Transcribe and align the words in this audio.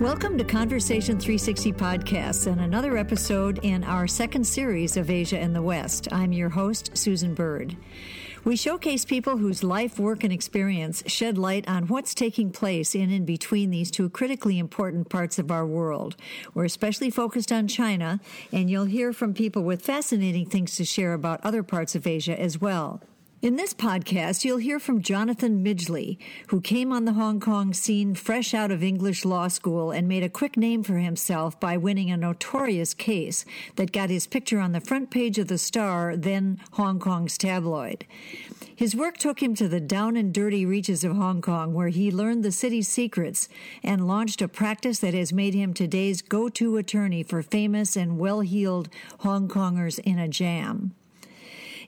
Welcome 0.00 0.38
to 0.38 0.44
Conversation 0.44 1.20
360 1.20 1.74
Podcasts 1.74 2.50
and 2.50 2.58
another 2.58 2.96
episode 2.96 3.60
in 3.62 3.84
our 3.84 4.06
second 4.06 4.44
series 4.44 4.96
of 4.96 5.10
Asia 5.10 5.38
and 5.38 5.54
the 5.54 5.60
West. 5.60 6.08
I'm 6.10 6.32
your 6.32 6.48
host, 6.48 6.96
Susan 6.96 7.34
Bird. 7.34 7.76
We 8.42 8.56
showcase 8.56 9.04
people 9.04 9.36
whose 9.36 9.62
life, 9.62 9.98
work, 9.98 10.24
and 10.24 10.32
experience 10.32 11.02
shed 11.06 11.36
light 11.36 11.68
on 11.68 11.86
what's 11.88 12.14
taking 12.14 12.50
place 12.50 12.94
in 12.94 13.10
and 13.10 13.26
between 13.26 13.68
these 13.68 13.90
two 13.90 14.08
critically 14.08 14.58
important 14.58 15.10
parts 15.10 15.38
of 15.38 15.50
our 15.50 15.66
world. 15.66 16.16
We're 16.54 16.64
especially 16.64 17.10
focused 17.10 17.52
on 17.52 17.68
China, 17.68 18.20
and 18.50 18.70
you'll 18.70 18.86
hear 18.86 19.12
from 19.12 19.34
people 19.34 19.64
with 19.64 19.82
fascinating 19.82 20.46
things 20.46 20.76
to 20.76 20.84
share 20.86 21.12
about 21.12 21.44
other 21.44 21.62
parts 21.62 21.94
of 21.94 22.06
Asia 22.06 22.40
as 22.40 22.58
well. 22.58 23.02
In 23.42 23.56
this 23.56 23.72
podcast, 23.72 24.44
you'll 24.44 24.58
hear 24.58 24.78
from 24.78 25.00
Jonathan 25.00 25.64
Midgley, 25.64 26.18
who 26.48 26.60
came 26.60 26.92
on 26.92 27.06
the 27.06 27.14
Hong 27.14 27.40
Kong 27.40 27.72
scene 27.72 28.14
fresh 28.14 28.52
out 28.52 28.70
of 28.70 28.82
English 28.82 29.24
law 29.24 29.48
school 29.48 29.92
and 29.92 30.06
made 30.06 30.22
a 30.22 30.28
quick 30.28 30.58
name 30.58 30.82
for 30.82 30.98
himself 30.98 31.58
by 31.58 31.78
winning 31.78 32.10
a 32.10 32.18
notorious 32.18 32.92
case 32.92 33.46
that 33.76 33.92
got 33.92 34.10
his 34.10 34.26
picture 34.26 34.60
on 34.60 34.72
the 34.72 34.80
front 34.80 35.10
page 35.10 35.38
of 35.38 35.48
the 35.48 35.56
Star, 35.56 36.18
then 36.18 36.60
Hong 36.72 36.98
Kong's 36.98 37.38
tabloid. 37.38 38.04
His 38.76 38.94
work 38.94 39.16
took 39.16 39.42
him 39.42 39.54
to 39.54 39.68
the 39.68 39.80
down 39.80 40.18
and 40.18 40.34
dirty 40.34 40.66
reaches 40.66 41.02
of 41.02 41.16
Hong 41.16 41.40
Kong, 41.40 41.72
where 41.72 41.88
he 41.88 42.10
learned 42.10 42.44
the 42.44 42.52
city's 42.52 42.88
secrets 42.88 43.48
and 43.82 44.06
launched 44.06 44.42
a 44.42 44.48
practice 44.48 44.98
that 44.98 45.14
has 45.14 45.32
made 45.32 45.54
him 45.54 45.72
today's 45.72 46.20
go 46.20 46.50
to 46.50 46.76
attorney 46.76 47.22
for 47.22 47.42
famous 47.42 47.96
and 47.96 48.18
well 48.18 48.40
heeled 48.40 48.90
Hong 49.20 49.48
Kongers 49.48 49.98
in 50.00 50.18
a 50.18 50.28
jam. 50.28 50.94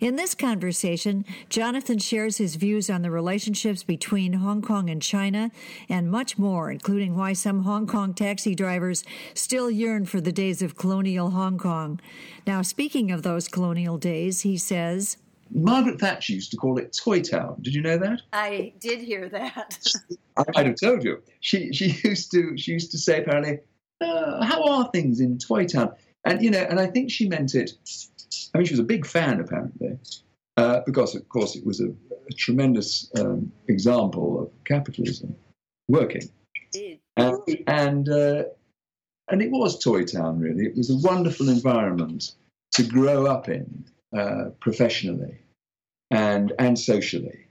In 0.02 0.16
this 0.16 0.34
conversation, 0.34 1.24
Jonathan 1.48 1.98
shares 1.98 2.38
his 2.38 2.56
views 2.56 2.90
on 2.90 3.02
the 3.02 3.10
relationships 3.12 3.84
between 3.84 4.32
Hong 4.32 4.60
Kong 4.60 4.90
and 4.90 5.00
China 5.00 5.52
and 5.88 6.10
much 6.10 6.36
more, 6.36 6.72
including 6.72 7.14
why 7.14 7.34
some 7.34 7.62
Hong 7.62 7.86
Kong 7.86 8.12
taxi 8.12 8.56
drivers 8.56 9.04
still 9.32 9.70
yearn 9.70 10.04
for 10.04 10.20
the 10.20 10.32
days 10.32 10.60
of 10.60 10.76
colonial 10.76 11.30
Hong 11.30 11.56
Kong. 11.56 12.00
Now, 12.48 12.62
speaking 12.62 13.12
of 13.12 13.22
those 13.22 13.46
colonial 13.46 13.96
days, 13.96 14.40
he 14.40 14.56
says, 14.56 15.18
Margaret 15.52 16.00
Thatcher 16.00 16.32
used 16.32 16.50
to 16.50 16.56
call 16.56 16.78
it 16.78 16.98
Toy 17.00 17.20
Town. 17.20 17.58
Did 17.62 17.72
you 17.72 17.80
know 17.80 17.98
that? 17.98 18.22
I 18.32 18.72
did 18.80 18.98
hear 18.98 19.28
that. 19.28 19.86
I 20.36 20.42
might 20.52 20.66
have 20.66 20.80
told 20.82 21.04
you. 21.04 21.22
She 21.38 21.72
she 21.72 21.90
used 22.02 22.32
to 22.32 22.56
she 22.58 22.72
used 22.72 22.90
to 22.90 22.98
say 22.98 23.20
apparently, 23.20 23.60
uh, 24.00 24.44
"How 24.44 24.64
are 24.64 24.90
things 24.90 25.20
in 25.20 25.38
Toy 25.38 25.64
Town?" 25.64 25.92
And 26.24 26.42
you 26.42 26.50
know, 26.50 26.66
and 26.68 26.80
I 26.80 26.86
think 26.88 27.12
she 27.12 27.28
meant 27.28 27.54
it 27.54 27.74
I 28.54 28.58
mean, 28.58 28.66
she 28.66 28.74
was 28.74 28.80
a 28.80 28.84
big 28.84 29.06
fan, 29.06 29.40
apparently, 29.40 29.98
uh, 30.56 30.80
because, 30.86 31.14
of 31.14 31.28
course, 31.28 31.56
it 31.56 31.64
was 31.64 31.80
a, 31.80 31.88
a 31.88 32.32
tremendous 32.36 33.10
um, 33.18 33.52
example 33.68 34.42
of 34.42 34.64
capitalism 34.64 35.34
working. 35.88 36.30
And, 37.16 37.38
and, 37.66 38.08
uh, 38.08 38.44
and 39.28 39.42
it 39.42 39.50
was 39.50 39.78
Toy 39.78 40.04
Town, 40.04 40.38
really. 40.38 40.64
It 40.66 40.76
was 40.76 40.90
a 40.90 41.06
wonderful 41.06 41.48
environment 41.48 42.32
to 42.72 42.82
grow 42.82 43.26
up 43.26 43.48
in 43.48 43.84
uh, 44.16 44.50
professionally 44.60 45.38
and, 46.10 46.52
and 46.58 46.78
socially. 46.78 47.46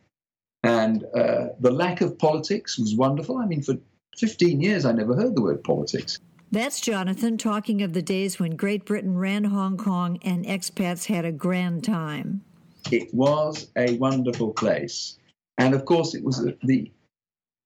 And 0.64 1.04
uh, 1.16 1.50
the 1.60 1.72
lack 1.72 2.02
of 2.02 2.18
politics 2.20 2.78
was 2.78 2.96
wonderful. 2.96 3.38
I 3.38 3.46
mean, 3.46 3.62
for 3.62 3.76
15 4.18 4.62
years, 4.62 4.86
I 4.86 4.92
never 4.92 5.16
heard 5.16 5.36
the 5.36 5.42
word 5.42 5.64
politics. 5.64 6.20
That's 6.54 6.82
Jonathan 6.82 7.38
talking 7.38 7.82
of 7.82 7.94
the 7.94 8.02
days 8.02 8.38
when 8.38 8.58
Great 8.58 8.84
Britain 8.84 9.18
ran 9.18 9.46
Hong 9.46 9.78
Kong 9.78 10.20
and 10.22 10.46
expats 10.46 11.06
had 11.06 11.24
a 11.24 11.32
grand 11.32 11.86
time. 11.86 12.44
It 12.92 13.14
was 13.14 13.72
a 13.78 13.96
wonderful 13.98 14.52
place. 14.52 15.18
And 15.58 15.74
of 15.74 15.86
course, 15.86 16.14
it 16.14 16.26
was 16.26 16.46
the 16.64 16.92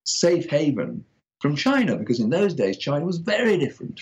safe 0.05 0.47
haven 0.51 1.03
from 1.41 1.55
China, 1.55 1.95
because 1.95 2.19
in 2.19 2.29
those 2.29 2.53
days, 2.53 2.77
China 2.77 3.05
was 3.05 3.17
very 3.17 3.57
different. 3.57 4.01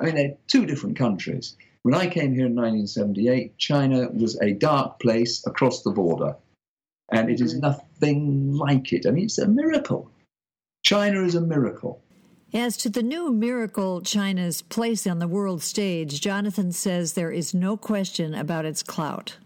I 0.00 0.06
mean, 0.06 0.16
they're 0.16 0.36
two 0.48 0.66
different 0.66 0.96
countries. 0.96 1.56
When 1.82 1.94
I 1.94 2.08
came 2.08 2.34
here 2.34 2.46
in 2.46 2.56
1978, 2.56 3.56
China 3.58 4.08
was 4.10 4.36
a 4.40 4.52
dark 4.54 4.98
place 4.98 5.46
across 5.46 5.82
the 5.82 5.90
border. 5.90 6.34
And 7.12 7.30
it 7.30 7.40
is 7.40 7.52
mm-hmm. 7.52 7.60
nothing 7.60 8.52
like 8.54 8.92
it. 8.92 9.06
I 9.06 9.10
mean, 9.12 9.26
it's 9.26 9.38
a 9.38 9.46
miracle. 9.46 10.10
China 10.82 11.22
is 11.22 11.36
a 11.36 11.40
miracle. 11.40 12.00
As 12.54 12.76
to 12.76 12.88
the 12.88 13.02
new 13.02 13.32
miracle 13.32 14.00
China's 14.00 14.62
place 14.62 15.08
on 15.08 15.18
the 15.18 15.26
world 15.26 15.60
stage, 15.60 16.20
Jonathan 16.20 16.70
says 16.70 17.14
there 17.14 17.32
is 17.32 17.52
no 17.52 17.76
question 17.76 18.32
about 18.32 18.64
its 18.64 18.80
clout. 18.80 19.36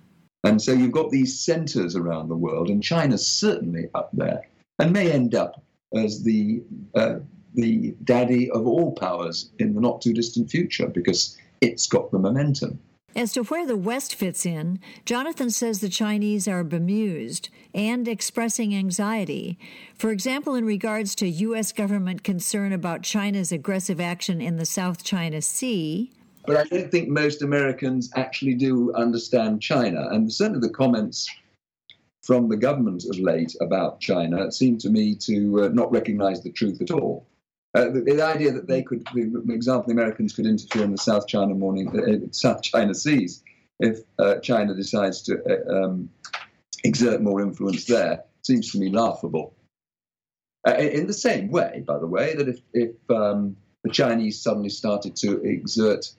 And 0.44 0.60
so 0.60 0.72
you've 0.72 0.92
got 0.92 1.10
these 1.10 1.40
centers 1.40 1.96
around 1.96 2.28
the 2.28 2.36
world, 2.36 2.68
and 2.68 2.82
China's 2.82 3.26
certainly 3.26 3.88
up 3.94 4.10
there 4.12 4.42
and 4.78 4.92
may 4.92 5.10
end 5.10 5.34
up 5.34 5.62
as 5.94 6.22
the, 6.22 6.62
uh, 6.94 7.20
the 7.54 7.94
daddy 8.04 8.50
of 8.50 8.66
all 8.66 8.92
powers 8.92 9.52
in 9.58 9.72
the 9.72 9.80
not 9.80 10.02
too 10.02 10.12
distant 10.12 10.50
future 10.50 10.86
because 10.86 11.38
it's 11.62 11.86
got 11.86 12.10
the 12.10 12.18
momentum. 12.18 12.78
As 13.16 13.32
to 13.32 13.42
where 13.44 13.66
the 13.66 13.76
West 13.76 14.14
fits 14.14 14.44
in, 14.44 14.80
Jonathan 15.04 15.50
says 15.50 15.80
the 15.80 15.88
Chinese 15.88 16.46
are 16.46 16.62
bemused 16.62 17.48
and 17.74 18.06
expressing 18.06 18.74
anxiety. 18.74 19.58
For 19.96 20.10
example, 20.10 20.54
in 20.54 20.64
regards 20.64 21.14
to 21.16 21.28
U.S. 21.28 21.72
government 21.72 22.22
concern 22.22 22.72
about 22.72 23.02
China's 23.02 23.50
aggressive 23.50 24.00
action 24.00 24.40
in 24.40 24.56
the 24.56 24.66
South 24.66 25.02
China 25.02 25.42
Sea. 25.42 26.12
But 26.46 26.56
I 26.56 26.64
don't 26.64 26.90
think 26.90 27.08
most 27.08 27.42
Americans 27.42 28.10
actually 28.14 28.54
do 28.54 28.92
understand 28.94 29.62
China. 29.62 30.08
And 30.10 30.32
certainly 30.32 30.66
the 30.66 30.72
comments 30.72 31.28
from 32.22 32.48
the 32.48 32.56
government 32.56 33.04
of 33.10 33.18
late 33.18 33.54
about 33.60 34.00
China 34.00 34.52
seem 34.52 34.78
to 34.78 34.90
me 34.90 35.14
to 35.16 35.64
uh, 35.64 35.68
not 35.68 35.90
recognize 35.90 36.42
the 36.42 36.52
truth 36.52 36.80
at 36.82 36.90
all. 36.90 37.26
Uh, 37.74 37.90
the, 37.90 38.00
the, 38.00 38.22
idea 38.22 38.50
that 38.50 38.66
they 38.66 38.82
could, 38.82 39.06
for 39.08 39.18
example, 39.52 39.84
the 39.86 39.92
Americans 39.92 40.32
could 40.32 40.46
interfere 40.46 40.84
in 40.84 40.90
the 40.90 40.98
South 40.98 41.26
China 41.26 41.54
morning, 41.54 41.88
uh, 41.88 42.26
South 42.32 42.62
China 42.62 42.94
Seas 42.94 43.42
if 43.80 44.00
uh, 44.18 44.36
China 44.36 44.74
decides 44.74 45.22
to 45.22 45.40
uh, 45.44 45.84
um, 45.84 46.10
exert 46.84 47.20
more 47.20 47.40
influence 47.40 47.84
there 47.84 48.24
seems 48.42 48.72
to 48.72 48.78
me 48.78 48.90
laughable. 48.90 49.54
Uh, 50.66 50.74
in 50.74 51.06
the 51.06 51.12
same 51.12 51.50
way, 51.50 51.84
by 51.86 51.98
the 51.98 52.06
way, 52.06 52.34
that 52.34 52.48
if, 52.48 52.60
if 52.72 52.96
um, 53.10 53.56
the 53.84 53.90
Chinese 53.90 54.40
suddenly 54.40 54.68
started 54.68 55.14
to 55.16 55.40
exert 55.42 56.10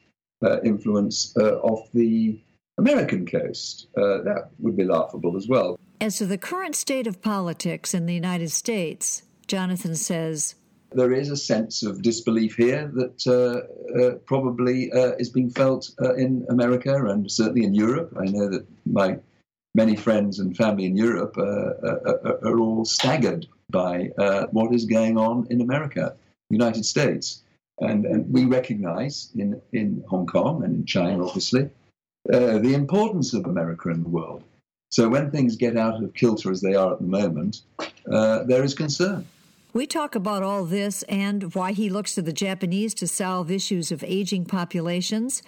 uh, 0.43 0.61
influence 0.61 1.35
off 1.37 1.89
the 1.93 2.39
American 2.77 3.25
coast, 3.25 3.87
that 3.95 4.49
would 4.59 4.77
be 4.77 4.85
laughable 4.85 5.35
as 5.35 5.47
well. 5.47 5.77
As 5.99 6.17
to 6.17 6.25
the 6.25 6.37
current 6.37 6.75
state 6.75 7.07
of 7.07 7.21
politics 7.21 7.93
in 7.93 8.05
the 8.05 8.13
United 8.13 8.51
States, 8.51 9.23
Jonathan 9.47 9.95
says 9.95 10.55
there 10.91 11.13
is 11.13 11.29
a 11.29 11.37
sense 11.37 11.83
of 11.83 12.01
disbelief 12.01 12.55
here 12.55 12.91
that 12.93 13.27
uh, 13.27 13.99
uh, 13.99 14.15
probably 14.25 14.91
uh, 14.91 15.11
is 15.19 15.29
being 15.29 15.49
felt 15.49 15.91
uh, 16.01 16.15
in 16.15 16.45
America 16.49 17.05
and 17.05 17.29
certainly 17.31 17.63
in 17.63 17.73
Europe. 17.73 18.15
I 18.19 18.25
know 18.25 18.49
that 18.49 18.65
my 18.85 19.19
many 19.75 19.95
friends 19.95 20.39
and 20.39 20.57
family 20.57 20.85
in 20.85 20.95
Europe 20.95 21.35
uh, 21.37 21.41
uh, 21.41 22.37
are 22.43 22.59
all 22.59 22.85
staggered 22.85 23.45
by 23.69 24.09
what 24.51 24.73
is 24.73 24.85
going 24.85 25.15
on 25.17 25.45
in 25.51 25.61
America, 25.61 26.15
United 26.49 26.83
States. 26.83 27.43
And, 27.79 28.05
and 28.05 28.33
we 28.33 28.45
recognize 28.45 29.29
in, 29.37 29.61
in 29.71 30.03
Hong 30.09 30.25
Kong 30.25 30.63
and 30.63 30.75
in 30.75 30.85
China, 30.85 31.27
obviously, 31.27 31.69
the 32.25 32.73
importance 32.73 33.33
of 33.33 33.45
America 33.45 33.89
in 33.89 34.01
the 34.01 34.09
world. 34.09 34.43
So 34.91 35.07
when 35.07 35.29
things 35.29 35.55
get 35.55 35.77
out 35.77 36.03
of 36.03 36.15
kilter 36.15 36.51
as 36.51 36.61
they 36.61 36.73
are 36.73 36.93
at 36.93 36.99
the 36.99 37.05
moment, 37.05 37.61
there 38.05 38.63
is 38.63 38.73
concern. 38.73 39.27
We 39.71 39.85
talk 39.85 40.15
about 40.15 40.41
all 40.41 40.65
this 40.65 41.03
and 41.03 41.53
why 41.53 41.73
he 41.73 41.91
looks 41.91 42.15
to 42.15 42.23
the 42.23 42.33
Japanese 42.33 42.95
to 42.95 43.07
solve 43.07 43.51
issues 43.51 43.91
of 43.91 44.03
aging 44.03 44.45
populations, 44.45 45.43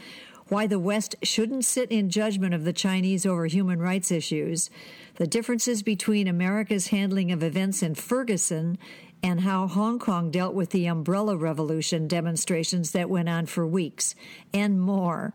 why 0.47 0.67
the 0.67 0.77
West 0.77 1.15
shouldn't 1.23 1.65
sit 1.65 1.91
in 1.91 2.11
judgment 2.11 2.53
of 2.53 2.63
the 2.63 2.71
Chinese 2.71 3.25
over 3.25 3.47
human 3.47 3.79
rights 3.79 4.11
issues, 4.11 4.69
the 5.15 5.25
differences 5.25 5.81
between 5.81 6.27
America's 6.27 6.87
handling 6.87 7.31
of 7.31 7.41
events 7.41 7.81
in 7.81 7.95
Ferguson 7.95 8.77
and 9.23 9.41
how 9.41 9.65
Hong 9.65 9.97
Kong 9.97 10.29
dealt 10.29 10.53
with 10.53 10.69
the 10.69 10.85
Umbrella 10.85 11.35
Revolution 11.35 12.07
demonstrations 12.07 12.91
that 12.91 13.09
went 13.09 13.27
on 13.27 13.47
for 13.47 13.65
weeks, 13.65 14.13
and 14.53 14.79
more. 14.79 15.33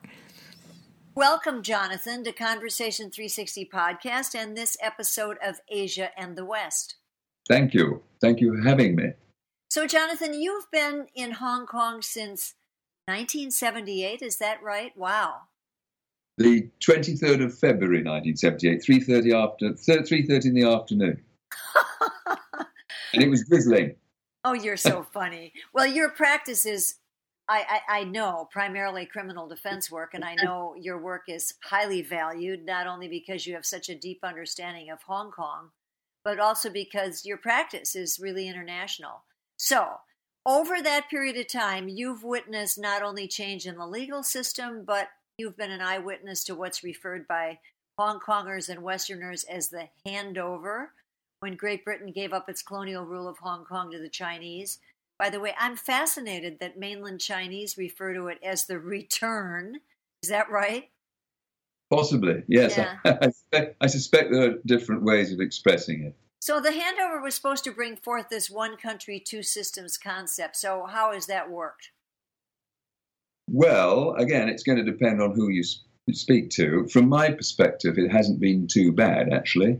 Welcome, 1.16 1.64
Jonathan, 1.64 2.22
to 2.22 2.30
Conversation 2.30 3.10
360 3.10 3.68
podcast 3.72 4.36
and 4.36 4.56
this 4.56 4.76
episode 4.80 5.38
of 5.42 5.60
Asia 5.68 6.10
and 6.16 6.36
the 6.36 6.44
West. 6.44 6.94
Thank 7.48 7.74
you. 7.74 8.02
Thank 8.20 8.40
you 8.40 8.56
for 8.56 8.68
having 8.68 8.96
me. 8.96 9.12
So, 9.70 9.86
Jonathan, 9.86 10.34
you've 10.34 10.70
been 10.70 11.06
in 11.14 11.32
Hong 11.32 11.66
Kong 11.66 12.02
since 12.02 12.54
1978. 13.06 14.22
Is 14.22 14.38
that 14.38 14.62
right? 14.62 14.96
Wow. 14.96 15.42
The 16.38 16.68
23rd 16.80 17.44
of 17.44 17.58
February 17.58 18.02
1978, 18.02 18.82
3.30 18.82 19.34
after, 19.34 19.70
3.30 19.70 20.44
in 20.46 20.54
the 20.54 20.64
afternoon. 20.64 21.22
and 23.14 23.22
it 23.22 23.30
was 23.30 23.46
drizzling. 23.48 23.94
Oh, 24.44 24.52
you're 24.52 24.76
so 24.76 25.02
funny. 25.12 25.52
Well, 25.72 25.86
your 25.86 26.10
practice 26.10 26.66
is, 26.66 26.96
I, 27.48 27.80
I, 27.88 28.00
I, 28.00 28.04
know, 28.04 28.48
primarily 28.52 29.06
criminal 29.06 29.48
defense 29.48 29.90
work, 29.90 30.14
and 30.14 30.24
I 30.24 30.34
know 30.42 30.74
your 30.78 30.98
work 30.98 31.22
is 31.28 31.54
highly 31.64 32.02
valued, 32.02 32.66
not 32.66 32.86
only 32.86 33.08
because 33.08 33.46
you 33.46 33.54
have 33.54 33.66
such 33.66 33.88
a 33.88 33.94
deep 33.94 34.20
understanding 34.22 34.90
of 34.90 35.02
Hong 35.02 35.30
Kong, 35.30 35.70
but 36.26 36.40
also 36.40 36.68
because 36.68 37.24
your 37.24 37.36
practice 37.36 37.94
is 37.94 38.18
really 38.18 38.48
international. 38.48 39.22
So, 39.56 40.00
over 40.44 40.82
that 40.82 41.08
period 41.08 41.36
of 41.36 41.46
time, 41.46 41.88
you've 41.88 42.24
witnessed 42.24 42.80
not 42.80 43.00
only 43.00 43.28
change 43.28 43.64
in 43.64 43.76
the 43.76 43.86
legal 43.86 44.24
system, 44.24 44.82
but 44.84 45.06
you've 45.38 45.56
been 45.56 45.70
an 45.70 45.80
eyewitness 45.80 46.42
to 46.44 46.56
what's 46.56 46.82
referred 46.82 47.28
by 47.28 47.60
Hong 47.96 48.18
Kongers 48.18 48.68
and 48.68 48.82
Westerners 48.82 49.44
as 49.44 49.68
the 49.68 49.88
handover 50.04 50.88
when 51.38 51.54
Great 51.54 51.84
Britain 51.84 52.10
gave 52.10 52.32
up 52.32 52.48
its 52.48 52.60
colonial 52.60 53.04
rule 53.04 53.28
of 53.28 53.38
Hong 53.38 53.64
Kong 53.64 53.92
to 53.92 53.98
the 54.00 54.08
Chinese. 54.08 54.80
By 55.20 55.30
the 55.30 55.38
way, 55.38 55.54
I'm 55.56 55.76
fascinated 55.76 56.58
that 56.58 56.76
mainland 56.76 57.20
Chinese 57.20 57.78
refer 57.78 58.14
to 58.14 58.26
it 58.26 58.38
as 58.42 58.66
the 58.66 58.80
return. 58.80 59.78
Is 60.24 60.30
that 60.30 60.50
right? 60.50 60.90
Possibly, 61.90 62.42
yes. 62.48 62.76
Yeah. 62.76 62.96
I, 63.04 63.10
I, 63.22 63.30
suspect, 63.30 63.76
I 63.80 63.86
suspect 63.86 64.30
there 64.32 64.50
are 64.50 64.54
different 64.66 65.02
ways 65.02 65.32
of 65.32 65.40
expressing 65.40 66.02
it. 66.04 66.16
So 66.40 66.60
the 66.60 66.70
handover 66.70 67.22
was 67.22 67.34
supposed 67.34 67.64
to 67.64 67.72
bring 67.72 67.96
forth 67.96 68.28
this 68.28 68.50
one 68.50 68.76
country, 68.76 69.20
two 69.20 69.42
systems 69.42 69.96
concept. 69.96 70.56
So 70.56 70.86
how 70.88 71.12
has 71.12 71.26
that 71.26 71.50
worked? 71.50 71.90
Well, 73.50 74.14
again, 74.14 74.48
it's 74.48 74.62
going 74.62 74.78
to 74.78 74.84
depend 74.84 75.22
on 75.22 75.34
who 75.34 75.48
you 75.48 75.62
speak 76.12 76.50
to. 76.50 76.86
From 76.88 77.08
my 77.08 77.30
perspective, 77.30 77.98
it 77.98 78.10
hasn't 78.10 78.40
been 78.40 78.66
too 78.66 78.92
bad, 78.92 79.32
actually. 79.32 79.78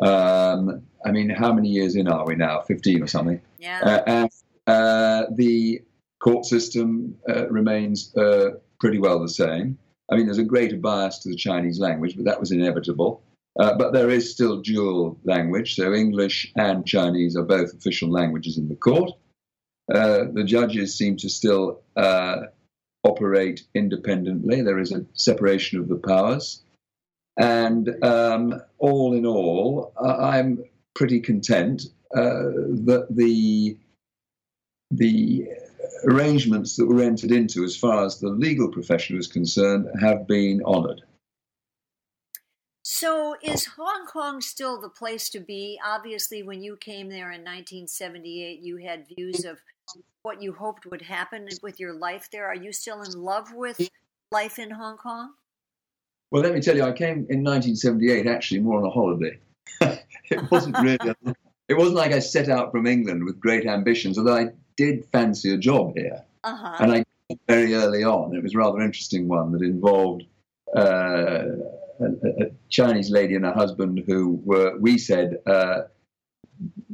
Um, 0.00 0.82
I 1.04 1.10
mean, 1.10 1.30
how 1.30 1.52
many 1.52 1.68
years 1.68 1.96
in 1.96 2.08
are 2.08 2.26
we 2.26 2.34
now? 2.34 2.60
15 2.60 3.02
or 3.02 3.06
something? 3.06 3.40
Yeah. 3.58 3.80
Uh, 3.80 4.02
and 4.06 4.30
uh, 4.66 5.24
the 5.34 5.82
court 6.18 6.44
system 6.44 7.16
uh, 7.28 7.48
remains 7.48 8.14
uh, 8.16 8.56
pretty 8.80 8.98
well 8.98 9.20
the 9.20 9.28
same. 9.28 9.78
I 10.10 10.16
mean, 10.16 10.26
there's 10.26 10.38
a 10.38 10.44
greater 10.44 10.76
bias 10.76 11.18
to 11.20 11.28
the 11.28 11.36
Chinese 11.36 11.78
language, 11.80 12.16
but 12.16 12.24
that 12.24 12.40
was 12.40 12.52
inevitable. 12.52 13.22
Uh, 13.58 13.76
but 13.76 13.92
there 13.92 14.10
is 14.10 14.30
still 14.30 14.60
dual 14.60 15.18
language, 15.24 15.76
so 15.76 15.94
English 15.94 16.52
and 16.56 16.86
Chinese 16.86 17.36
are 17.36 17.42
both 17.42 17.72
official 17.72 18.10
languages 18.10 18.58
in 18.58 18.68
the 18.68 18.76
court. 18.76 19.10
Uh, 19.92 20.24
the 20.32 20.44
judges 20.44 20.96
seem 20.96 21.16
to 21.16 21.28
still 21.28 21.80
operate 23.04 23.62
independently. 23.74 24.60
There 24.60 24.78
is 24.78 24.92
a 24.92 25.06
separation 25.14 25.78
of 25.78 25.88
the 25.88 25.96
powers. 25.96 26.62
And 27.38 28.02
um, 28.02 28.60
all 28.78 29.14
in 29.14 29.24
all, 29.26 29.92
I'm 30.02 30.64
pretty 30.94 31.20
content 31.20 31.82
uh, 32.14 32.50
that 32.86 33.06
the 33.10 33.76
the 34.90 35.48
arrangements 36.04 36.76
that 36.76 36.86
were 36.86 37.02
entered 37.02 37.32
into, 37.32 37.64
as 37.64 37.76
far 37.76 38.04
as 38.04 38.18
the 38.18 38.28
legal 38.28 38.68
profession 38.68 39.16
was 39.16 39.26
concerned, 39.26 39.86
have 40.00 40.26
been 40.26 40.62
honoured. 40.64 41.02
So, 42.82 43.34
is 43.42 43.64
Hong 43.64 44.06
Kong 44.06 44.40
still 44.40 44.80
the 44.80 44.88
place 44.88 45.28
to 45.30 45.40
be? 45.40 45.78
Obviously, 45.84 46.44
when 46.44 46.62
you 46.62 46.76
came 46.76 47.08
there 47.08 47.32
in 47.32 47.40
1978, 47.40 48.60
you 48.60 48.76
had 48.76 49.08
views 49.08 49.44
of 49.44 49.58
what 50.22 50.40
you 50.40 50.52
hoped 50.52 50.86
would 50.86 51.02
happen 51.02 51.48
with 51.62 51.80
your 51.80 51.92
life 51.92 52.28
there. 52.30 52.46
Are 52.46 52.54
you 52.54 52.72
still 52.72 53.02
in 53.02 53.12
love 53.12 53.52
with 53.52 53.88
life 54.30 54.58
in 54.58 54.70
Hong 54.70 54.96
Kong? 54.96 55.32
Well, 56.30 56.42
let 56.42 56.54
me 56.54 56.60
tell 56.60 56.76
you, 56.76 56.82
I 56.82 56.92
came 56.92 57.26
in 57.28 57.44
1978 57.44 58.26
actually 58.26 58.60
more 58.60 58.78
on 58.78 58.84
a 58.84 58.90
holiday. 58.90 59.38
it 59.80 60.50
wasn't 60.50 60.78
really. 60.78 61.14
it 61.68 61.74
wasn't 61.74 61.96
like 61.96 62.12
I 62.12 62.18
set 62.18 62.48
out 62.48 62.72
from 62.72 62.86
England 62.86 63.24
with 63.24 63.40
great 63.40 63.66
ambitions, 63.66 64.18
although 64.18 64.36
I 64.36 64.48
did 64.76 65.04
fancy 65.12 65.52
a 65.52 65.58
job 65.58 65.92
here, 65.96 66.22
uh-huh. 66.44 66.76
and 66.80 66.92
I 66.92 67.04
very 67.48 67.74
early 67.74 68.04
on. 68.04 68.34
It 68.34 68.42
was 68.42 68.54
a 68.54 68.58
rather 68.58 68.80
interesting 68.80 69.28
one 69.28 69.52
that 69.52 69.62
involved 69.62 70.24
uh, 70.76 71.42
a, 72.00 72.04
a, 72.04 72.50
Chinese 72.68 73.10
lady 73.10 73.34
and 73.34 73.44
her 73.44 73.52
husband 73.52 74.04
who 74.06 74.40
were, 74.44 74.76
we 74.78 74.98
said, 74.98 75.38
uh, 75.46 75.82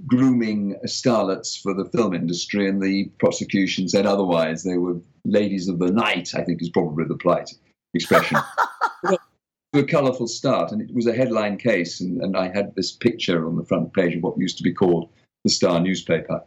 grooming 0.07 0.77
starlets 0.87 1.61
for 1.61 1.75
the 1.75 1.85
film 1.87 2.15
industry, 2.15 2.69
and 2.69 2.83
the 2.83 3.11
prosecution 3.19 3.89
said 3.89 4.07
otherwise. 4.07 4.63
They 4.63 4.79
were 4.79 5.01
ladies 5.25 5.69
of 5.69 5.79
the 5.79 5.91
night, 5.91 6.31
I 6.35 6.43
think 6.43 6.63
is 6.63 6.71
probably 6.71 7.05
the 7.05 7.17
polite 7.17 7.51
expression. 7.95 8.39
a 9.75 9.83
colourful 9.85 10.29
start, 10.29 10.73
and 10.73 10.83
it 10.83 10.95
was 10.95 11.07
a 11.07 11.15
headline 11.15 11.57
case, 11.57 12.01
and, 12.01 12.21
and 12.23 12.37
I 12.37 12.49
had 12.49 12.75
this 12.75 12.93
picture 12.93 13.47
on 13.47 13.57
the 13.57 13.65
front 13.65 13.95
page 13.95 14.15
of 14.15 14.23
what 14.23 14.39
used 14.39 14.59
to 14.59 14.63
be 14.63 14.75
called 14.75 15.09
the 15.45 15.51
Star 15.51 15.81
newspaper. 15.81 16.43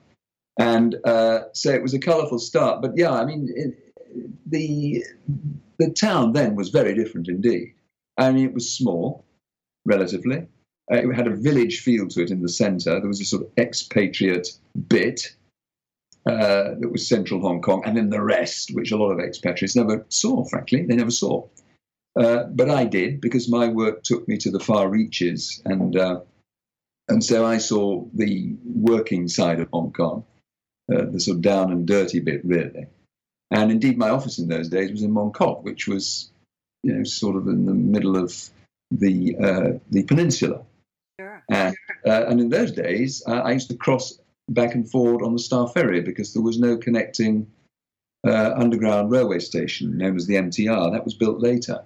And 0.58 0.96
uh, 1.04 1.46
so 1.54 1.72
it 1.72 1.82
was 1.82 1.94
a 1.94 2.00
colourful 2.00 2.40
start. 2.40 2.82
But 2.82 2.92
yeah, 2.96 3.12
I 3.12 3.26
mean, 3.26 3.50
it, 3.56 3.94
the 4.46 5.04
the 5.78 5.92
town 5.92 6.34
then 6.34 6.56
was 6.56 6.70
very 6.70 6.96
different 6.96 7.28
indeed. 7.28 7.74
I 8.18 8.32
mean, 8.32 8.46
it 8.46 8.54
was 8.54 8.72
small, 8.72 9.26
relatively. 9.86 10.48
Uh, 10.92 10.98
it 10.98 11.16
had 11.16 11.28
a 11.28 11.36
village 11.36 11.82
feel 11.82 12.08
to 12.08 12.24
it 12.24 12.32
in 12.32 12.42
the 12.42 12.50
centre. 12.50 13.00
There 13.00 13.08
was 13.08 13.20
a 13.20 13.26
sort 13.26 13.44
of 13.44 13.50
expatriate 13.58 14.48
bit 14.88 15.36
uh, 16.26 16.76
that 16.80 16.92
was 16.92 17.08
central 17.08 17.42
Hong 17.42 17.62
Kong, 17.62 17.84
and 17.86 17.98
then 17.98 18.10
the 18.10 18.22
rest, 18.22 18.72
which 18.74 18.92
a 18.92 18.98
lot 18.98 19.12
of 19.12 19.20
expatriates 19.20 19.76
never 19.76 20.06
saw, 20.10 20.46
frankly. 20.46 20.86
They 20.86 20.96
never 20.96 21.12
saw. 21.12 21.48
Uh, 22.16 22.46
but 22.46 22.70
I 22.70 22.86
did 22.86 23.20
because 23.20 23.50
my 23.50 23.68
work 23.68 24.04
took 24.04 24.28
me 24.28 24.38
to 24.38 24.52
the 24.52 24.60
far 24.60 24.90
reaches, 24.90 25.62
and 25.66 25.98
uh, 25.98 26.22
and 27.10 27.24
so 27.24 27.46
I 27.46 27.58
saw 27.58 28.06
the 28.14 28.56
working 28.64 29.28
side 29.28 29.60
of 29.60 29.68
Hong 29.74 29.92
Kong, 29.92 30.24
uh, 30.92 31.06
the 31.06 31.20
sort 31.20 31.38
of 31.38 31.42
down 31.42 31.72
and 31.72 31.88
dirty 31.88 32.20
bit, 32.20 32.44
really. 32.46 32.88
And 33.52 33.72
indeed, 33.72 33.98
my 33.98 34.10
office 34.10 34.40
in 34.40 34.48
those 34.48 34.70
days 34.70 34.92
was 34.92 35.04
in 35.04 35.12
Mong 35.12 35.34
Kok, 35.34 35.64
which 35.64 35.88
was, 35.88 36.32
you 36.84 36.94
know, 36.94 37.04
sort 37.04 37.36
of 37.36 37.48
in 37.48 37.66
the 37.66 37.74
middle 37.74 38.18
of 38.18 38.50
the 38.92 39.36
uh, 39.38 39.80
the 39.90 40.04
peninsula. 40.04 40.62
Sure. 41.20 41.44
And, 41.50 41.76
uh, 42.06 42.26
and 42.28 42.40
in 42.40 42.50
those 42.50 42.72
days, 42.72 43.24
I 43.26 43.52
used 43.52 43.70
to 43.70 43.78
cross 43.78 44.20
back 44.50 44.76
and 44.76 44.90
forward 44.90 45.24
on 45.24 45.34
the 45.34 45.40
Star 45.40 45.68
Ferry 45.68 46.02
because 46.02 46.34
there 46.34 46.44
was 46.44 46.60
no 46.60 46.78
connecting 46.78 47.48
underground 48.24 49.12
railway 49.12 49.40
station 49.40 49.98
known 49.98 50.16
as 50.16 50.26
the 50.26 50.36
MTR. 50.36 50.92
That 50.92 51.06
was 51.06 51.14
built 51.14 51.40
later. 51.40 51.84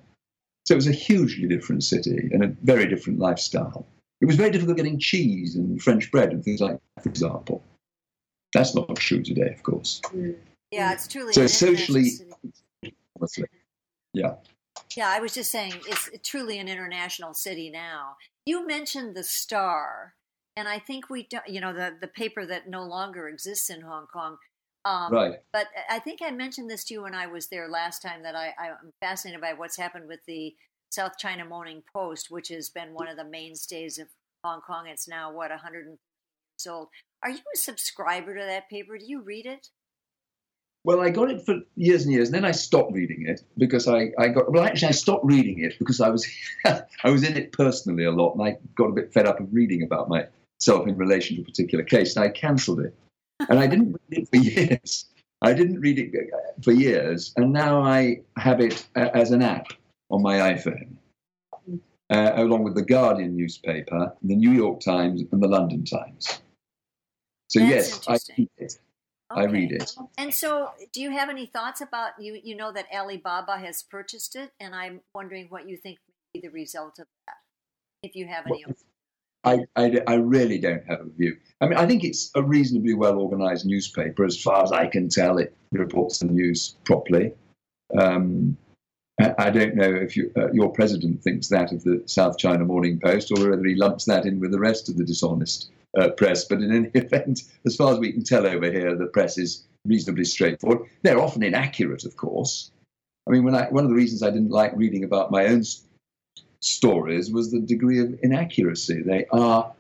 So 0.65 0.73
it 0.73 0.75
was 0.75 0.87
a 0.87 0.91
hugely 0.91 1.47
different 1.47 1.83
city 1.83 2.29
and 2.31 2.43
a 2.43 2.55
very 2.63 2.87
different 2.87 3.19
lifestyle. 3.19 3.87
It 4.21 4.25
was 4.25 4.35
very 4.35 4.51
difficult 4.51 4.77
getting 4.77 4.99
cheese 4.99 5.55
and 5.55 5.81
French 5.81 6.11
bread 6.11 6.31
and 6.31 6.43
things 6.43 6.61
like 6.61 6.73
that, 6.73 7.03
for 7.03 7.09
example. 7.09 7.63
That's 8.53 8.75
not 8.75 8.95
true 8.95 9.21
today, 9.21 9.53
of 9.53 9.63
course. 9.63 10.01
Mm. 10.05 10.35
Yeah, 10.71 10.93
it's 10.93 11.07
truly. 11.07 11.33
So 11.33 11.47
socially, 11.47 12.11
yeah. 14.13 14.35
Yeah, 14.95 15.09
I 15.09 15.19
was 15.19 15.33
just 15.33 15.51
saying 15.51 15.73
it's 15.87 16.09
truly 16.23 16.59
an 16.59 16.67
international 16.67 17.33
city 17.33 17.69
now. 17.69 18.15
You 18.45 18.65
mentioned 18.65 19.15
the 19.15 19.23
Star, 19.23 20.13
and 20.55 20.67
I 20.67 20.79
think 20.79 21.09
we, 21.09 21.27
you 21.47 21.61
know, 21.61 21.73
the 21.73 21.95
the 21.99 22.07
paper 22.07 22.45
that 22.45 22.69
no 22.69 22.83
longer 22.83 23.27
exists 23.27 23.69
in 23.69 23.81
Hong 23.81 24.07
Kong. 24.07 24.37
Um, 24.85 25.11
right. 25.11 25.33
But 25.51 25.67
I 25.89 25.99
think 25.99 26.21
I 26.23 26.31
mentioned 26.31 26.69
this 26.69 26.85
to 26.85 26.93
you 26.93 27.03
when 27.03 27.13
I 27.13 27.27
was 27.27 27.47
there 27.47 27.67
last 27.67 28.01
time 28.01 28.23
that 28.23 28.35
I, 28.35 28.53
I'm 28.59 28.93
fascinated 29.01 29.41
by 29.41 29.53
what's 29.53 29.77
happened 29.77 30.07
with 30.07 30.21
the 30.25 30.55
South 30.89 31.17
China 31.17 31.45
Morning 31.45 31.83
Post, 31.93 32.31
which 32.31 32.47
has 32.49 32.69
been 32.69 32.93
one 32.93 33.07
of 33.07 33.17
the 33.17 33.25
mainstays 33.25 33.99
of 33.99 34.07
Hong 34.43 34.61
Kong. 34.61 34.87
It's 34.87 35.07
now, 35.07 35.31
what, 35.31 35.49
100 35.49 35.85
years 35.85 35.97
old. 36.67 36.87
Are 37.23 37.29
you 37.29 37.39
a 37.53 37.57
subscriber 37.57 38.35
to 38.35 38.45
that 38.45 38.69
paper? 38.69 38.97
Do 38.97 39.05
you 39.05 39.21
read 39.21 39.45
it? 39.45 39.67
Well, 40.85 41.01
I 41.01 41.09
got 41.09 41.29
it 41.29 41.45
for 41.45 41.55
years 41.75 42.03
and 42.03 42.13
years, 42.13 42.29
and 42.29 42.35
then 42.35 42.45
I 42.45 42.51
stopped 42.51 42.93
reading 42.93 43.25
it 43.27 43.41
because 43.57 43.87
I, 43.87 44.11
I 44.17 44.29
got 44.29 44.51
well. 44.51 44.63
Actually, 44.63 44.89
I 44.89 44.91
stopped 44.91 45.25
reading 45.25 45.59
it 45.59 45.77
because 45.77 45.99
I 45.99 46.09
was 46.09 46.25
I 46.65 47.09
was 47.09 47.23
in 47.23 47.35
it 47.35 47.51
personally 47.51 48.05
a 48.05 48.11
lot, 48.11 48.35
and 48.35 48.43
I 48.43 48.57
got 48.75 48.85
a 48.85 48.93
bit 48.93 49.13
fed 49.13 49.25
up 49.25 49.39
of 49.41 49.53
reading 49.53 49.83
about 49.83 50.07
myself 50.09 50.87
in 50.87 50.95
relation 50.95 51.35
to 51.35 51.41
a 51.41 51.45
particular 51.45 51.83
case, 51.83 52.15
and 52.15 52.23
I 52.23 52.29
cancelled 52.29 52.79
it 52.79 52.95
and 53.47 53.59
I 53.59 53.67
didn't 53.67 53.93
read 54.09 54.19
it 54.19 54.29
for 54.29 54.35
years. 54.37 55.05
I 55.41 55.53
didn't 55.53 55.79
read 55.79 55.99
it 55.99 56.13
for 56.63 56.73
years, 56.73 57.33
and 57.37 57.53
now 57.53 57.81
I 57.81 58.21
have 58.37 58.59
it 58.59 58.85
as 58.95 59.31
an 59.31 59.41
app 59.41 59.67
on 60.09 60.21
my 60.21 60.35
iPhone, 60.53 60.95
uh, 62.09 62.31
along 62.35 62.63
with 62.63 62.75
the 62.75 62.81
Guardian 62.81 63.37
newspaper, 63.37 64.13
the 64.21 64.35
New 64.35 64.51
York 64.51 64.81
Times, 64.81 65.23
and 65.31 65.41
the 65.41 65.47
London 65.47 65.85
Times. 65.85 66.41
So 67.49 67.59
That's 67.59 68.07
yes, 68.07 68.07
I 68.07 68.19
read 68.37 68.49
it. 68.57 68.77
Okay. 69.31 69.41
I 69.41 69.45
read 69.45 69.71
it. 69.71 69.95
And 70.17 70.33
so, 70.33 70.69
do 70.91 71.01
you 71.01 71.11
have 71.11 71.29
any 71.29 71.45
thoughts 71.45 71.81
about 71.81 72.11
you? 72.19 72.39
You 72.43 72.55
know 72.55 72.71
that 72.71 72.85
Alibaba 72.93 73.57
has 73.57 73.83
purchased 73.83 74.35
it, 74.35 74.51
and 74.59 74.73
I'm 74.73 75.01
wondering 75.13 75.47
what 75.49 75.67
you 75.67 75.77
think 75.77 75.99
may 76.33 76.39
be 76.39 76.47
the 76.47 76.51
result 76.51 76.99
of 76.99 77.07
that. 77.27 77.35
If 78.01 78.15
you 78.15 78.27
have 78.27 78.45
any. 78.47 78.65
Well, 78.65 78.75
I, 79.43 79.59
I, 79.75 80.01
I, 80.05 80.13
really 80.15 80.57
don't 80.57 80.85
have 80.87 81.01
a 81.01 81.09
view. 81.09 81.37
I 81.61 81.67
mean, 81.67 81.77
I 81.77 81.85
think 81.85 82.03
it's 82.03 82.29
a 82.35 82.43
reasonably 82.43 82.93
well 82.93 83.19
organized 83.19 83.65
newspaper. 83.65 84.25
As 84.25 84.41
far 84.41 84.63
as 84.63 84.71
I 84.71 84.87
can 84.87 85.09
tell, 85.09 85.37
it 85.37 85.55
reports 85.71 86.19
the 86.19 86.25
news 86.25 86.75
properly. 86.83 87.33
Um, 87.97 88.57
I, 89.19 89.33
I, 89.37 89.49
don't 89.49 89.75
know 89.75 89.93
if 89.93 90.17
you, 90.17 90.31
uh, 90.37 90.51
your 90.51 90.71
president 90.71 91.23
thinks 91.23 91.47
that 91.49 91.71
of 91.71 91.83
the 91.83 92.03
South 92.05 92.37
China 92.37 92.65
Morning 92.65 92.99
Post 92.99 93.31
or 93.31 93.49
whether 93.49 93.63
he 93.63 93.75
lumps 93.75 94.05
that 94.05 94.25
in 94.25 94.39
with 94.39 94.51
the 94.51 94.59
rest 94.59 94.89
of 94.89 94.97
the 94.97 95.05
dishonest 95.05 95.71
uh, 95.97 96.09
press. 96.09 96.45
But 96.45 96.61
in 96.61 96.73
any 96.73 96.87
event, 96.93 97.43
as 97.65 97.75
far 97.75 97.93
as 97.93 97.99
we 97.99 98.11
can 98.11 98.23
tell 98.23 98.45
over 98.45 98.71
here, 98.71 98.95
the 98.95 99.07
press 99.07 99.37
is 99.37 99.65
reasonably 99.85 100.25
straightforward. 100.25 100.89
They're 101.01 101.19
often 101.19 101.43
inaccurate, 101.43 102.05
of 102.05 102.17
course. 102.17 102.71
I 103.27 103.31
mean, 103.31 103.43
when 103.43 103.55
I, 103.55 103.69
one 103.69 103.83
of 103.83 103.89
the 103.89 103.95
reasons 103.95 104.23
I 104.23 104.31
didn't 104.31 104.51
like 104.51 104.75
reading 104.75 105.03
about 105.03 105.31
my 105.31 105.47
own 105.47 105.63
stories 106.61 107.31
was 107.31 107.51
the 107.51 107.59
degree 107.59 107.99
of 107.99 108.17
inaccuracy. 108.23 109.01
They 109.01 109.25
are, 109.31 109.71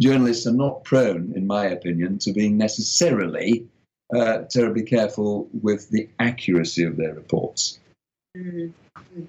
journalists 0.00 0.46
are 0.46 0.52
not 0.52 0.84
prone, 0.84 1.32
in 1.34 1.46
my 1.46 1.66
opinion, 1.66 2.18
to 2.20 2.32
being 2.32 2.56
necessarily 2.56 3.66
uh, 4.14 4.42
terribly 4.50 4.82
careful 4.82 5.48
with 5.62 5.90
the 5.90 6.08
accuracy 6.18 6.84
of 6.84 6.96
their 6.96 7.14
reports. 7.14 7.78
Mm-hmm. 8.36 8.68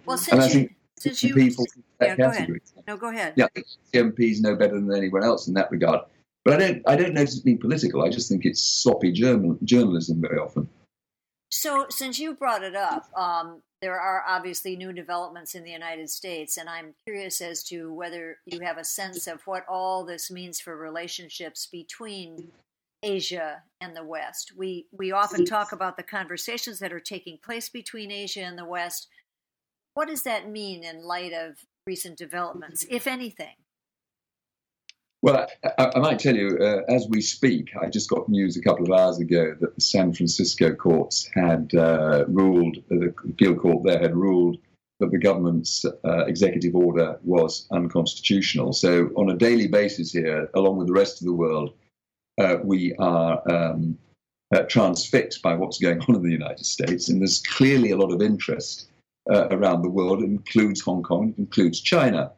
Well, 0.05 0.17
since 0.17 0.55
you, 0.55 0.69
since 1.01 1.23
you, 1.23 1.33
people 1.33 1.65
yeah, 2.01 2.15
go 2.15 2.29
ahead. 2.29 2.49
No, 2.87 2.97
go 2.97 3.09
ahead. 3.09 3.33
Yeah, 3.35 3.47
MPs 3.93 4.41
know 4.41 4.55
better 4.55 4.75
than 4.75 4.93
anyone 4.95 5.23
else 5.23 5.47
in 5.47 5.53
that 5.55 5.71
regard. 5.71 6.01
But 6.43 6.55
I 6.55 6.57
don't, 6.57 6.83
I 6.87 6.95
don't 6.95 7.13
notice 7.13 7.37
it 7.37 7.45
being 7.45 7.59
political. 7.59 8.03
I 8.03 8.09
just 8.09 8.29
think 8.29 8.45
it's 8.45 8.61
sloppy 8.61 9.11
journal, 9.11 9.57
journalism 9.63 10.21
very 10.21 10.37
often. 10.37 10.69
So, 11.49 11.85
since 11.89 12.17
you 12.17 12.33
brought 12.33 12.63
it 12.63 12.75
up, 12.75 13.09
um, 13.15 13.61
there 13.81 13.99
are 13.99 14.23
obviously 14.27 14.75
new 14.75 14.93
developments 14.93 15.55
in 15.55 15.63
the 15.63 15.71
United 15.71 16.09
States, 16.09 16.57
and 16.57 16.69
I'm 16.69 16.93
curious 17.05 17.41
as 17.41 17.63
to 17.65 17.93
whether 17.93 18.37
you 18.45 18.59
have 18.61 18.77
a 18.77 18.83
sense 18.83 19.27
of 19.27 19.41
what 19.45 19.65
all 19.67 20.05
this 20.05 20.31
means 20.31 20.59
for 20.59 20.77
relationships 20.77 21.67
between 21.69 22.51
Asia 23.03 23.63
and 23.81 23.95
the 23.95 24.03
West. 24.03 24.53
We 24.55 24.85
we 24.91 25.11
often 25.11 25.45
talk 25.45 25.71
about 25.71 25.97
the 25.97 26.03
conversations 26.03 26.79
that 26.79 26.93
are 26.93 26.99
taking 26.99 27.37
place 27.39 27.69
between 27.69 28.11
Asia 28.11 28.41
and 28.41 28.57
the 28.57 28.65
West. 28.65 29.07
What 29.93 30.07
does 30.07 30.23
that 30.23 30.49
mean 30.49 30.83
in 30.83 31.03
light 31.03 31.33
of 31.33 31.57
recent 31.85 32.17
developments, 32.17 32.85
if 32.89 33.07
anything? 33.07 33.55
Well, 35.21 35.47
I, 35.77 35.91
I 35.95 35.99
might 35.99 36.19
tell 36.19 36.35
you, 36.35 36.57
uh, 36.59 36.81
as 36.91 37.07
we 37.07 37.21
speak, 37.21 37.69
I 37.79 37.89
just 37.89 38.09
got 38.09 38.27
news 38.27 38.57
a 38.57 38.61
couple 38.61 38.85
of 38.85 38.99
hours 38.99 39.19
ago 39.19 39.55
that 39.59 39.75
the 39.75 39.81
San 39.81 40.13
Francisco 40.13 40.73
courts 40.73 41.29
had 41.35 41.71
uh, 41.75 42.25
ruled, 42.27 42.77
uh, 42.91 42.95
the 42.95 43.13
appeal 43.29 43.55
court 43.55 43.83
there 43.83 43.99
had 43.99 44.15
ruled 44.15 44.57
that 44.99 45.11
the 45.11 45.19
government's 45.19 45.83
uh, 45.85 46.25
executive 46.25 46.75
order 46.75 47.19
was 47.23 47.67
unconstitutional. 47.71 48.73
So, 48.73 49.07
on 49.15 49.29
a 49.29 49.35
daily 49.35 49.67
basis 49.67 50.11
here, 50.11 50.49
along 50.53 50.77
with 50.77 50.87
the 50.87 50.93
rest 50.93 51.21
of 51.21 51.25
the 51.25 51.33
world, 51.33 51.73
uh, 52.39 52.57
we 52.63 52.95
are 52.95 53.41
um, 53.51 53.97
uh, 54.53 54.63
transfixed 54.63 55.41
by 55.41 55.53
what's 55.53 55.79
going 55.79 56.01
on 56.01 56.15
in 56.15 56.23
the 56.23 56.31
United 56.31 56.65
States. 56.65 57.09
And 57.09 57.21
there's 57.21 57.41
clearly 57.41 57.91
a 57.91 57.97
lot 57.97 58.11
of 58.11 58.21
interest 58.21 58.90
around 59.29 59.81
the 59.81 59.89
world. 59.89 60.21
Includes 60.21 60.81
Hong 60.81 61.03
Kong, 61.03 61.29
it 61.29 61.39
includes 61.39 61.81
China. 61.81 62.31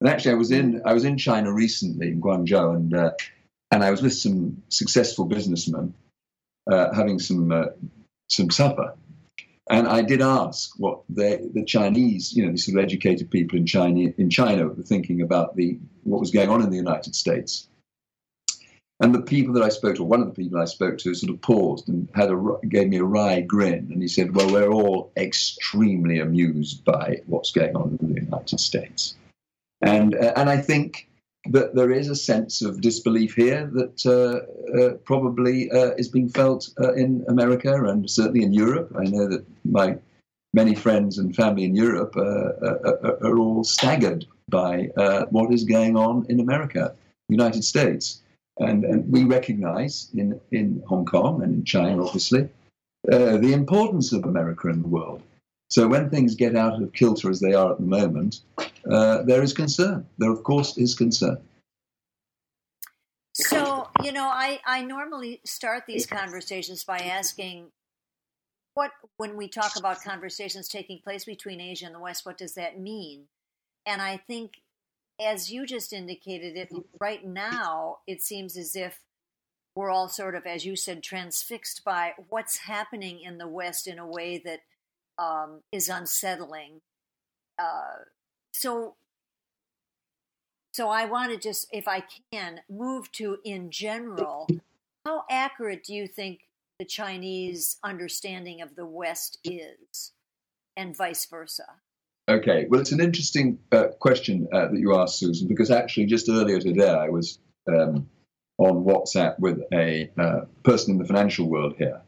And 0.00 0.08
actually, 0.08 0.32
I 0.32 0.34
was 0.34 0.50
in 0.50 0.82
I 0.84 0.94
was 0.94 1.04
in 1.04 1.18
China 1.18 1.52
recently 1.52 2.08
in 2.08 2.20
Guangzhou, 2.20 2.74
and 2.74 2.94
uh, 2.94 3.12
and 3.70 3.84
I 3.84 3.90
was 3.90 4.02
with 4.02 4.14
some 4.14 4.62
successful 4.68 5.26
businessmen 5.26 5.94
uh, 6.70 6.92
having 6.94 7.18
some 7.18 7.52
uh, 7.52 7.66
some 8.28 8.50
supper, 8.50 8.94
and 9.68 9.86
I 9.86 10.02
did 10.02 10.22
ask 10.22 10.72
what 10.78 11.02
they, 11.08 11.36
the 11.52 11.64
Chinese, 11.64 12.32
you 12.34 12.44
know, 12.44 12.50
these 12.50 12.66
sort 12.66 12.78
of 12.78 12.84
educated 12.84 13.30
people 13.30 13.58
in 13.58 13.66
China 13.66 14.10
in 14.16 14.30
China 14.30 14.68
were 14.68 14.82
thinking 14.82 15.22
about 15.22 15.54
the 15.54 15.78
what 16.02 16.20
was 16.20 16.30
going 16.30 16.48
on 16.48 16.62
in 16.62 16.70
the 16.70 16.76
United 16.76 17.14
States. 17.14 17.68
And 19.00 19.14
the 19.14 19.22
people 19.22 19.54
that 19.54 19.62
I 19.62 19.70
spoke 19.70 19.96
to, 19.96 20.04
one 20.04 20.20
of 20.20 20.26
the 20.26 20.34
people 20.34 20.58
I 20.58 20.66
spoke 20.66 20.98
to, 20.98 21.14
sort 21.14 21.32
of 21.32 21.40
paused 21.40 21.88
and 21.88 22.06
had 22.14 22.30
a 22.30 22.58
gave 22.68 22.88
me 22.88 22.98
a 22.98 23.04
wry 23.04 23.40
grin, 23.40 23.88
and 23.90 24.02
he 24.02 24.08
said, 24.08 24.34
"Well, 24.34 24.52
we're 24.52 24.70
all 24.70 25.10
extremely 25.16 26.18
amused 26.18 26.84
by 26.84 27.22
what's 27.26 27.50
going 27.50 27.74
on 27.76 27.96
in 28.00 28.14
the 28.14 28.20
United 28.20 28.60
States." 28.60 29.14
And, 29.80 30.14
uh, 30.14 30.34
and 30.36 30.50
I 30.50 30.58
think 30.58 31.08
that 31.46 31.74
there 31.74 31.90
is 31.90 32.08
a 32.08 32.14
sense 32.14 32.60
of 32.60 32.82
disbelief 32.82 33.34
here 33.34 33.70
that 33.72 34.04
uh, 34.04 34.78
uh, 34.78 34.94
probably 35.04 35.70
uh, 35.70 35.92
is 35.96 36.08
being 36.08 36.28
felt 36.28 36.68
uh, 36.78 36.92
in 36.92 37.24
America 37.28 37.84
and 37.84 38.08
certainly 38.10 38.42
in 38.42 38.52
Europe. 38.52 38.92
I 38.98 39.04
know 39.04 39.26
that 39.28 39.46
my 39.64 39.96
many 40.52 40.74
friends 40.74 41.16
and 41.16 41.34
family 41.34 41.64
in 41.64 41.74
Europe 41.74 42.14
uh, 42.16 43.22
are 43.22 43.38
all 43.38 43.64
staggered 43.64 44.26
by 44.50 44.90
what 45.30 45.54
is 45.54 45.64
going 45.64 45.96
on 45.96 46.26
in 46.28 46.40
America, 46.40 46.92
the 47.28 47.34
United 47.34 47.64
States. 47.64 48.20
And, 48.60 48.84
and 48.84 49.10
we 49.10 49.24
recognize 49.24 50.10
in, 50.14 50.38
in 50.52 50.82
Hong 50.86 51.06
Kong 51.06 51.42
and 51.42 51.52
in 51.54 51.64
China, 51.64 52.04
obviously, 52.04 52.48
the 53.04 53.52
importance 53.52 54.12
of 54.12 54.24
America 54.24 54.68
in 54.68 54.82
the 54.82 54.88
world. 54.88 55.22
So 55.70 55.88
when 55.88 56.10
things 56.10 56.34
get 56.34 56.56
out 56.56 56.82
of 56.82 56.92
kilter 56.92 57.30
as 57.30 57.40
they 57.40 57.54
are 57.54 57.72
at 57.72 57.78
the 57.78 57.86
moment, 57.86 58.40
uh, 58.90 59.22
there 59.22 59.42
is 59.42 59.52
concern. 59.52 60.06
There, 60.18 60.30
of 60.30 60.42
course, 60.42 60.76
is 60.76 60.94
concern. 60.94 61.38
So, 63.32 63.88
you 64.02 64.12
know, 64.12 64.26
I, 64.26 64.60
I 64.66 64.82
normally 64.82 65.40
start 65.44 65.84
these 65.86 66.06
conversations 66.06 66.84
by 66.84 66.98
asking 66.98 67.68
what, 68.74 68.90
when 69.16 69.36
we 69.36 69.48
talk 69.48 69.76
about 69.76 70.02
conversations 70.02 70.68
taking 70.68 71.00
place 71.02 71.24
between 71.24 71.60
Asia 71.60 71.86
and 71.86 71.94
the 71.94 72.00
West, 72.00 72.26
what 72.26 72.36
does 72.36 72.54
that 72.54 72.78
mean? 72.78 73.26
And 73.86 74.02
I 74.02 74.18
think, 74.26 74.54
as 75.20 75.50
you 75.50 75.66
just 75.66 75.92
indicated, 75.92 76.56
it 76.56 76.72
right 77.00 77.24
now, 77.24 77.98
it 78.06 78.22
seems 78.22 78.56
as 78.56 78.74
if 78.74 79.00
we're 79.74 79.90
all 79.90 80.08
sort 80.08 80.34
of, 80.34 80.46
as 80.46 80.64
you 80.64 80.76
said, 80.76 81.02
transfixed 81.02 81.84
by 81.84 82.14
what's 82.28 82.58
happening 82.58 83.20
in 83.20 83.38
the 83.38 83.48
West 83.48 83.86
in 83.86 83.98
a 83.98 84.06
way 84.06 84.38
that 84.44 84.60
um, 85.22 85.60
is 85.70 85.88
unsettling. 85.88 86.80
Uh, 87.58 88.04
so, 88.52 88.94
so 90.72 90.88
I 90.88 91.04
want 91.04 91.32
to 91.32 91.38
just, 91.38 91.68
if 91.72 91.86
I 91.86 92.04
can, 92.32 92.60
move 92.68 93.12
to 93.12 93.38
in 93.44 93.70
general. 93.70 94.48
How 95.04 95.24
accurate 95.30 95.84
do 95.84 95.94
you 95.94 96.06
think 96.06 96.40
the 96.78 96.84
Chinese 96.84 97.76
understanding 97.84 98.60
of 98.60 98.76
the 98.76 98.86
West 98.86 99.38
is, 99.44 100.12
and 100.76 100.96
vice 100.96 101.26
versa? 101.26 101.64
Okay, 102.30 102.66
well, 102.70 102.80
it's 102.80 102.92
an 102.92 103.00
interesting 103.00 103.58
uh, 103.72 103.88
question 103.98 104.46
uh, 104.52 104.68
that 104.68 104.78
you 104.78 104.96
asked, 104.96 105.18
Susan, 105.18 105.48
because 105.48 105.68
actually 105.68 106.06
just 106.06 106.28
earlier 106.28 106.60
today 106.60 106.88
I 106.88 107.08
was 107.08 107.40
um, 107.66 108.08
on 108.56 108.84
WhatsApp 108.84 109.36
with 109.40 109.58
a 109.72 110.08
uh, 110.16 110.42
person 110.62 110.92
in 110.92 110.98
the 110.98 111.06
financial 111.06 111.50
world 111.50 111.74
here 111.76 112.00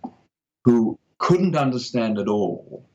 who 0.65 0.97
couldn't 1.19 1.57
understand 1.57 2.21
at 2.21 2.29
all 2.29 2.89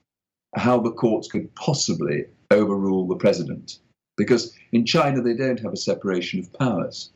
how 0.56 0.80
the 0.80 0.92
courts 0.92 1.28
could 1.28 1.54
possibly 1.54 2.28
overrule 2.50 3.10
the 3.10 3.18
president. 3.18 3.80
Because 4.16 4.56
in 4.72 4.86
China, 4.86 5.22
they 5.22 5.34
don't 5.34 5.60
have 5.60 5.74
a 5.74 5.78
separation 5.78 6.40
of 6.40 6.54
powers. 6.54 7.12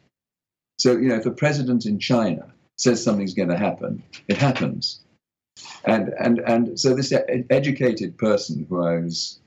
So, 0.78 0.98
you 0.98 1.08
know, 1.08 1.16
if 1.16 1.24
the 1.24 1.32
president 1.32 1.86
in 1.86 2.00
China 2.00 2.52
says 2.78 3.02
something's 3.02 3.34
going 3.34 3.48
to 3.48 3.58
happen, 3.58 4.04
it 4.28 4.36
happens. 4.36 5.00
And, 5.86 6.14
and, 6.20 6.40
and 6.40 6.78
so 6.78 6.94
this 6.94 7.14
educated 7.50 8.18
person 8.18 8.66
who 8.68 8.84
I 8.84 8.98
was 8.98 9.41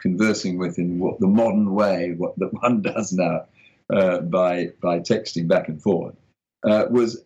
conversing 0.00 0.58
with 0.58 0.78
in 0.78 0.98
what 0.98 1.20
the 1.20 1.26
modern 1.26 1.74
way, 1.74 2.14
what 2.16 2.38
that 2.38 2.52
one 2.62 2.82
does 2.82 3.12
now 3.12 3.46
uh, 3.90 4.20
by, 4.20 4.70
by 4.80 5.00
texting 5.00 5.48
back 5.48 5.68
and 5.68 5.82
forth, 5.82 6.14
uh, 6.64 6.86
was 6.90 7.24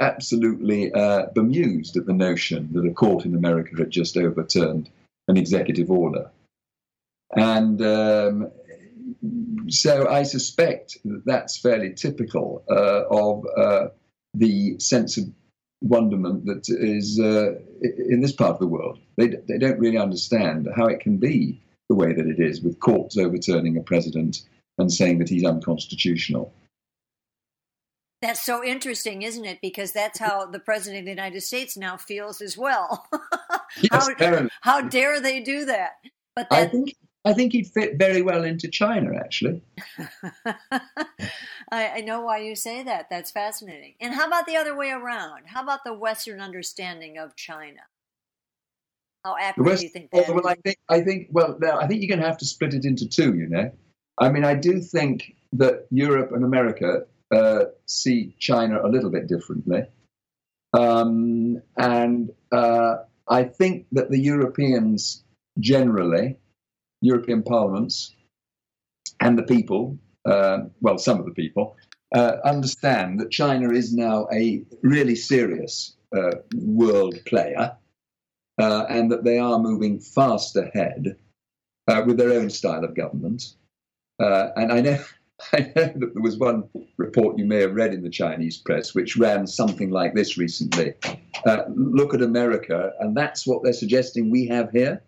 absolutely 0.00 0.92
uh, 0.92 1.26
bemused 1.34 1.96
at 1.96 2.06
the 2.06 2.12
notion 2.12 2.72
that 2.72 2.86
a 2.86 2.92
court 2.92 3.24
in 3.24 3.34
America 3.34 3.70
had 3.76 3.90
just 3.90 4.16
overturned 4.16 4.88
an 5.26 5.36
executive 5.36 5.90
order. 5.90 6.30
And 7.36 7.82
um, 7.82 8.50
so 9.68 10.08
I 10.08 10.22
suspect 10.22 10.98
that 11.04 11.22
that's 11.24 11.58
fairly 11.58 11.92
typical 11.94 12.64
uh, 12.70 13.04
of 13.10 13.44
uh, 13.56 13.88
the 14.34 14.78
sense 14.78 15.18
of 15.18 15.24
wonderment 15.80 16.46
that 16.46 16.68
is 16.68 17.20
uh, 17.20 17.54
in 17.82 18.20
this 18.20 18.32
part 18.32 18.52
of 18.52 18.58
the 18.58 18.66
world. 18.66 18.98
They, 19.16 19.28
they 19.48 19.58
don't 19.58 19.78
really 19.78 19.98
understand 19.98 20.68
how 20.76 20.86
it 20.86 21.00
can 21.00 21.18
be 21.18 21.60
the 21.88 21.94
way 21.94 22.12
that 22.12 22.26
it 22.26 22.38
is, 22.38 22.60
with 22.60 22.80
courts 22.80 23.16
overturning 23.16 23.76
a 23.76 23.82
president 23.82 24.42
and 24.76 24.92
saying 24.92 25.18
that 25.18 25.28
he's 25.28 25.44
unconstitutional. 25.44 26.52
That's 28.20 28.44
so 28.44 28.64
interesting, 28.64 29.22
isn't 29.22 29.44
it? 29.44 29.60
Because 29.62 29.92
that's 29.92 30.18
how 30.18 30.46
the 30.46 30.58
president 30.58 31.00
of 31.00 31.04
the 31.06 31.12
United 31.12 31.40
States 31.40 31.76
now 31.76 31.96
feels 31.96 32.40
as 32.40 32.58
well. 32.58 33.06
yes, 33.80 34.10
how, 34.18 34.48
how, 34.60 34.80
dare 34.82 35.20
they 35.20 35.40
do 35.40 35.64
that? 35.66 35.92
But 36.34 36.50
that, 36.50 36.58
I 36.58 36.66
think 36.66 36.94
I 37.24 37.32
think 37.32 37.52
he'd 37.52 37.66
fit 37.66 37.98
very 37.98 38.22
well 38.22 38.44
into 38.44 38.68
China, 38.68 39.16
actually. 39.16 39.60
I, 41.70 41.88
I, 41.88 42.00
know 42.00 42.20
why 42.20 42.38
you 42.38 42.54
say 42.54 42.82
that. 42.84 43.10
That's 43.10 43.30
fascinating. 43.30 43.94
And 44.00 44.14
how 44.14 44.26
about 44.26 44.46
the 44.46 44.56
other 44.56 44.76
way 44.76 44.90
around? 44.90 45.42
How 45.46 45.62
about 45.62 45.84
the 45.84 45.92
Western 45.92 46.40
understanding 46.40 47.18
of 47.18 47.36
China? 47.36 47.80
How 49.24 49.36
accurate 49.38 49.66
West, 49.66 49.80
do 49.80 49.86
you 49.86 49.92
think 49.92 50.10
that? 50.12 50.34
Well, 50.34 50.46
I 50.46 50.54
think 50.54 50.78
I 50.88 51.00
think 51.00 51.28
well, 51.30 51.58
I 51.62 51.86
think 51.86 52.00
you're 52.00 52.08
going 52.08 52.20
to 52.20 52.26
have 52.26 52.38
to 52.38 52.46
split 52.46 52.72
it 52.72 52.84
into 52.84 53.08
two. 53.08 53.34
You 53.34 53.48
know, 53.48 53.70
I 54.18 54.30
mean, 54.30 54.44
I 54.44 54.54
do 54.54 54.80
think 54.80 55.34
that 55.52 55.86
Europe 55.90 56.30
and 56.32 56.44
America 56.44 57.02
uh, 57.30 57.64
see 57.86 58.34
China 58.38 58.80
a 58.82 58.88
little 58.88 59.10
bit 59.10 59.26
differently. 59.26 59.82
Um, 60.72 61.60
and 61.76 62.30
uh, 62.52 62.96
I 63.28 63.44
think 63.44 63.86
that 63.92 64.10
the 64.10 64.20
Europeans 64.20 65.24
generally, 65.58 66.36
European 67.00 67.42
parliaments, 67.42 68.14
and 69.20 69.38
the 69.38 69.42
people, 69.42 69.98
uh, 70.24 70.58
well, 70.80 70.98
some 70.98 71.18
of 71.18 71.26
the 71.26 71.32
people, 71.32 71.76
uh, 72.14 72.36
understand 72.44 73.20
that 73.20 73.30
China 73.30 73.70
is 73.70 73.92
now 73.92 74.26
a 74.32 74.64
really 74.82 75.14
serious 75.14 75.96
uh, 76.16 76.32
world 76.54 77.14
player 77.26 77.76
uh, 78.58 78.84
and 78.88 79.12
that 79.12 79.24
they 79.24 79.38
are 79.38 79.58
moving 79.58 80.00
fast 80.00 80.56
ahead 80.56 81.16
with 82.06 82.18
their 82.18 82.32
own 82.32 82.50
style 82.50 82.84
of 82.84 82.94
government. 82.94 83.54
and 84.18 84.72
I 84.72 84.80
know 84.80 84.98
I 85.52 85.60
know 85.60 85.84
that 85.84 86.14
there 86.14 86.22
was 86.22 86.36
one 86.36 86.68
report 86.96 87.38
you 87.38 87.44
may 87.44 87.60
have 87.60 87.74
read 87.74 87.94
in 87.94 88.02
the 88.02 88.10
Chinese 88.10 88.58
press 88.58 88.94
which 88.94 89.16
ran 89.16 89.46
something 89.46 89.90
like 89.90 90.14
this 90.14 90.36
recently. 90.36 90.94
Uh, 91.46 91.64
look 91.68 92.14
at 92.14 92.22
America, 92.22 92.92
and 93.00 93.16
that's 93.16 93.46
what 93.46 93.62
they're 93.62 93.72
suggesting 93.72 94.30
we 94.30 94.46
have 94.46 94.70
here. 94.72 95.02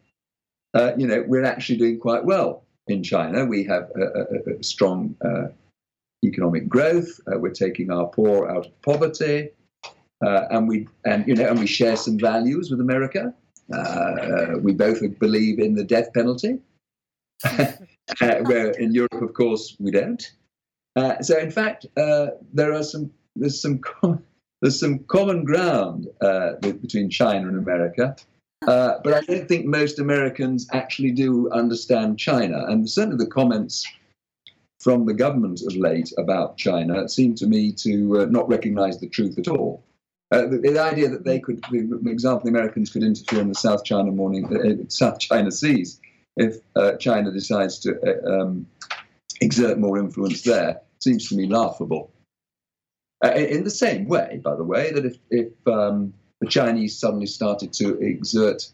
Uh, 0.75 0.93
you 0.97 1.07
know, 1.07 1.25
we're 1.27 1.45
actually 1.45 1.79
doing 1.79 1.99
quite 1.99 2.25
well 2.25 2.65
in 2.87 3.03
China. 3.03 3.45
We 3.45 3.65
have 3.65 3.91
a, 3.97 4.03
a, 4.03 4.59
a 4.59 4.63
strong 4.63 5.17
uh, 5.25 5.49
economic 6.25 6.69
growth. 6.69 7.21
Uh, 7.27 7.39
we're 7.39 7.51
taking 7.51 7.91
our 7.91 8.07
poor 8.07 8.49
out 8.49 8.67
of 8.67 8.83
poverty, 8.83 9.51
uh, 10.25 10.47
and 10.51 10.69
we 10.69 10.87
and 11.05 11.27
you 11.27 11.35
know, 11.35 11.49
and 11.49 11.59
we 11.59 11.67
share 11.67 11.97
some 11.97 12.19
values 12.19 12.71
with 12.71 12.81
America. 12.81 13.35
Uh, 13.73 14.59
we 14.61 14.73
both 14.73 15.01
believe 15.19 15.59
in 15.59 15.75
the 15.75 15.85
death 15.85 16.13
penalty. 16.13 16.59
where 18.21 18.71
in 18.73 18.93
Europe, 18.93 19.23
of 19.23 19.33
course, 19.33 19.77
we 19.79 19.91
don't. 19.91 20.31
So, 21.23 21.39
in 21.39 21.51
fact, 21.51 21.87
there 21.97 22.75
are 22.75 22.83
some 22.83 23.11
there's 23.35 23.61
some 23.61 23.79
com- 23.79 24.23
there's 24.63 24.79
some 24.79 25.01
common 25.09 25.45
ground 25.45 26.07
between 26.61 27.11
China 27.11 27.49
and 27.49 27.59
America, 27.59 28.15
uh, 28.67 28.99
but 29.03 29.15
I 29.15 29.21
don't 29.23 29.49
think 29.49 29.67
most 29.67 29.99
Americans 29.99 30.67
actually 30.73 31.13
do 31.13 31.51
understand 31.51 32.19
China. 32.19 32.65
And 32.67 32.89
certainly, 32.89 33.23
the 33.23 33.31
comments 33.31 33.87
from 34.79 35.07
the 35.07 35.15
government 35.15 35.63
of 35.67 35.77
late 35.77 36.13
about 36.19 36.57
China 36.57 37.09
seem 37.09 37.35
to 37.37 37.47
me 37.47 37.73
to 37.73 38.21
uh, 38.21 38.25
not 38.27 38.49
recognise 38.49 38.99
the 38.99 39.09
truth 39.09 39.39
at 39.39 39.49
all. 39.49 39.85
The, 40.31 40.61
the, 40.63 40.79
idea 40.79 41.09
that 41.09 41.25
they 41.25 41.41
could, 41.41 41.65
for 41.67 41.77
example, 41.77 42.45
the 42.45 42.51
Americans 42.51 42.91
could 42.91 43.03
interfere 43.03 43.41
in 43.41 43.49
the 43.49 43.55
South 43.55 43.83
China 43.83 44.13
morning, 44.13 44.89
South 44.89 45.19
China 45.19 45.51
Seas 45.51 46.01
if 46.37 46.57
uh, 46.77 46.93
China 46.97 47.31
decides 47.31 47.79
to 47.81 47.99
uh, 48.01 48.43
um, 48.43 48.67
exert 49.41 49.79
more 49.79 49.99
influence 49.99 50.43
there 50.43 50.81
seems 51.01 51.29
to 51.29 51.37
me 51.37 51.47
laughable. 51.47 52.13
Uh, 53.25 53.33
in 53.33 53.65
the 53.65 53.71
same 53.71 54.07
way, 54.07 54.41
by 54.43 54.55
the 54.55 54.65
way, 54.65 54.93
that 54.93 55.05
if, 55.05 55.17
if 55.31 55.53
um, 55.67 56.15
the 56.41 56.49
Chinese 56.49 56.99
suddenly 56.99 57.27
started 57.27 57.73
to 57.75 57.99
exert 58.01 58.71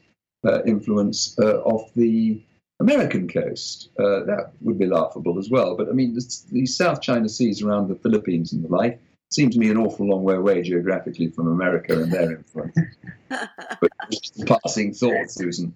uh, 0.46 0.62
influence 0.64 1.36
uh, 1.38 1.60
off 1.62 1.92
the 1.94 2.42
American 2.80 3.28
coast, 3.28 3.90
uh, 3.98 4.24
that 4.24 4.52
would 4.60 4.78
be 4.78 4.86
laughable 4.86 5.38
as 5.38 5.48
well. 5.50 5.76
But 5.76 5.88
I 5.88 5.92
mean, 5.92 6.14
the, 6.14 6.42
the 6.52 6.66
South 6.66 7.00
China 7.00 7.28
Seas 7.28 7.62
around 7.62 7.88
the 7.88 7.94
Philippines 7.96 8.52
and 8.52 8.62
the 8.64 8.68
like 8.68 9.00
seem 9.30 9.50
to 9.50 9.58
me 9.58 9.70
an 9.70 9.76
awful 9.76 10.06
long 10.06 10.22
way 10.22 10.36
away 10.36 10.62
geographically 10.62 11.28
from 11.28 11.48
America 11.48 12.00
and 12.00 12.12
their 12.12 12.36
influence. 12.36 12.76
but 13.28 13.90
just 14.10 14.42
a 14.42 14.58
passing 14.62 14.92
thought, 14.92 15.30
Susan. 15.30 15.74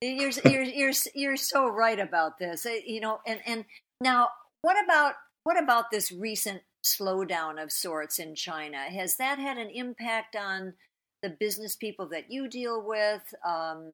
You're 0.00 0.30
you're 0.44 0.62
you're 0.62 0.92
you're 1.14 1.36
so 1.36 1.68
right 1.68 1.98
about 1.98 2.38
this. 2.38 2.64
Uh, 2.64 2.76
you 2.84 3.00
know, 3.00 3.20
and 3.26 3.40
and 3.44 3.64
now 4.00 4.28
what 4.62 4.76
about 4.82 5.14
what 5.44 5.60
about 5.60 5.90
this 5.90 6.12
recent 6.12 6.62
slowdown 6.84 7.62
of 7.62 7.72
sorts 7.72 8.18
in 8.18 8.34
China? 8.34 8.78
Has 8.78 9.16
that 9.16 9.38
had 9.38 9.58
an 9.58 9.70
impact 9.70 10.36
on 10.36 10.74
the 11.22 11.30
business 11.30 11.76
people 11.76 12.08
that 12.08 12.30
you 12.30 12.48
deal 12.48 12.82
with? 12.82 13.22
Um, 13.46 13.92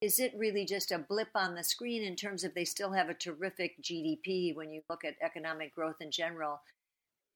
is 0.00 0.18
it 0.18 0.34
really 0.36 0.66
just 0.66 0.92
a 0.92 0.98
blip 0.98 1.28
on 1.34 1.54
the 1.54 1.64
screen 1.64 2.02
in 2.02 2.16
terms 2.16 2.44
of 2.44 2.54
they 2.54 2.64
still 2.64 2.92
have 2.92 3.08
a 3.08 3.14
terrific 3.14 3.82
GDP 3.82 4.54
when 4.54 4.70
you 4.70 4.82
look 4.90 5.04
at 5.04 5.14
economic 5.22 5.74
growth 5.74 5.96
in 6.00 6.10
general? 6.10 6.60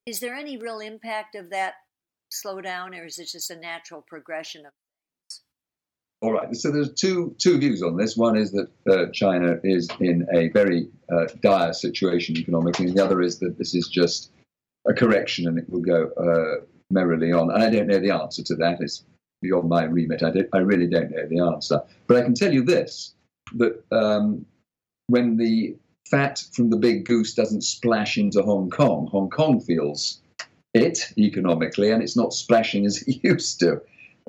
Is 0.07 0.21
there 0.21 0.35
any 0.35 0.59
real 0.59 0.81
impact 0.81 1.35
of 1.35 1.51
that 1.51 1.75
slowdown, 2.31 2.99
or 2.99 3.05
is 3.05 3.19
it 3.19 3.29
just 3.29 3.51
a 3.51 3.57
natural 3.57 4.05
progression 4.07 4.67
of 4.67 4.73
all 6.21 6.33
right. 6.33 6.55
So 6.57 6.73
there's 6.73 6.93
two 6.95 7.37
two 7.39 7.59
views 7.59 7.81
on 7.81 7.97
this. 7.97 8.17
One 8.17 8.37
is 8.37 8.51
that 8.51 8.69
uh, 8.91 9.07
China 9.13 9.61
is 9.63 9.89
in 10.01 10.27
a 10.35 10.49
very 10.49 10.89
uh, 11.13 11.27
dire 11.41 11.73
situation 11.73 12.37
economically, 12.37 12.87
and 12.87 12.97
the 12.97 13.05
other 13.05 13.23
is 13.23 13.39
that 13.39 13.57
this 13.57 13.73
is 13.75 13.87
just 13.87 14.33
a 14.89 14.93
correction 14.93 15.47
and 15.47 15.59
it 15.59 15.71
will 15.71 15.81
go 15.81 16.11
uh, 16.17 16.65
merrily 16.91 17.33
on. 17.33 17.51
And 17.51 17.63
I 17.63 17.71
don't 17.71 17.87
know 17.87 17.99
the 17.99 18.11
answer 18.11 18.43
to 18.45 18.55
that. 18.57 18.81
It's 18.81 19.05
beyond 19.43 19.69
my 19.69 19.85
remit. 19.85 20.23
I, 20.23 20.33
I 20.53 20.59
really 20.59 20.87
don't 20.87 21.11
know 21.11 21.27
the 21.27 21.41
answer. 21.41 21.83
But 22.07 22.17
I 22.17 22.23
can 22.23 22.35
tell 22.35 22.53
you 22.53 22.63
this: 22.63 23.15
that 23.55 23.83
um, 23.93 24.45
when 25.09 25.37
the 25.37 25.77
fat 26.07 26.43
from 26.53 26.71
the 26.71 26.77
big 26.77 27.05
goose 27.05 27.35
doesn't 27.35 27.63
splash 27.63 28.17
into 28.19 28.43
Hong 28.43 28.71
Kong, 28.71 29.09
Hong 29.09 29.31
Kong 29.31 29.61
feels 29.61 30.21
it 30.75 31.13
economically, 31.19 31.91
and 31.91 32.03
it's 32.03 32.17
not 32.17 32.33
splashing 32.33 32.87
as 32.87 33.03
it 33.07 33.23
used 33.23 33.61
to. 33.61 33.81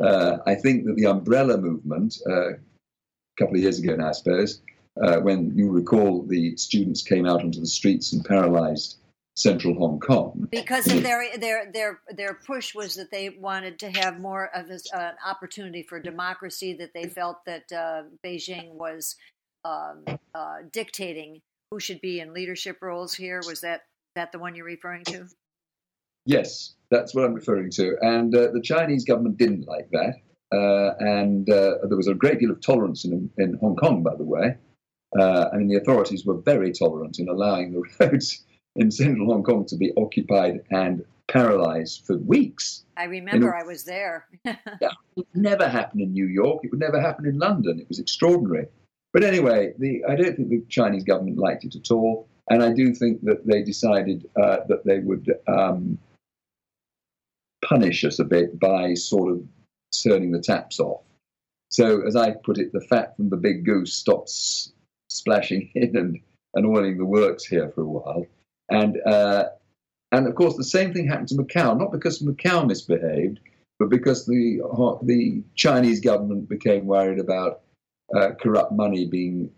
Uh, 0.01 0.37
I 0.45 0.55
think 0.55 0.85
that 0.85 0.95
the 0.95 1.07
umbrella 1.07 1.57
movement, 1.57 2.19
uh, 2.27 2.51
a 2.51 2.57
couple 3.37 3.55
of 3.55 3.61
years 3.61 3.79
ago 3.79 3.95
now, 3.95 4.09
I 4.09 4.13
suppose, 4.13 4.61
uh, 5.01 5.19
when 5.19 5.55
you 5.55 5.69
recall 5.69 6.23
the 6.23 6.55
students 6.57 7.01
came 7.01 7.25
out 7.25 7.41
onto 7.41 7.59
the 7.59 7.67
streets 7.67 8.13
and 8.13 8.23
paralyzed 8.23 8.98
central 9.39 9.75
Hong 9.75 9.99
Kong. 9.99 10.47
Because 10.51 10.91
of 10.91 11.03
their 11.03 11.37
their 11.37 11.71
their 11.71 11.99
their 12.09 12.33
push 12.33 12.75
was 12.75 12.95
that 12.95 13.11
they 13.11 13.29
wanted 13.29 13.79
to 13.79 13.89
have 13.91 14.19
more 14.19 14.49
of 14.55 14.69
an 14.69 14.79
uh, 14.93 15.11
opportunity 15.25 15.83
for 15.83 15.99
democracy. 15.99 16.73
That 16.73 16.93
they 16.93 17.07
felt 17.07 17.45
that 17.45 17.71
uh, 17.71 18.03
Beijing 18.25 18.73
was 18.73 19.15
um, 19.65 20.03
uh, 20.33 20.57
dictating 20.71 21.41
who 21.71 21.79
should 21.79 22.01
be 22.01 22.19
in 22.19 22.33
leadership 22.33 22.77
roles 22.81 23.13
here. 23.13 23.41
Was 23.45 23.61
that 23.61 23.81
that 24.15 24.31
the 24.31 24.39
one 24.39 24.55
you're 24.55 24.65
referring 24.65 25.03
to? 25.05 25.27
Yes, 26.25 26.75
that's 26.91 27.15
what 27.15 27.25
I'm 27.25 27.33
referring 27.33 27.71
to. 27.71 27.95
And 28.01 28.35
uh, 28.35 28.51
the 28.51 28.61
Chinese 28.61 29.05
government 29.05 29.37
didn't 29.37 29.67
like 29.67 29.89
that. 29.91 30.15
Uh, 30.51 30.95
and 30.99 31.49
uh, 31.49 31.75
there 31.87 31.97
was 31.97 32.07
a 32.07 32.13
great 32.13 32.39
deal 32.39 32.51
of 32.51 32.59
tolerance 32.61 33.05
in, 33.05 33.29
in 33.37 33.57
Hong 33.61 33.75
Kong, 33.75 34.03
by 34.03 34.15
the 34.15 34.23
way. 34.23 34.55
Uh, 35.17 35.49
I 35.51 35.57
mean, 35.57 35.67
the 35.67 35.77
authorities 35.77 36.25
were 36.25 36.39
very 36.41 36.71
tolerant 36.71 37.19
in 37.19 37.29
allowing 37.29 37.71
the 37.71 37.83
roads 37.99 38.45
in 38.75 38.91
central 38.91 39.27
Hong 39.27 39.43
Kong 39.43 39.65
to 39.65 39.75
be 39.75 39.91
occupied 39.97 40.61
and 40.71 41.03
paralyzed 41.27 42.05
for 42.05 42.17
weeks. 42.17 42.83
I 42.97 43.05
remember 43.05 43.55
I 43.55 43.63
was 43.63 43.83
there. 43.83 44.27
yeah, 44.45 44.55
it 44.81 44.91
would 45.15 45.27
never 45.35 45.67
happen 45.67 46.01
in 46.01 46.11
New 46.13 46.27
York. 46.27 46.61
It 46.63 46.71
would 46.71 46.79
never 46.79 46.99
happen 46.99 47.25
in 47.25 47.37
London. 47.37 47.79
It 47.79 47.87
was 47.87 47.99
extraordinary. 47.99 48.67
But 49.13 49.23
anyway, 49.23 49.73
the, 49.77 50.03
I 50.07 50.15
don't 50.15 50.35
think 50.35 50.49
the 50.49 50.63
Chinese 50.69 51.03
government 51.03 51.37
liked 51.37 51.65
it 51.65 51.75
at 51.75 51.91
all. 51.91 52.27
And 52.49 52.63
I 52.63 52.73
do 52.73 52.93
think 52.93 53.23
that 53.23 53.45
they 53.45 53.61
decided 53.63 54.27
uh, 54.41 54.57
that 54.67 54.83
they 54.83 54.99
would 54.99 55.31
um, 55.47 55.99
punish 57.63 58.03
us 58.03 58.19
a 58.19 58.23
bit 58.23 58.59
by 58.59 58.95
sort 58.95 59.31
of 59.31 59.43
turning 60.03 60.31
the 60.31 60.41
taps 60.41 60.79
off. 60.79 61.01
So, 61.69 62.01
as 62.07 62.15
I 62.15 62.31
put 62.31 62.57
it, 62.57 62.73
the 62.73 62.81
fat 62.81 63.15
from 63.15 63.29
the 63.29 63.37
big 63.37 63.65
goose 63.65 63.93
stops 63.93 64.73
splashing 65.09 65.71
in 65.75 65.95
and, 65.95 66.19
and 66.55 66.65
oiling 66.65 66.97
the 66.97 67.05
works 67.05 67.45
here 67.45 67.69
for 67.69 67.81
a 67.81 67.87
while. 67.87 68.25
And, 68.69 68.97
uh, 69.05 69.45
and 70.11 70.27
of 70.27 70.35
course, 70.35 70.55
the 70.55 70.63
same 70.63 70.93
thing 70.93 71.07
happened 71.07 71.29
to 71.29 71.35
Macau, 71.35 71.77
not 71.77 71.91
because 71.91 72.21
Macau 72.21 72.65
misbehaved, 72.67 73.39
but 73.77 73.89
because 73.89 74.25
the, 74.25 74.59
the 75.03 75.43
Chinese 75.55 75.99
government 75.99 76.49
became 76.49 76.85
worried 76.85 77.19
about 77.19 77.61
uh, 78.15 78.31
corrupt 78.41 78.71
money 78.71 79.05
being 79.05 79.51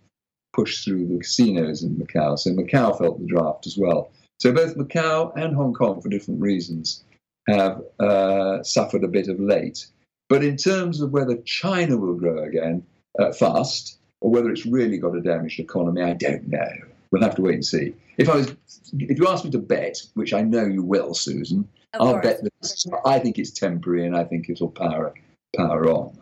pushed 0.53 0.83
through 0.83 1.07
the 1.07 1.19
casinos 1.19 1.83
in 1.83 1.95
Macau. 1.95 2.37
So 2.37 2.51
Macau 2.51 2.97
felt 2.97 3.19
the 3.19 3.27
draft 3.27 3.65
as 3.65 3.77
well. 3.77 4.11
So 4.39 4.51
both 4.51 4.75
Macau 4.75 5.31
and 5.35 5.55
Hong 5.55 5.73
Kong, 5.73 6.01
for 6.01 6.09
different 6.09 6.41
reasons, 6.41 7.03
have 7.47 7.81
uh, 7.99 8.63
suffered 8.63 9.03
a 9.03 9.07
bit 9.07 9.27
of 9.27 9.39
late. 9.39 9.87
But 10.29 10.43
in 10.43 10.57
terms 10.57 11.01
of 11.01 11.11
whether 11.11 11.37
China 11.37 11.97
will 11.97 12.15
grow 12.15 12.43
again 12.43 12.85
uh, 13.19 13.31
fast 13.33 13.97
or 14.21 14.31
whether 14.31 14.49
it's 14.49 14.65
really 14.65 14.97
got 14.97 15.15
a 15.15 15.21
damaged 15.21 15.59
economy, 15.59 16.01
I 16.01 16.13
don't 16.13 16.47
know. 16.47 16.69
We'll 17.11 17.21
have 17.23 17.35
to 17.35 17.41
wait 17.41 17.55
and 17.55 17.65
see. 17.65 17.93
If 18.17 18.29
I 18.29 18.37
was, 18.37 18.55
if 18.93 19.19
you 19.19 19.27
ask 19.27 19.43
me 19.43 19.51
to 19.51 19.59
bet, 19.59 20.01
which 20.13 20.33
I 20.33 20.41
know 20.41 20.65
you 20.65 20.83
will, 20.83 21.13
Susan, 21.13 21.67
of 21.93 22.01
I'll 22.01 22.13
course. 22.13 22.23
bet 22.23 22.43
that 22.43 23.01
I 23.05 23.19
think 23.19 23.37
it's 23.37 23.51
temporary 23.51 24.05
and 24.05 24.15
I 24.15 24.23
think 24.23 24.49
it'll 24.49 24.69
power 24.69 25.13
power 25.55 25.85
on. 25.89 26.17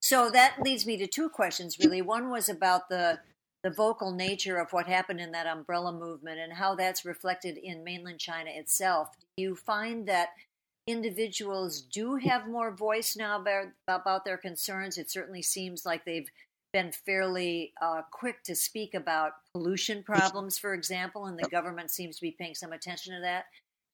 So 0.00 0.30
that 0.30 0.56
leads 0.62 0.86
me 0.86 0.96
to 0.98 1.06
two 1.06 1.28
questions, 1.28 1.78
really. 1.78 2.02
One 2.02 2.30
was 2.30 2.48
about 2.48 2.88
the 2.88 3.18
the 3.64 3.70
vocal 3.70 4.12
nature 4.12 4.58
of 4.58 4.70
what 4.72 4.86
happened 4.86 5.20
in 5.20 5.32
that 5.32 5.46
umbrella 5.46 5.90
movement 5.90 6.38
and 6.38 6.52
how 6.52 6.74
that's 6.74 7.06
reflected 7.06 7.56
in 7.56 7.82
mainland 7.82 8.20
China 8.20 8.50
itself. 8.52 9.16
Do 9.38 9.42
you 9.42 9.56
find 9.56 10.06
that 10.06 10.28
individuals 10.86 11.80
do 11.80 12.16
have 12.16 12.46
more 12.46 12.70
voice 12.70 13.16
now 13.16 13.40
about, 13.40 13.68
about 13.88 14.26
their 14.26 14.36
concerns? 14.36 14.98
It 14.98 15.10
certainly 15.10 15.40
seems 15.40 15.86
like 15.86 16.04
they've 16.04 16.28
been 16.74 16.90
fairly 16.90 17.72
uh, 17.80 18.02
quick 18.10 18.42
to 18.42 18.54
speak 18.54 18.94
about 18.94 19.32
pollution 19.54 20.02
problems, 20.02 20.58
for 20.58 20.74
example, 20.74 21.26
and 21.26 21.38
the 21.38 21.48
government 21.48 21.88
seems 21.88 22.16
to 22.16 22.22
be 22.22 22.32
paying 22.32 22.54
some 22.54 22.72
attention 22.72 23.14
to 23.14 23.20
that. 23.20 23.44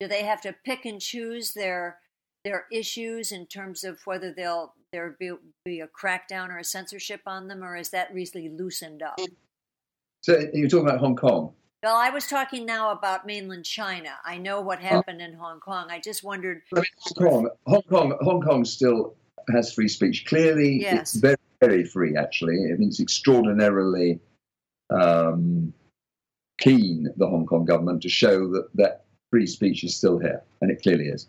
Do 0.00 0.08
they 0.08 0.24
have 0.24 0.40
to 0.40 0.54
pick 0.64 0.86
and 0.86 1.00
choose 1.00 1.52
their 1.52 1.98
their 2.42 2.64
issues 2.72 3.32
in 3.32 3.44
terms 3.46 3.84
of 3.84 3.98
whether 4.06 4.32
they'll 4.32 4.72
there 4.94 5.14
be, 5.20 5.30
be 5.66 5.80
a 5.80 5.88
crackdown 5.88 6.48
or 6.48 6.56
a 6.56 6.64
censorship 6.64 7.20
on 7.26 7.48
them, 7.48 7.62
or 7.62 7.76
is 7.76 7.90
that 7.90 8.12
recently 8.14 8.48
loosened 8.48 9.02
up? 9.02 9.20
So 10.22 10.48
you're 10.54 10.68
talking 10.68 10.88
about 10.88 11.00
Hong 11.00 11.16
Kong. 11.16 11.52
Well, 11.82 11.96
I 11.96 12.08
was 12.08 12.26
talking 12.26 12.64
now 12.64 12.92
about 12.92 13.26
mainland 13.26 13.66
China. 13.66 14.10
I 14.24 14.38
know 14.38 14.62
what 14.62 14.78
happened 14.80 15.20
in 15.20 15.34
Hong 15.34 15.60
Kong. 15.60 15.88
I 15.90 16.00
just 16.00 16.24
wondered. 16.24 16.62
Hong 16.74 16.84
Kong, 17.18 17.50
Hong 17.66 17.82
Kong, 17.82 18.18
Hong 18.22 18.40
Kong 18.40 18.64
still 18.64 19.14
has 19.52 19.72
free 19.72 19.88
speech. 19.88 20.24
Clearly, 20.26 20.80
Yes. 20.80 21.00
it's 21.00 21.14
very, 21.14 21.36
very 21.60 21.84
free. 21.84 22.16
Actually, 22.16 22.72
I 22.72 22.76
mean, 22.76 22.88
it's 22.88 23.00
extraordinarily 23.00 24.20
um, 24.90 25.72
keen, 26.60 27.08
the 27.16 27.26
Hong 27.26 27.46
Kong 27.46 27.64
government, 27.64 28.02
to 28.02 28.08
show 28.08 28.48
that 28.52 28.68
that 28.74 29.04
free 29.30 29.46
speech 29.46 29.84
is 29.84 29.96
still 29.96 30.18
here, 30.18 30.42
and 30.60 30.70
it 30.70 30.82
clearly 30.82 31.06
is. 31.06 31.26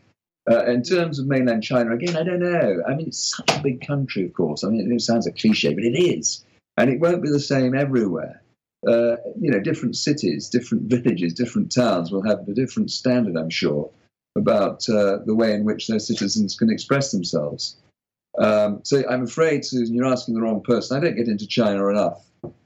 Uh, 0.49 0.65
in 0.65 0.81
terms 0.81 1.19
of 1.19 1.27
mainland 1.27 1.63
China, 1.63 1.93
again, 1.93 2.15
I 2.15 2.23
don't 2.23 2.39
know. 2.39 2.81
I 2.87 2.95
mean, 2.95 3.07
it's 3.07 3.35
such 3.35 3.57
a 3.57 3.61
big 3.61 3.85
country, 3.85 4.25
of 4.25 4.33
course. 4.33 4.63
I 4.63 4.69
mean, 4.69 4.91
it 4.91 5.01
sounds 5.01 5.27
a 5.27 5.31
cliche, 5.31 5.73
but 5.73 5.83
it 5.83 5.97
is. 5.97 6.43
And 6.77 6.89
it 6.89 6.99
won't 6.99 7.21
be 7.21 7.29
the 7.29 7.39
same 7.39 7.75
everywhere. 7.75 8.41
Uh, 8.87 9.17
you 9.39 9.51
know, 9.51 9.59
different 9.59 9.95
cities, 9.95 10.49
different 10.49 10.83
villages, 10.85 11.35
different 11.35 11.71
towns 11.71 12.11
will 12.11 12.23
have 12.23 12.47
a 12.47 12.53
different 12.53 12.89
standard, 12.89 13.37
I'm 13.37 13.51
sure, 13.51 13.91
about 14.35 14.89
uh, 14.89 15.19
the 15.25 15.35
way 15.35 15.53
in 15.53 15.63
which 15.63 15.87
their 15.87 15.99
citizens 15.99 16.55
can 16.55 16.71
express 16.71 17.11
themselves. 17.11 17.77
Um, 18.37 18.79
so 18.83 19.03
I'm 19.09 19.23
afraid, 19.23 19.65
Susan, 19.65 19.93
you're 19.93 20.05
asking 20.05 20.35
the 20.35 20.41
wrong 20.41 20.61
person. 20.61 20.97
I 20.97 20.99
don't 21.01 21.15
get 21.15 21.27
into 21.27 21.47
China 21.47 21.87
enough 21.87 22.25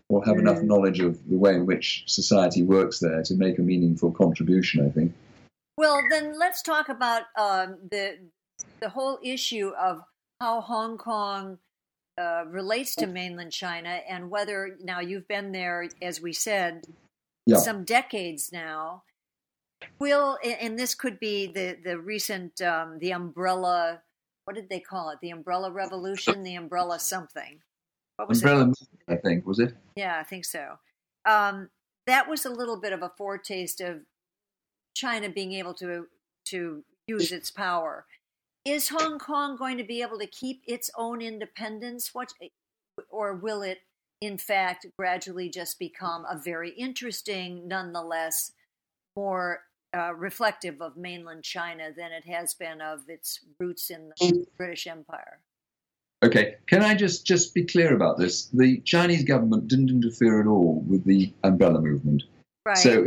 or 0.09 0.23
have 0.25 0.35
mm. 0.35 0.41
enough 0.41 0.61
knowledge 0.61 0.99
of 0.99 1.17
the 1.27 1.37
way 1.37 1.55
in 1.55 1.65
which 1.65 2.03
society 2.07 2.63
works 2.63 2.99
there 2.99 3.23
to 3.23 3.33
make 3.35 3.57
a 3.57 3.61
meaningful 3.61 4.11
contribution, 4.11 4.85
I 4.85 4.91
think. 4.91 5.13
Well, 5.77 6.01
then 6.09 6.37
let's 6.37 6.61
talk 6.61 6.89
about 6.89 7.23
um, 7.37 7.77
the 7.89 8.19
the 8.79 8.89
whole 8.89 9.19
issue 9.21 9.71
of 9.77 10.01
how 10.39 10.61
Hong 10.61 10.97
Kong 10.97 11.57
uh, 12.17 12.45
relates 12.47 12.95
to 12.95 13.07
mainland 13.07 13.51
China 13.51 13.99
and 14.07 14.29
whether 14.29 14.77
now 14.81 15.01
you've 15.01 15.27
been 15.27 15.51
there, 15.51 15.89
as 16.01 16.21
we 16.21 16.31
said, 16.31 16.85
yeah. 17.45 17.57
some 17.57 17.83
decades 17.83 18.51
now. 18.53 19.03
Will 19.99 20.37
and 20.43 20.79
this 20.79 20.95
could 20.95 21.19
be 21.19 21.47
the 21.47 21.77
the 21.83 21.97
recent 21.97 22.61
um, 22.61 22.99
the 22.99 23.11
umbrella. 23.11 24.01
What 24.45 24.55
did 24.55 24.69
they 24.69 24.79
call 24.79 25.09
it? 25.09 25.19
The 25.21 25.31
umbrella 25.31 25.71
revolution, 25.71 26.43
the 26.43 26.55
umbrella 26.55 26.99
something. 26.99 27.61
What 28.17 28.29
was 28.29 28.41
umbrella 28.43 28.71
it? 28.71 28.87
I 29.07 29.15
think 29.15 29.45
was 29.45 29.59
it? 29.59 29.75
Yeah, 29.95 30.17
I 30.19 30.23
think 30.23 30.45
so. 30.45 30.77
Um, 31.25 31.69
that 32.07 32.29
was 32.29 32.45
a 32.45 32.51
little 32.51 32.79
bit 32.79 32.93
of 32.93 33.01
a 33.01 33.11
foretaste 33.17 33.81
of 33.81 34.01
China 34.95 35.29
being 35.29 35.53
able 35.53 35.73
to 35.75 36.07
to 36.45 36.83
use 37.07 37.31
its 37.31 37.51
power. 37.51 38.05
Is 38.63 38.89
Hong 38.89 39.19
Kong 39.19 39.57
going 39.57 39.77
to 39.77 39.83
be 39.83 40.01
able 40.01 40.17
to 40.19 40.27
keep 40.27 40.61
its 40.65 40.89
own 40.97 41.21
independence? 41.21 42.11
What, 42.13 42.33
or 43.09 43.35
will 43.35 43.61
it, 43.61 43.79
in 44.21 44.37
fact, 44.37 44.87
gradually 44.97 45.49
just 45.49 45.77
become 45.77 46.25
a 46.25 46.37
very 46.37 46.71
interesting, 46.71 47.67
nonetheless, 47.67 48.51
more 49.15 49.61
uh, 49.95 50.13
reflective 50.13 50.81
of 50.81 50.97
mainland 50.97 51.43
China 51.43 51.89
than 51.95 52.11
it 52.11 52.25
has 52.25 52.53
been 52.53 52.81
of 52.81 53.01
its 53.07 53.39
roots 53.59 53.89
in 53.89 54.11
the 54.19 54.45
British 54.57 54.87
Empire? 54.87 55.39
Okay, 56.23 56.55
can 56.67 56.81
I 56.81 56.95
just 56.95 57.25
just 57.25 57.53
be 57.53 57.63
clear 57.63 57.95
about 57.95 58.17
this? 58.17 58.47
The 58.47 58.79
Chinese 58.81 59.23
government 59.23 59.67
didn't 59.67 59.89
interfere 59.89 60.41
at 60.41 60.47
all 60.47 60.83
with 60.87 61.03
the 61.03 61.31
umbrella 61.43 61.81
movement. 61.81 62.23
Right. 62.65 62.77
So 62.77 63.05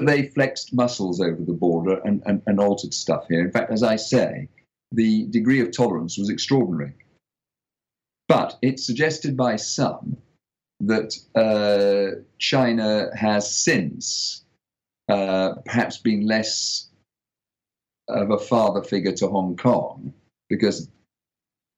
they 0.00 0.28
flexed 0.28 0.72
muscles 0.72 1.20
over 1.20 1.42
the 1.42 1.52
border 1.52 2.00
and, 2.04 2.22
and, 2.24 2.40
and 2.46 2.58
altered 2.58 2.94
stuff 2.94 3.26
here. 3.28 3.42
In 3.42 3.50
fact, 3.50 3.70
as 3.70 3.82
I 3.82 3.96
say, 3.96 4.48
the 4.92 5.26
degree 5.26 5.60
of 5.60 5.72
tolerance 5.72 6.16
was 6.16 6.30
extraordinary. 6.30 6.94
But 8.28 8.56
it's 8.62 8.86
suggested 8.86 9.36
by 9.36 9.56
some 9.56 10.16
that 10.80 11.14
uh, 11.34 12.22
China 12.38 13.10
has 13.14 13.54
since 13.54 14.43
uh, 15.08 15.54
perhaps 15.64 15.98
been 15.98 16.26
less 16.26 16.88
of 18.08 18.30
a 18.30 18.38
father 18.38 18.82
figure 18.82 19.12
to 19.12 19.28
Hong 19.28 19.56
Kong 19.56 20.12
because 20.48 20.88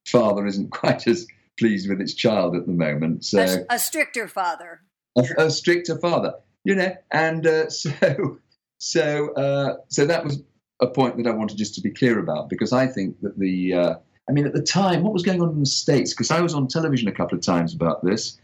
father 0.07 0.45
isn't 0.45 0.71
quite 0.71 1.07
as 1.07 1.27
pleased 1.59 1.89
with 1.89 2.01
its 2.01 2.13
child 2.13 2.55
at 2.55 2.65
the 2.65 2.71
moment. 2.71 3.25
So 3.25 3.39
a, 3.39 3.75
a 3.75 3.79
stricter 3.79 4.27
father. 4.27 4.81
A, 5.17 5.45
a, 5.45 5.51
stricter 5.51 5.97
father, 5.97 6.33
you 6.63 6.75
know, 6.75 6.95
and 7.11 7.45
uh, 7.47 7.69
so 7.69 8.39
so 8.77 9.33
uh, 9.33 9.77
so 9.87 10.05
that 10.05 10.23
was 10.23 10.43
a 10.81 10.87
point 10.87 11.17
that 11.17 11.27
I 11.27 11.31
wanted 11.31 11.57
just 11.57 11.75
to 11.75 11.81
be 11.81 11.89
clear 11.89 12.19
about 12.19 12.49
because 12.49 12.71
I 12.71 12.87
think 12.87 13.19
that 13.21 13.37
the, 13.39 13.73
uh, 13.73 13.95
I 14.29 14.31
mean, 14.31 14.45
at 14.45 14.53
the 14.53 14.61
time, 14.61 15.03
what 15.03 15.13
was 15.13 15.23
going 15.23 15.41
on 15.41 15.49
in 15.49 15.59
the 15.59 15.65
States? 15.65 16.13
Because 16.13 16.29
I 16.29 16.41
was 16.41 16.53
on 16.53 16.67
television 16.67 17.07
a 17.07 17.11
couple 17.11 17.37
of 17.37 17.43
times 17.43 17.73
about 17.73 18.03
this 18.03 18.37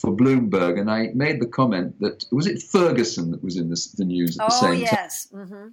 for 0.00 0.14
Bloomberg, 0.14 0.78
and 0.78 0.90
I 0.90 1.08
made 1.14 1.40
the 1.40 1.46
comment 1.46 1.98
that 2.00 2.24
was 2.32 2.46
it 2.46 2.62
Ferguson 2.62 3.30
that 3.30 3.42
was 3.42 3.56
in 3.56 3.70
the, 3.70 3.88
the 3.96 4.04
news 4.04 4.38
at 4.38 4.48
the 4.48 4.54
oh, 4.54 4.60
same 4.60 4.80
yes. 4.80 5.28
time. 5.28 5.40
Mm-hmm. 5.40 5.66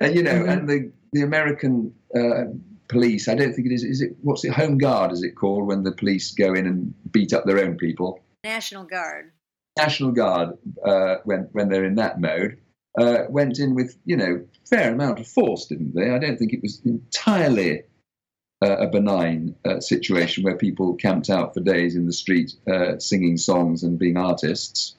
And 0.00 0.14
you 0.14 0.22
know, 0.22 0.34
mm-hmm. 0.34 0.48
and 0.48 0.68
the 0.68 0.92
the 1.12 1.22
American 1.22 1.92
uh, 2.14 2.44
police, 2.88 3.28
I 3.28 3.34
don't 3.34 3.52
think 3.52 3.66
it 3.66 3.72
is. 3.72 3.84
Is 3.84 4.00
it 4.00 4.16
what's 4.22 4.44
it? 4.44 4.52
Home 4.52 4.78
Guard 4.78 5.12
is 5.12 5.22
it 5.22 5.32
called 5.34 5.66
when 5.66 5.82
the 5.82 5.92
police 5.92 6.32
go 6.32 6.54
in 6.54 6.66
and 6.66 6.94
beat 7.10 7.32
up 7.32 7.44
their 7.44 7.58
own 7.58 7.76
people? 7.76 8.20
National 8.44 8.84
Guard. 8.84 9.32
National 9.78 10.12
Guard 10.12 10.58
uh, 10.84 11.16
when 11.24 11.48
when 11.52 11.68
they're 11.68 11.84
in 11.84 11.96
that 11.96 12.20
mode 12.20 12.58
uh, 12.98 13.24
went 13.28 13.58
in 13.58 13.74
with, 13.74 13.96
you 14.04 14.16
know, 14.16 14.44
fair 14.68 14.92
amount 14.92 15.20
of 15.20 15.26
force, 15.26 15.66
didn't 15.66 15.94
they? 15.94 16.10
I 16.10 16.18
don't 16.18 16.36
think 16.36 16.52
it 16.52 16.62
was 16.62 16.80
entirely 16.84 17.82
uh, 18.62 18.76
a 18.76 18.86
benign 18.86 19.54
uh, 19.64 19.80
situation 19.80 20.44
where 20.44 20.56
people 20.56 20.94
camped 20.94 21.28
out 21.28 21.52
for 21.52 21.60
days 21.60 21.96
in 21.96 22.06
the 22.06 22.12
street 22.12 22.54
uh, 22.70 22.98
singing 22.98 23.36
songs 23.36 23.82
and 23.82 23.98
being 23.98 24.16
artists. 24.16 24.94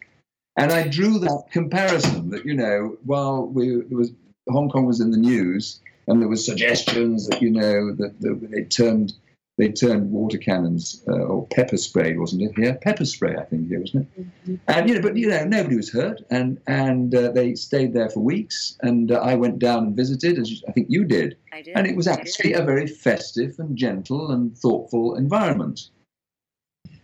And 0.58 0.72
I 0.72 0.88
drew 0.88 1.18
that 1.20 1.46
comparison 1.52 2.30
that, 2.32 2.46
you 2.46 2.56
know, 2.56 2.98
while 3.06 3.46
we, 3.46 3.78
was, 3.78 4.12
Hong 4.50 4.70
Kong 4.70 4.86
was 4.86 5.00
in 5.00 5.12
the 5.12 5.18
news 5.18 5.80
and 6.08 6.22
there 6.22 6.28
was 6.28 6.46
suggestions 6.46 7.28
that, 7.28 7.42
you 7.42 7.50
know, 7.50 7.94
that, 7.94 8.20
that 8.20 8.52
they 8.52 8.64
turned 8.64 9.14
they 9.58 9.70
turned 9.72 10.12
water 10.12 10.38
cannons 10.38 11.04
uh, 11.08 11.12
or 11.12 11.48
pepper 11.48 11.78
spray, 11.78 12.18
wasn't 12.18 12.42
it? 12.42 12.58
here? 12.58 12.76
pepper 12.82 13.06
spray, 13.06 13.36
I 13.36 13.44
think, 13.44 13.68
here, 13.68 13.80
wasn't 13.80 14.08
it? 14.18 14.22
Mm-hmm. 14.22 14.56
And 14.68 14.90
you 14.90 14.96
know, 14.96 15.02
but 15.02 15.16
you 15.16 15.30
know, 15.30 15.46
nobody 15.46 15.76
was 15.76 15.92
hurt, 15.92 16.22
and 16.32 16.60
and 16.66 17.14
uh, 17.14 17.32
they 17.32 17.54
stayed 17.54 17.94
there 17.94 18.10
for 18.10 18.22
weeks. 18.22 18.78
And 18.82 19.12
uh, 19.12 19.20
I 19.20 19.36
went 19.36 19.60
down 19.60 19.84
and 19.84 19.96
visited, 19.96 20.40
as 20.40 20.64
I 20.68 20.72
think 20.72 20.88
you 20.90 21.06
did. 21.06 21.38
I 21.52 21.62
did. 21.62 21.78
And 21.78 21.86
it 21.86 21.96
was 21.96 22.08
actually 22.08 22.54
a 22.54 22.64
very 22.64 22.88
festive 22.88 23.56
and 23.60 23.78
gentle 23.78 24.32
and 24.32 24.58
thoughtful 24.58 25.16
environment. 25.16 25.90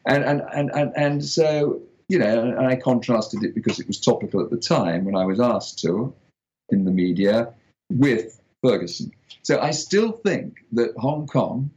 And 0.07 0.23
and 0.23 0.41
and 0.53 0.71
and, 0.73 0.91
and 0.95 1.23
so 1.23 1.81
you 2.07 2.17
know, 2.17 2.41
and 2.41 2.65
I 2.65 2.75
contrasted 2.75 3.43
it 3.43 3.53
because 3.53 3.79
it 3.79 3.85
was 3.85 3.99
topical 3.99 4.41
at 4.41 4.49
the 4.49 4.57
time 4.57 5.05
when 5.05 5.15
I 5.15 5.25
was 5.25 5.39
asked 5.39 5.79
to 5.79 6.12
in 6.69 6.85
the 6.85 6.91
media 6.91 7.53
with 7.91 8.41
Ferguson. 8.63 9.12
So 9.43 9.59
I 9.59 9.69
still 9.71 10.12
think 10.12 10.65
that 10.71 10.93
Hong 10.97 11.27
Kong 11.27 11.69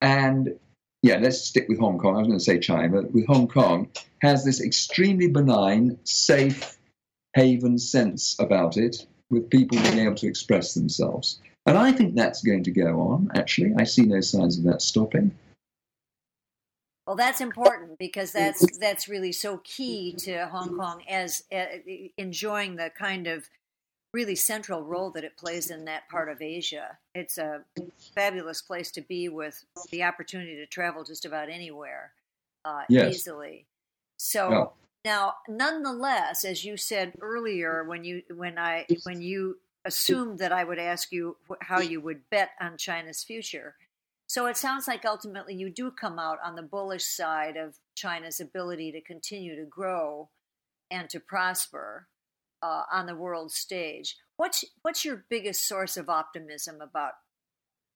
and 0.00 0.58
yeah, 1.02 1.18
let's 1.18 1.40
stick 1.40 1.68
with 1.68 1.78
Hong 1.78 1.98
Kong. 1.98 2.16
I 2.16 2.18
was 2.18 2.28
going 2.28 2.38
to 2.38 2.44
say 2.44 2.58
China, 2.58 3.02
but 3.02 3.12
with 3.12 3.26
Hong 3.26 3.48
Kong, 3.48 3.90
has 4.20 4.44
this 4.44 4.60
extremely 4.60 5.28
benign, 5.28 5.98
safe 6.04 6.76
haven 7.34 7.78
sense 7.78 8.36
about 8.38 8.76
it, 8.76 9.06
with 9.30 9.48
people 9.50 9.78
being 9.78 9.98
able 10.00 10.16
to 10.16 10.26
express 10.26 10.74
themselves. 10.74 11.40
And 11.66 11.78
I 11.78 11.92
think 11.92 12.14
that's 12.14 12.42
going 12.42 12.64
to 12.64 12.70
go 12.70 13.00
on, 13.00 13.30
actually. 13.34 13.74
I 13.78 13.84
see 13.84 14.02
no 14.02 14.20
signs 14.20 14.58
of 14.58 14.64
that 14.64 14.82
stopping. 14.82 15.32
Well, 17.06 17.16
that's 17.16 17.40
important 17.40 17.98
because 17.98 18.32
that's 18.32 18.78
that's 18.78 19.08
really 19.08 19.32
so 19.32 19.60
key 19.64 20.14
to 20.18 20.46
Hong 20.46 20.76
Kong 20.76 21.02
as 21.08 21.42
uh, 21.52 21.64
enjoying 22.16 22.76
the 22.76 22.90
kind 22.96 23.26
of 23.26 23.48
really 24.12 24.34
central 24.34 24.82
role 24.82 25.10
that 25.10 25.24
it 25.24 25.36
plays 25.36 25.70
in 25.70 25.84
that 25.84 26.08
part 26.08 26.28
of 26.28 26.42
Asia. 26.42 26.98
It's 27.14 27.38
a 27.38 27.62
fabulous 28.14 28.60
place 28.60 28.90
to 28.92 29.00
be 29.00 29.28
with 29.28 29.64
the 29.90 30.02
opportunity 30.02 30.56
to 30.56 30.66
travel 30.66 31.04
just 31.04 31.24
about 31.24 31.48
anywhere 31.48 32.12
uh, 32.64 32.82
yes. 32.88 33.14
easily. 33.14 33.66
So 34.16 34.72
now, 35.04 35.34
nonetheless, 35.48 36.44
as 36.44 36.64
you 36.64 36.76
said 36.76 37.14
earlier, 37.20 37.84
when 37.84 38.04
you 38.04 38.22
when 38.34 38.58
I 38.58 38.86
when 39.04 39.22
you 39.22 39.58
assumed 39.84 40.38
that 40.40 40.52
I 40.52 40.64
would 40.64 40.78
ask 40.78 41.10
you 41.10 41.36
how 41.62 41.80
you 41.80 42.00
would 42.00 42.28
bet 42.30 42.50
on 42.60 42.76
China's 42.76 43.24
future. 43.24 43.76
So 44.26 44.46
it 44.46 44.56
sounds 44.56 44.86
like 44.86 45.04
ultimately 45.04 45.54
you 45.54 45.70
do 45.70 45.90
come 45.90 46.18
out 46.18 46.38
on 46.44 46.54
the 46.54 46.62
bullish 46.62 47.04
side 47.04 47.56
of 47.56 47.76
China's 47.96 48.40
ability 48.40 48.92
to 48.92 49.00
continue 49.00 49.56
to 49.56 49.64
grow 49.64 50.28
and 50.90 51.08
to 51.10 51.18
prosper 51.18 52.06
uh, 52.62 52.82
on 52.92 53.06
the 53.06 53.14
world 53.14 53.52
stage. 53.52 54.16
What's 54.36 54.64
what's 54.82 55.04
your 55.04 55.24
biggest 55.28 55.66
source 55.66 55.96
of 55.96 56.08
optimism 56.08 56.80
about 56.80 57.12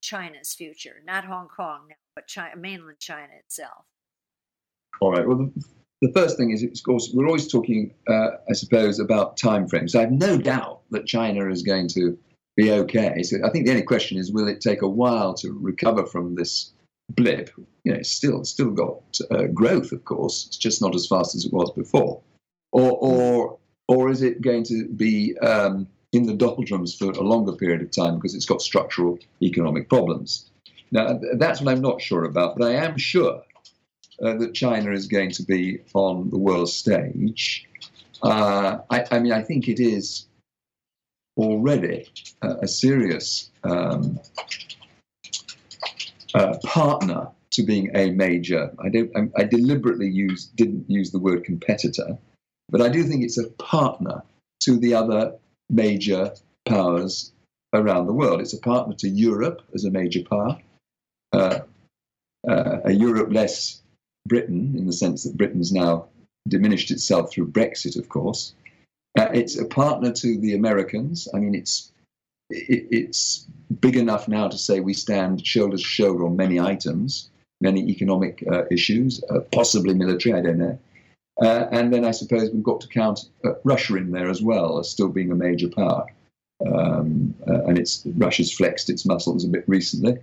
China's 0.03 0.55
future? 0.55 0.97
Not 1.07 1.25
Hong 1.25 1.49
Kong 1.49 1.87
now, 1.89 1.97
but 2.15 2.27
China, 2.27 2.57
mainland 2.57 2.99
China 3.01 3.33
itself. 3.39 3.85
All 5.01 5.13
right. 5.13 5.27
Well, 5.27 5.39
the, 5.39 5.65
the 6.03 6.13
first 6.13 6.37
thing 6.37 6.51
is, 6.51 6.63
of 6.63 6.83
course, 6.85 7.11
we're 7.15 7.27
always 7.27 7.51
talking, 7.51 7.95
uh, 8.09 8.31
I 8.49 8.53
suppose, 8.53 9.01
about 9.01 9.37
time 9.37 9.67
frames. 9.69 9.95
I 9.95 10.03
have 10.03 10.13
no 10.13 10.37
doubt 10.37 10.83
that 10.91 11.07
China 11.07 11.51
is 11.51 11.63
going 11.63 11.89
to 11.89 12.17
be 12.57 12.71
okay. 12.71 13.23
So 13.23 13.39
I 13.45 13.51
think 13.51 13.65
the 13.65 13.73
only 13.73 13.83
question 13.83 14.19
is, 14.19 14.33
will 14.33 14.49
it 14.49 14.61
take 14.61 14.83
a 14.83 14.89
while 14.89 15.35
to 15.35 15.53
recover 15.53 16.07
from 16.07 16.35
this 16.35 16.73
blip? 17.11 17.51
You 17.85 17.93
know, 17.93 17.99
it's 17.99 18.11
still 18.11 18.45
still 18.45 18.71
got 18.71 19.19
uh, 19.31 19.47
growth, 19.47 19.93
of 19.93 20.05
course. 20.05 20.47
It's 20.47 20.57
just 20.57 20.81
not 20.81 20.95
as 20.95 21.07
fast 21.07 21.35
as 21.35 21.45
it 21.45 21.53
was 21.53 21.71
before. 21.73 22.21
Or, 22.73 22.91
or 22.91 23.59
or 23.89 24.11
is 24.11 24.23
it 24.23 24.41
going 24.41 24.65
to 24.65 24.89
be 24.89 25.37
um, 25.39 25.87
in 26.13 26.25
the 26.27 26.35
doldrums 26.35 26.95
for 26.95 27.11
a 27.11 27.21
longer 27.21 27.53
period 27.53 27.83
of 27.83 27.91
time 27.91 28.17
because 28.17 28.35
it's 28.35 28.47
got 28.47 28.63
structural 28.63 29.19
economic 29.43 29.89
problems? 29.89 30.51
Now, 30.91 31.19
that's 31.35 31.61
what 31.61 31.73
I'm 31.73 31.83
not 31.83 32.01
sure 32.01 32.25
about, 32.25 32.57
but 32.57 32.69
I 32.69 32.75
am 32.75 32.97
sure 32.97 33.43
uh, 34.23 34.35
that 34.35 34.55
China 34.55 34.93
is 34.93 35.09
going 35.09 35.33
to 35.33 35.43
be 35.43 35.81
on 35.93 36.31
the 36.31 36.39
world 36.39 36.69
stage. 36.69 37.69
uh, 38.23 38.79
I, 38.91 39.05
I, 39.11 39.19
mean, 39.19 39.33
I 39.33 39.43
think 39.43 39.69
it 39.69 39.81
is 39.81 40.27
already 41.37 42.07
a, 42.43 42.49
a 42.63 42.69
serious 42.69 43.51
um, 43.65 44.21
uh, 46.35 46.57
partner 46.65 47.29
to 47.51 47.63
being 47.63 47.91
a 47.95 48.11
major. 48.11 48.73
I 48.79 48.89
don't. 48.89 49.11
I, 49.17 49.43
I 49.43 49.45
deliberately 49.45 50.09
use 50.09 50.47
didn't 50.57 50.91
use 50.91 51.11
the 51.11 51.19
word 51.19 51.45
competitor, 51.45 52.19
but 52.69 52.81
I 52.81 52.89
do 52.89 53.05
think 53.05 53.23
it's 53.25 53.39
a 53.39 53.51
partner 53.51 54.23
to 54.61 54.79
the 54.79 54.95
other 54.95 55.37
major 55.71 56.33
powers 56.67 57.33
around 57.73 58.07
the 58.07 58.13
world. 58.13 58.41
It's 58.41 58.55
a 58.55 58.59
partner 58.59 58.95
to 58.97 59.09
Europe 59.09 59.63
as 59.75 59.85
a 59.85 59.91
major 59.91 60.23
power, 60.23 60.59
uh, 61.33 61.61
uh, 62.49 62.79
a 62.85 62.93
Europe 62.93 63.33
less 63.33 63.83
Britain 64.27 64.75
in 64.77 64.87
the 64.87 64.93
sense 64.93 65.25
that 65.25 65.37
Britain's 65.37 65.73
now 65.73 66.07
diminished 66.49 66.91
itself 66.91 67.33
through 67.33 67.49
Brexit, 67.49 67.99
of 67.99 68.09
course. 68.09 68.55
Uh, 69.19 69.29
it's 69.33 69.59
a 69.59 69.65
partner 69.65 70.13
to 70.13 70.39
the 70.39 70.55
Americans. 70.55 71.29
I 71.35 71.39
mean, 71.39 71.55
it's 71.55 71.93
it, 72.51 72.87
it's 72.91 73.47
big 73.81 73.97
enough 73.97 74.29
now 74.29 74.49
to 74.49 74.59
say 74.59 74.81
we 74.81 74.95
stand 74.95 75.47
shoulder 75.47 75.77
to 75.77 75.83
shoulder 75.83 76.27
on 76.27 76.37
many 76.37 76.61
items, 76.61 77.31
many 77.61 77.89
economic 77.89 78.45
uh, 78.51 78.65
issues, 78.71 79.23
uh, 79.31 79.41
possibly 79.53 79.95
military. 79.95 80.39
I 80.39 80.43
don't 80.43 80.59
know. 80.59 80.79
Uh, 81.43 81.67
and 81.73 81.93
then 81.93 82.05
I 82.05 82.13
suppose 82.13 82.51
we've 82.51 82.63
got 82.63 82.81
to 82.83 82.89
count 82.89 83.21
uh, 83.45 83.55
Russia 83.65 83.97
in 83.97 84.13
there 84.13 84.31
as 84.31 84.41
well 84.41 84.79
as 84.79 84.89
still 84.89 85.09
being 85.09 85.33
a 85.33 85.35
major 85.35 85.69
power. 85.69 86.07
Um, 86.65 87.35
uh, 87.49 87.65
and 87.65 87.77
it's 87.77 88.07
Russia's 88.17 88.53
flexed 88.53 88.89
its 88.89 89.05
muscles 89.05 89.45
a 89.45 89.49
bit 89.49 89.65
recently. 89.67 90.19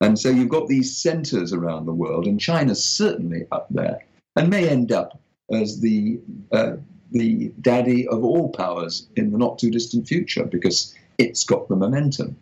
And 0.00 0.18
so 0.18 0.28
you've 0.28 0.48
got 0.48 0.68
these 0.68 0.96
centers 0.96 1.52
around 1.52 1.86
the 1.86 1.94
world, 1.94 2.26
and 2.26 2.38
China's 2.38 2.84
certainly 2.84 3.46
up 3.50 3.66
there 3.70 4.04
and 4.34 4.50
may 4.50 4.68
end 4.68 4.92
up 4.92 5.18
as 5.50 5.80
the 5.80 6.20
uh, 6.52 6.76
the 7.12 7.52
daddy 7.60 8.06
of 8.08 8.24
all 8.24 8.50
powers 8.50 9.08
in 9.16 9.30
the 9.30 9.38
not 9.38 9.58
too 9.58 9.70
distant 9.70 10.06
future 10.08 10.44
because 10.44 10.94
it's 11.18 11.44
got 11.44 11.68
the 11.68 11.76
momentum. 11.76 12.36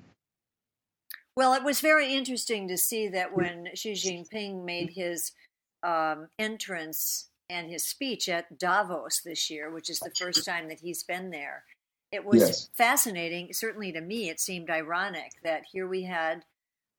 Well, 1.37 1.55
it 1.55 1.63
was 1.63 1.81
very 1.81 2.15
interesting 2.15 2.69
to 2.69 2.79
see 2.79 3.09
that 3.09 3.37
when 3.37 3.69
Xi 3.75 3.93
Jinping 3.93 4.65
made 4.65 4.91
his 4.91 5.33
um, 5.83 6.29
entrance 6.39 7.29
and 7.51 7.71
his 7.71 7.87
speech 7.87 8.29
at 8.29 8.59
Davos 8.59 9.21
this 9.25 9.51
year, 9.51 9.71
which 9.71 9.91
is 9.91 10.01
the 10.01 10.13
first 10.19 10.45
time 10.45 10.69
that 10.69 10.81
he's 10.81 11.03
been 11.03 11.31
there, 11.31 11.65
it 12.11 12.25
was 12.25 12.41
yes. 12.41 12.71
fascinating. 12.75 13.53
Certainly 13.53 13.93
to 13.93 14.01
me, 14.01 14.29
it 14.29 14.41
seemed 14.41 14.71
ironic 14.71 15.33
that 15.43 15.65
here 15.73 15.87
we 15.87 16.05
had 16.05 16.45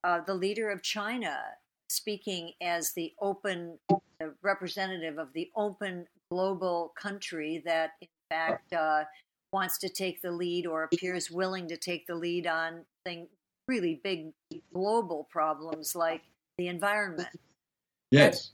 uh, 0.04 0.20
the 0.26 0.34
leader 0.34 0.70
of 0.70 0.82
China 0.82 1.38
speaking 1.88 2.52
as 2.60 2.92
the 2.94 3.12
open 3.20 3.78
the 4.18 4.34
representative 4.42 5.18
of 5.18 5.32
the 5.34 5.50
open 5.56 6.06
global 6.30 6.92
country 6.98 7.62
that, 7.64 7.90
in 8.00 8.08
fact, 8.30 8.72
uh, 8.72 9.04
wants 9.52 9.78
to 9.78 9.88
take 9.88 10.22
the 10.22 10.30
lead 10.30 10.66
or 10.66 10.84
appears 10.84 11.30
willing 11.30 11.68
to 11.68 11.76
take 11.76 12.06
the 12.06 12.14
lead 12.14 12.46
on 12.46 12.84
thing, 13.04 13.28
really 13.68 14.00
big 14.02 14.32
global 14.72 15.28
problems 15.30 15.94
like 15.94 16.22
the 16.58 16.68
environment. 16.68 17.28
Yes. 18.10 18.52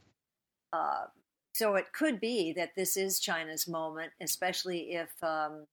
Uh, 0.73 1.05
so 1.53 1.75
it 1.75 1.93
could 1.93 2.19
be 2.19 2.53
that 2.55 2.75
this 2.77 2.97
is 2.97 3.21
China's 3.21 3.69
moment, 3.69 4.13
especially 4.21 4.93
if 4.93 5.11
um, 5.23 5.67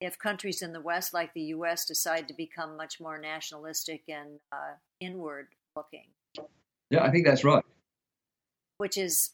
if 0.00 0.18
countries 0.18 0.62
in 0.62 0.72
the 0.72 0.80
West, 0.80 1.14
like 1.14 1.32
the 1.34 1.42
U.S., 1.42 1.84
decide 1.84 2.26
to 2.28 2.34
become 2.34 2.76
much 2.76 3.00
more 3.00 3.18
nationalistic 3.18 4.02
and 4.08 4.40
uh, 4.50 4.74
inward 4.98 5.48
looking. 5.76 6.06
Yeah, 6.90 7.04
I 7.04 7.10
think 7.10 7.26
that's 7.26 7.44
right. 7.44 7.62
Which 8.78 8.96
is, 8.96 9.30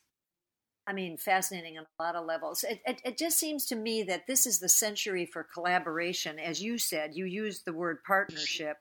I 0.86 0.92
mean, 0.92 1.16
fascinating 1.16 1.78
on 1.78 1.86
a 1.98 2.02
lot 2.02 2.16
of 2.16 2.26
levels. 2.26 2.64
It, 2.64 2.80
it, 2.84 3.00
it 3.04 3.16
just 3.16 3.38
seems 3.38 3.64
to 3.66 3.76
me 3.76 4.02
that 4.02 4.26
this 4.26 4.44
is 4.44 4.58
the 4.58 4.68
century 4.68 5.24
for 5.24 5.44
collaboration. 5.44 6.38
As 6.38 6.60
you 6.60 6.78
said, 6.78 7.14
you 7.14 7.24
used 7.26 7.64
the 7.64 7.72
word 7.72 7.98
partnership. 8.04 8.78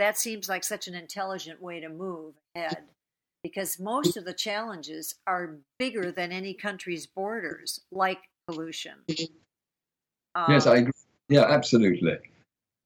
That 0.00 0.18
seems 0.18 0.48
like 0.48 0.64
such 0.64 0.88
an 0.88 0.94
intelligent 0.96 1.62
way 1.62 1.78
to 1.78 1.88
move 1.88 2.34
ahead 2.56 2.82
because 3.44 3.78
most 3.78 4.16
of 4.16 4.24
the 4.24 4.32
challenges 4.32 5.14
are 5.26 5.58
bigger 5.78 6.10
than 6.10 6.32
any 6.32 6.54
country's 6.54 7.06
borders, 7.06 7.78
like 7.92 8.18
pollution. 8.48 8.94
Um, 10.34 10.46
yes, 10.48 10.66
I 10.66 10.78
agree. 10.78 10.92
Yeah, 11.28 11.44
absolutely. 11.44 12.18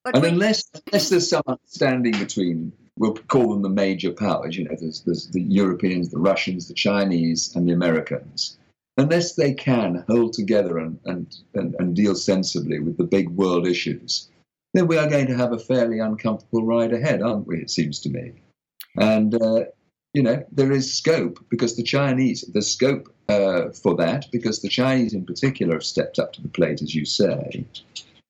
and 0.04 0.22
we, 0.22 0.28
unless 0.28 0.64
unless 0.86 1.08
there's 1.08 1.30
some 1.30 1.42
understanding 1.46 2.18
between 2.18 2.72
we'll 2.98 3.14
call 3.14 3.50
them 3.50 3.62
the 3.62 3.68
major 3.68 4.10
powers. 4.10 4.58
You 4.58 4.64
know, 4.64 4.76
there's, 4.78 5.02
there's 5.02 5.28
the 5.28 5.42
Europeans, 5.42 6.08
the 6.08 6.18
Russians, 6.18 6.66
the 6.66 6.74
Chinese, 6.74 7.54
and 7.54 7.66
the 7.66 7.72
Americans. 7.72 8.58
Unless 8.96 9.36
they 9.36 9.54
can 9.54 10.04
hold 10.08 10.32
together 10.32 10.78
and, 10.78 10.98
and, 11.04 11.32
and, 11.54 11.76
and 11.78 11.94
deal 11.94 12.16
sensibly 12.16 12.80
with 12.80 12.96
the 12.96 13.04
big 13.04 13.28
world 13.28 13.64
issues, 13.64 14.28
then 14.74 14.88
we 14.88 14.98
are 14.98 15.08
going 15.08 15.28
to 15.28 15.36
have 15.36 15.52
a 15.52 15.58
fairly 15.58 16.00
uncomfortable 16.00 16.64
ride 16.64 16.92
ahead, 16.92 17.22
aren't 17.22 17.46
we? 17.46 17.58
It 17.58 17.70
seems 17.70 18.00
to 18.00 18.10
me. 18.10 18.32
And, 18.96 19.40
uh, 19.40 19.66
you 20.14 20.22
know, 20.22 20.44
there 20.50 20.72
is 20.72 20.92
scope 20.92 21.44
because 21.50 21.76
the 21.76 21.82
Chinese, 21.82 22.44
there's 22.52 22.70
scope 22.70 23.12
uh, 23.28 23.70
for 23.70 23.94
that 23.96 24.26
because 24.32 24.60
the 24.60 24.68
Chinese 24.68 25.12
in 25.12 25.26
particular 25.26 25.74
have 25.74 25.84
stepped 25.84 26.18
up 26.18 26.32
to 26.34 26.42
the 26.42 26.48
plate, 26.48 26.82
as 26.82 26.94
you 26.94 27.04
say. 27.04 27.66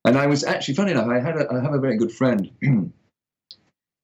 And 0.05 0.19
I 0.19 0.27
was 0.27 0.45
actually, 0.45 0.75
funny 0.75 0.93
enough, 0.93 1.09
I, 1.09 1.21
had 1.21 1.37
a, 1.37 1.53
I 1.53 1.61
have 1.61 1.75
a 1.75 1.79
very 1.79 1.97
good 1.97 2.13
friend 2.13 2.51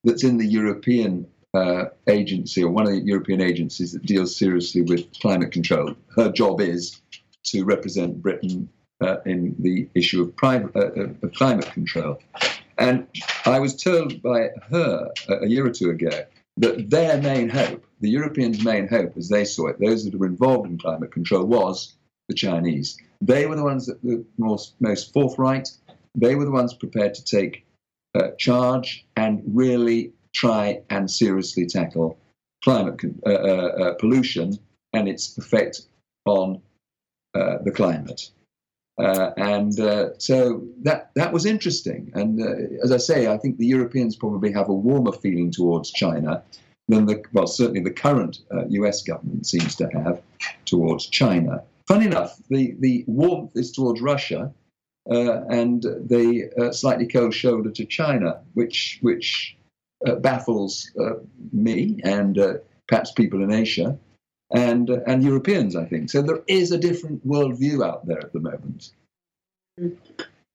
that's 0.05 0.25
in 0.25 0.39
the 0.39 0.47
European 0.47 1.27
uh, 1.55 1.87
agency 2.09 2.63
or 2.63 2.71
one 2.71 2.87
of 2.87 2.93
the 2.93 3.01
European 3.01 3.41
agencies 3.41 3.93
that 3.93 4.05
deals 4.05 4.37
seriously 4.37 4.83
with 4.83 5.13
climate 5.21 5.53
control. 5.53 5.95
Her 6.15 6.31
job 6.31 6.61
is 6.61 7.01
to 7.45 7.65
represent 7.65 8.23
Britain 8.23 8.69
uh, 9.01 9.17
in 9.27 9.55
the 9.59 9.89
issue 9.95 10.23
of, 10.23 10.35
uh, 10.43 10.69
uh 10.79 11.09
of, 11.23 11.33
climate 11.35 11.71
control. 11.73 12.19
And 12.79 13.07
I 13.45 13.61
was 13.61 13.77
told 13.77 14.23
by 14.23 14.49
her 14.71 15.11
a 15.29 15.47
year 15.47 15.67
or 15.67 15.71
two 15.71 15.91
ago 15.91 16.25
that 16.57 16.91
their 16.91 17.21
main 17.21 17.49
hope, 17.49 17.85
the 18.01 18.11
Europeans' 18.11 18.65
main 18.65 18.87
hope, 18.87 19.17
as 19.17 19.29
they 19.29 19.45
saw 19.45 19.69
it, 19.69 19.81
those 19.81 20.05
that 20.05 20.19
were 20.19 20.27
involved 20.27 20.71
in 20.71 20.79
climate 20.79 21.13
control, 21.13 21.45
was 21.45 21.97
the 22.29 22.35
Chinese. 22.35 22.97
They 23.21 23.47
were 23.47 23.57
the 23.57 23.65
ones 23.65 23.87
that 23.87 24.03
were 24.05 24.23
most, 24.39 24.75
most 24.81 25.13
forthright. 25.13 25.69
They 26.15 26.35
were 26.35 26.45
the 26.45 26.51
ones 26.51 26.75
prepared 26.75 27.15
to 27.15 27.25
take 27.25 27.65
uh, 28.15 28.31
charge 28.39 29.05
and 29.17 29.43
really 29.47 30.13
try 30.33 30.83
and 30.91 31.11
seriously 31.11 31.67
tackle 31.67 32.19
climate 32.63 33.01
uh, 33.27 33.31
uh, 33.31 33.35
uh, 33.35 33.95
pollution 33.95 34.59
and 34.93 35.09
its 35.09 35.37
effect 35.37 35.83
on 36.25 36.61
uh, 37.35 37.59
the 37.65 37.71
climate. 37.71 38.31
Uh, 38.97 39.33
and 39.37 39.75
so 40.19 40.63
that 40.83 41.11
that 41.15 41.33
was 41.33 41.47
interesting. 41.47 42.13
And 42.15 42.41
as 42.83 42.93
I 42.93 42.99
say, 42.99 43.27
I 43.27 43.37
think 43.39 43.59
the 43.59 43.67
Europeans 43.67 44.15
probably 44.15 44.53
have 44.53 44.69
a 44.69 44.75
warmer 44.75 45.13
feeling 45.13 45.51
towards 45.51 45.91
China 45.91 46.43
than 46.87 47.07
the 47.07 47.23
well, 47.33 47.47
certainly 47.47 47.81
the 47.81 47.91
current 47.91 48.41
U.S. 48.69 49.03
government 49.03 49.47
seems 49.47 49.75
to 49.77 49.89
have 49.89 50.23
towards 50.65 51.07
China. 51.07 51.65
Funny 51.89 52.07
enough, 52.07 52.39
the 52.49 52.77
the 52.79 53.05
warmth 53.09 53.57
is 53.57 53.73
towards 53.73 54.01
Russia, 54.01 54.53
uh, 55.11 55.45
and 55.49 55.83
the 55.83 56.51
uh, 56.59 56.73
slightly 56.73 57.07
cold 57.07 57.35
shoulder 57.35 57.71
to 57.71 57.85
China, 57.85 58.41
which 58.55 58.99
which 59.03 59.57
uh, 60.07 60.15
baffles 60.17 60.91
uh, 61.01 61.15
me 61.53 62.01
and 62.05 62.39
uh, 62.39 62.55
perhaps 62.89 63.13
people 63.13 63.43
in 63.43 63.53
Asia 63.53 63.99
and 64.53 64.91
uh, 64.91 65.01
and 65.07 65.23
Europeans, 65.23 65.77
I 65.77 65.85
think. 65.85 66.11
So 66.11 66.23
there 66.23 66.43
is 66.47 66.73
a 66.73 66.79
different 66.79 67.27
worldview 67.27 67.85
out 67.87 68.07
there 68.07 68.19
at 68.19 68.33
the 68.33 68.41
moment. 68.41 68.93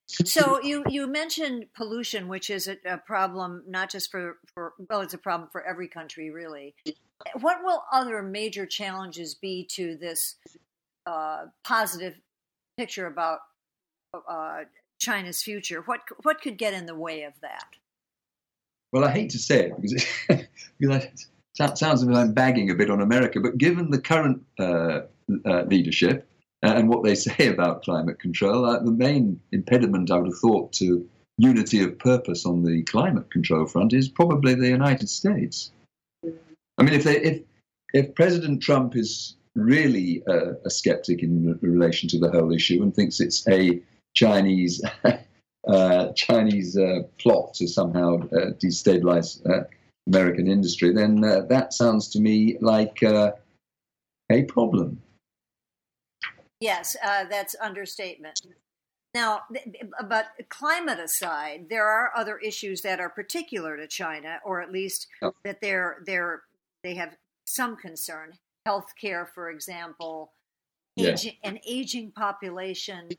So 0.07 0.61
you 0.61 0.83
you 0.89 1.07
mentioned 1.07 1.65
pollution, 1.75 2.27
which 2.27 2.49
is 2.49 2.67
a, 2.67 2.77
a 2.85 2.97
problem 2.97 3.63
not 3.67 3.91
just 3.91 4.11
for, 4.11 4.37
for 4.53 4.73
well, 4.89 5.01
it's 5.01 5.13
a 5.13 5.19
problem 5.19 5.49
for 5.51 5.63
every 5.63 5.87
country, 5.87 6.29
really. 6.29 6.75
What 7.41 7.57
will 7.63 7.83
other 7.91 8.23
major 8.23 8.65
challenges 8.65 9.35
be 9.35 9.65
to 9.71 9.97
this 9.97 10.35
positive 11.63 12.19
picture 12.77 13.07
about 13.07 13.39
uh, 14.27 14.63
China's 14.99 15.41
future. 15.41 15.81
What 15.81 16.01
what 16.23 16.41
could 16.41 16.57
get 16.57 16.73
in 16.73 16.85
the 16.85 16.95
way 16.95 17.23
of 17.23 17.33
that? 17.41 17.75
Well, 18.91 19.05
I 19.05 19.11
hate 19.11 19.29
to 19.31 19.39
say 19.39 19.65
it 19.67 19.81
because 19.81 19.93
it, 20.29 20.49
because 20.79 21.03
it 21.03 21.25
sounds 21.77 22.03
like 22.03 22.15
I'm 22.15 22.33
bagging 22.33 22.69
a 22.69 22.75
bit 22.75 22.89
on 22.89 23.01
America, 23.01 23.39
but 23.39 23.57
given 23.57 23.91
the 23.91 23.99
current 23.99 24.43
uh, 24.59 25.01
uh, 25.45 25.63
leadership 25.63 26.27
and 26.61 26.89
what 26.89 27.03
they 27.03 27.15
say 27.27 27.47
about 27.47 27.83
climate 27.83 28.19
control, 28.19 28.65
uh, 28.65 28.79
the 28.79 28.91
main 28.91 29.39
impediment 29.51 30.11
I 30.11 30.17
would 30.17 30.27
have 30.27 30.39
thought 30.39 30.73
to 30.73 31.07
unity 31.37 31.81
of 31.81 31.97
purpose 31.99 32.45
on 32.45 32.63
the 32.63 32.83
climate 32.83 33.31
control 33.31 33.65
front 33.65 33.93
is 33.93 34.09
probably 34.09 34.55
the 34.55 34.67
United 34.67 35.09
States. 35.09 35.71
I 36.77 36.83
mean, 36.83 36.93
if 36.93 37.03
they, 37.03 37.19
if 37.21 37.41
if 37.93 38.15
President 38.15 38.61
Trump 38.61 38.95
is 38.95 39.35
really 39.55 40.23
uh, 40.27 40.53
a 40.65 40.69
skeptic 40.69 41.23
in 41.23 41.57
relation 41.61 42.07
to 42.09 42.19
the 42.19 42.29
whole 42.29 42.53
issue 42.53 42.81
and 42.83 42.93
thinks 42.93 43.19
it's 43.19 43.47
a 43.47 43.81
Chinese 44.15 44.81
uh, 45.67 46.11
Chinese 46.13 46.77
uh, 46.77 46.99
plot 47.17 47.53
to 47.55 47.67
somehow 47.67 48.15
uh, 48.15 48.51
destabilize 48.63 49.45
uh, 49.49 49.63
American 50.09 50.47
industry, 50.47 50.91
then 50.93 51.23
uh, 51.23 51.41
that 51.49 51.73
sounds 51.73 52.09
to 52.09 52.19
me 52.19 52.57
like 52.61 53.01
uh, 53.03 53.31
a 54.31 54.43
problem. 54.43 55.01
Yes, 56.59 56.97
uh, 57.03 57.25
that's 57.29 57.55
understatement. 57.61 58.41
Now, 59.13 59.41
but 60.07 60.27
climate 60.49 60.99
aside, 60.99 61.67
there 61.69 61.87
are 61.87 62.11
other 62.15 62.37
issues 62.37 62.81
that 62.81 62.99
are 62.99 63.09
particular 63.09 63.77
to 63.77 63.87
China, 63.87 64.39
or 64.45 64.61
at 64.61 64.71
least 64.71 65.07
yep. 65.21 65.33
that 65.43 65.61
they're 65.61 66.03
they're 66.05 66.43
they 66.83 66.95
have 66.95 67.15
some 67.45 67.75
concern. 67.75 68.33
Healthcare, 68.67 69.27
for 69.33 69.49
example, 69.49 70.33
aging, 70.97 71.37
an 71.43 71.59
aging 71.65 72.11
population. 72.11 73.09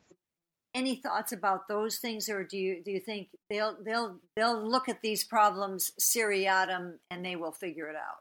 Any 0.74 0.96
thoughts 0.96 1.32
about 1.32 1.68
those 1.68 1.98
things, 1.98 2.28
or 2.28 2.44
do 2.44 2.56
you 2.56 2.82
do 2.84 2.90
you 2.90 3.00
think 3.00 3.28
they'll 3.48 3.76
they'll 3.84 4.18
they'll 4.36 4.62
look 4.62 4.88
at 4.88 5.02
these 5.02 5.24
problems 5.24 5.90
seriatim 5.98 7.00
and 7.10 7.24
they 7.24 7.36
will 7.36 7.52
figure 7.52 7.88
it 7.88 7.96
out? 7.96 8.18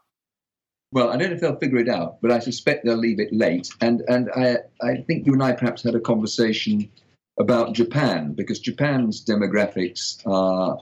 Well, 0.92 1.10
I 1.10 1.16
don't 1.16 1.28
know 1.28 1.36
if 1.36 1.40
they'll 1.40 1.56
figure 1.56 1.78
it 1.78 1.88
out, 1.88 2.20
but 2.20 2.32
I 2.32 2.40
suspect 2.40 2.84
they'll 2.84 2.96
leave 2.96 3.20
it 3.20 3.32
late. 3.32 3.68
And 3.80 4.02
and 4.08 4.30
I 4.34 4.58
I 4.82 4.96
think 5.06 5.26
you 5.26 5.32
and 5.32 5.42
I 5.42 5.52
perhaps 5.52 5.84
had 5.84 5.94
a 5.94 6.00
conversation 6.00 6.90
about 7.38 7.74
Japan 7.74 8.32
because 8.32 8.58
Japan's 8.58 9.24
demographics 9.24 10.20
are 10.26 10.78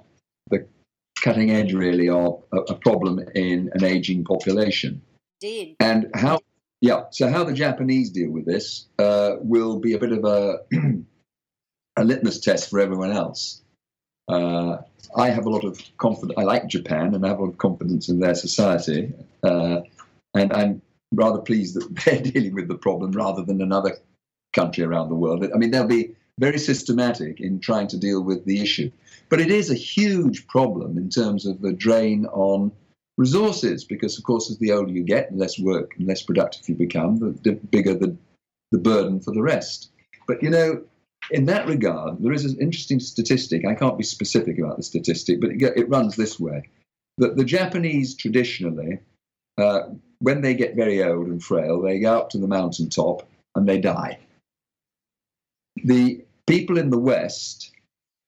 the 0.51 0.67
cutting 1.21 1.51
edge, 1.51 1.75
really, 1.75 2.09
of 2.09 2.43
a, 2.53 2.57
a 2.57 2.75
problem 2.75 3.21
in 3.35 3.71
an 3.75 3.85
aging 3.85 4.25
population. 4.25 5.03
Indeed. 5.43 5.77
And 5.81 6.11
how 6.15 6.41
yeah, 6.81 7.05
so 7.11 7.29
how 7.29 7.45
the 7.45 7.53
Japanese 7.53 8.11
deal 8.11 8.31
with 8.31 8.47
this 8.47 8.87
uh, 8.99 9.37
will 9.41 9.81
be 9.81 9.95
a 9.95 9.99
bit 9.99 10.13
of 10.13 10.25
a 10.25 10.61
a 11.99 12.05
litmus 12.05 12.41
test 12.41 12.71
for 12.71 12.81
everyone 12.81 13.13
else. 13.13 13.63
Uh, 14.29 14.79
I 15.17 15.31
have 15.31 15.47
a 15.47 15.51
lot 15.51 15.65
of 15.65 15.81
confidence. 15.97 16.39
I 16.39 16.43
like 16.43 16.67
Japan, 16.69 17.15
and 17.15 17.25
I 17.25 17.29
have 17.29 17.39
a 17.39 17.45
lot 17.45 17.51
of 17.51 17.59
confidence 17.59 18.09
in 18.09 18.21
their 18.21 18.35
society. 18.35 19.13
Uh, 19.43 19.81
and 20.35 20.53
I'm 20.53 20.83
rather 21.13 21.41
pleased 21.41 21.75
that 21.75 21.95
they're 22.05 22.21
dealing 22.21 22.55
with 22.55 22.69
the 22.69 22.77
problem 22.77 23.13
rather 23.13 23.43
than 23.43 23.63
another 23.63 23.97
country 24.53 24.85
around 24.85 25.09
the 25.09 25.15
world. 25.15 25.45
I 25.55 25.59
mean, 25.59 25.71
they'll 25.71 25.87
be 25.87 26.15
very 26.39 26.59
systematic 26.59 27.41
in 27.41 27.59
trying 27.61 27.89
to 27.89 27.99
deal 27.99 28.23
with 28.23 28.45
the 28.45 28.61
issue. 28.61 28.91
But 29.29 29.41
it 29.41 29.51
is 29.51 29.71
a 29.71 29.75
huge 29.75 30.47
problem 30.47 30.97
in 30.97 31.11
terms 31.11 31.47
of 31.47 31.61
the 31.61 31.73
drain 31.73 32.27
on 32.27 32.73
resources, 33.17 33.85
because, 33.85 34.17
of 34.17 34.25
course, 34.25 34.51
as 34.51 34.59
the 34.59 34.73
older 34.73 34.93
you 34.93 35.03
get, 35.03 35.31
the 35.31 35.37
less 35.37 35.59
work 35.59 35.95
and 35.99 36.07
less 36.07 36.23
productive 36.23 36.69
you 36.69 36.77
become, 36.77 37.19
the, 37.19 37.31
the 37.43 37.53
bigger 37.53 37.95
the, 37.95 38.17
the 38.71 38.79
burden 38.79 39.21
for 39.21 39.33
the 39.33 39.43
rest. 39.43 39.91
But, 40.27 40.43
you 40.43 40.51
know, 40.51 40.83
in 41.31 41.47
that 41.47 41.67
regard, 41.67 42.23
there 42.23 42.33
is 42.33 42.45
an 42.45 42.59
interesting 42.61 43.01
statistic. 43.01 43.65
I 43.67 43.75
can't 43.75 43.99
be 43.99 44.05
specific 44.05 44.59
about 44.59 44.77
the 44.77 44.83
statistic, 44.83 45.41
but 45.41 45.51
it, 45.51 45.63
it 45.77 45.89
runs 45.89 46.17
this 46.17 46.39
way 46.39 46.63
that 47.19 47.37
the 47.37 47.45
Japanese 47.45 48.15
traditionally 48.15 49.01
uh, 49.59 49.89
when 50.21 50.41
they 50.41 50.55
get 50.55 50.77
very 50.77 51.03
old 51.03 51.27
and 51.27 51.43
frail, 51.43 51.81
they 51.81 51.99
go 51.99 52.17
up 52.17 52.31
to 52.31 52.39
the 52.39 52.47
mountaintop 52.47 53.29
and 53.55 53.69
they 53.69 53.79
die. 53.79 54.19
The 55.85 56.25
people 56.47 56.79
in 56.79 56.91
the 56.91 56.99
West 56.99 57.73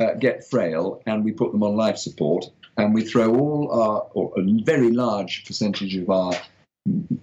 uh, 0.01 0.15
get 0.15 0.49
frail 0.49 1.03
and 1.07 1.25
we 1.25 1.33
put 1.33 1.53
them 1.53 1.63
on 1.63 1.77
life 1.77 1.99
support 1.99 2.47
and 2.77 2.95
we 2.95 3.05
throw 3.05 3.35
all 3.37 3.73
our, 3.73 4.01
or 4.15 4.33
a 4.39 4.43
very 4.63 4.91
large 4.91 5.45
percentage 5.47 5.97
of 5.97 6.11
our 6.11 6.33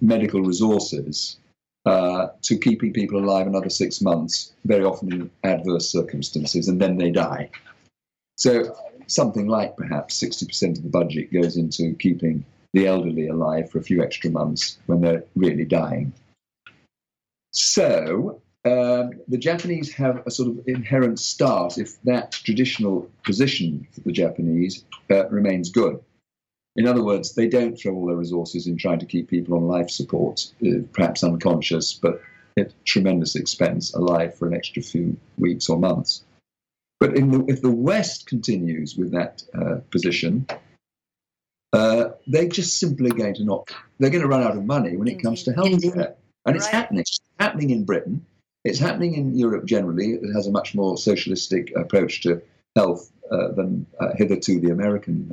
medical 0.00 0.42
resources 0.42 1.38
uh, 1.86 2.28
to 2.42 2.58
keeping 2.58 2.92
people 2.92 3.18
alive 3.18 3.46
another 3.46 3.70
six 3.70 4.00
months, 4.00 4.52
very 4.64 4.84
often 4.84 5.12
in 5.12 5.30
adverse 5.44 5.90
circumstances, 5.90 6.68
and 6.68 6.80
then 6.80 6.98
they 6.98 7.10
die. 7.10 7.50
So 8.36 8.76
something 9.06 9.46
like 9.46 9.76
perhaps 9.76 10.22
60% 10.22 10.76
of 10.76 10.82
the 10.82 10.88
budget 10.88 11.32
goes 11.32 11.56
into 11.56 11.94
keeping 11.94 12.44
the 12.72 12.86
elderly 12.86 13.28
alive 13.28 13.70
for 13.70 13.78
a 13.78 13.82
few 13.82 14.02
extra 14.02 14.30
months 14.30 14.78
when 14.86 15.00
they're 15.00 15.24
really 15.34 15.64
dying. 15.64 16.12
So 17.52 18.42
um, 18.64 19.12
the 19.28 19.38
Japanese 19.38 19.92
have 19.94 20.22
a 20.26 20.30
sort 20.30 20.50
of 20.50 20.60
inherent 20.66 21.18
start 21.18 21.78
if 21.78 22.00
that 22.02 22.32
traditional 22.32 23.10
position 23.24 23.86
for 23.92 24.00
the 24.00 24.12
Japanese 24.12 24.84
uh, 25.10 25.28
remains 25.28 25.70
good. 25.70 26.00
In 26.78 26.86
other 26.86 27.02
words, 27.02 27.34
they 27.34 27.48
don't 27.48 27.76
throw 27.76 27.92
all 27.92 28.06
their 28.06 28.16
resources 28.16 28.68
in 28.68 28.76
trying 28.76 29.00
to 29.00 29.06
keep 29.06 29.28
people 29.28 29.56
on 29.56 29.66
life 29.66 29.90
support, 29.90 30.46
uh, 30.64 30.82
perhaps 30.92 31.24
unconscious, 31.24 31.92
but 31.92 32.22
at 32.56 32.72
tremendous 32.84 33.34
expense, 33.34 33.92
alive 33.94 34.36
for 34.36 34.46
an 34.46 34.54
extra 34.54 34.80
few 34.80 35.16
weeks 35.38 35.68
or 35.68 35.76
months. 35.76 36.22
But 37.00 37.16
the, 37.16 37.44
if 37.48 37.62
the 37.62 37.70
West 37.70 38.28
continues 38.28 38.96
with 38.96 39.10
that 39.10 39.42
uh, 39.60 39.78
position, 39.90 40.46
uh, 41.72 42.10
they're 42.28 42.48
just 42.48 42.78
simply 42.78 43.10
going 43.10 43.34
to 43.34 43.44
not, 43.44 43.68
they're 43.98 44.10
going 44.10 44.22
to 44.22 44.28
run 44.28 44.44
out 44.44 44.56
of 44.56 44.64
money 44.64 44.96
when 44.96 45.08
it 45.08 45.20
comes 45.20 45.42
to 45.44 45.50
healthcare. 45.50 46.14
And 46.46 46.54
it's 46.54 46.66
right. 46.66 46.74
happening. 46.74 47.00
It's 47.00 47.18
happening 47.40 47.70
in 47.70 47.84
Britain. 47.86 48.24
It's 48.64 48.78
happening 48.78 49.14
in 49.14 49.36
Europe 49.36 49.64
generally. 49.64 50.12
It 50.12 50.32
has 50.32 50.46
a 50.46 50.52
much 50.52 50.76
more 50.76 50.96
socialistic 50.96 51.74
approach 51.74 52.22
to 52.22 52.40
health 52.76 53.10
uh, 53.32 53.48
than 53.48 53.84
uh, 54.00 54.10
hitherto 54.16 54.60
the 54.60 54.70
American 54.70 55.28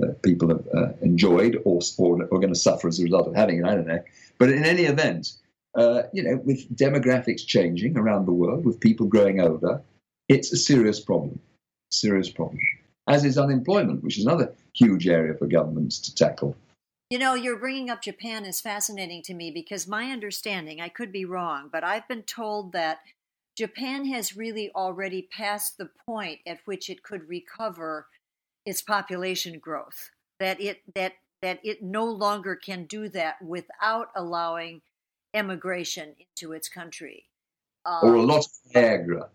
uh, 0.00 0.06
uh, 0.06 0.12
people 0.22 0.48
have 0.48 0.66
uh, 0.74 0.92
enjoyed 1.02 1.60
or, 1.64 1.80
or 1.98 2.22
are 2.22 2.26
going 2.26 2.48
to 2.48 2.54
suffer 2.54 2.88
as 2.88 3.00
a 3.00 3.02
result 3.02 3.26
of 3.26 3.34
having 3.34 3.58
it. 3.58 3.64
I 3.64 3.74
don't 3.74 3.86
know. 3.86 4.02
But 4.38 4.50
in 4.50 4.64
any 4.64 4.82
event, 4.82 5.32
you 6.12 6.22
know, 6.22 6.40
with 6.44 6.74
demographics 6.76 7.46
changing 7.46 7.96
around 7.96 8.26
the 8.26 8.32
world, 8.32 8.64
with 8.64 8.80
people 8.80 9.06
growing 9.06 9.40
older, 9.40 9.82
it's 10.28 10.52
a 10.52 10.56
serious 10.56 11.00
problem. 11.00 11.38
Serious 11.90 12.30
problem 12.30 12.58
as 13.08 13.24
is 13.24 13.38
unemployment, 13.38 14.02
which 14.02 14.18
is 14.18 14.24
another 14.24 14.52
huge 14.74 15.06
area 15.06 15.34
for 15.34 15.46
governments 15.46 15.98
to 16.00 16.14
tackle. 16.14 16.56
You 17.10 17.18
know, 17.18 17.34
you're 17.34 17.58
bringing 17.58 17.88
up 17.88 18.02
Japan 18.02 18.44
is 18.44 18.60
fascinating 18.60 19.22
to 19.22 19.34
me 19.34 19.50
because 19.52 19.86
my 19.86 20.10
understanding, 20.10 20.80
I 20.80 20.88
could 20.88 21.12
be 21.12 21.24
wrong, 21.24 21.68
but 21.70 21.84
I've 21.84 22.08
been 22.08 22.24
told 22.24 22.72
that 22.72 22.98
Japan 23.56 24.06
has 24.06 24.36
really 24.36 24.70
already 24.74 25.22
passed 25.22 25.78
the 25.78 25.90
point 26.06 26.40
at 26.46 26.58
which 26.64 26.90
it 26.90 27.04
could 27.04 27.28
recover 27.28 28.08
its 28.66 28.82
population 28.82 29.58
growth. 29.58 30.10
That 30.38 30.60
it 30.60 30.82
that 30.94 31.14
that 31.40 31.60
it 31.62 31.82
no 31.82 32.04
longer 32.04 32.56
can 32.56 32.84
do 32.84 33.08
that 33.10 33.40
without 33.40 34.08
allowing 34.14 34.82
emigration 35.32 36.14
into 36.18 36.52
its 36.52 36.68
country. 36.68 37.26
Um, 37.84 38.00
or 38.02 38.14
a 38.16 38.22
lot 38.22 38.40
of 38.40 38.72
Viagra. 38.74 39.28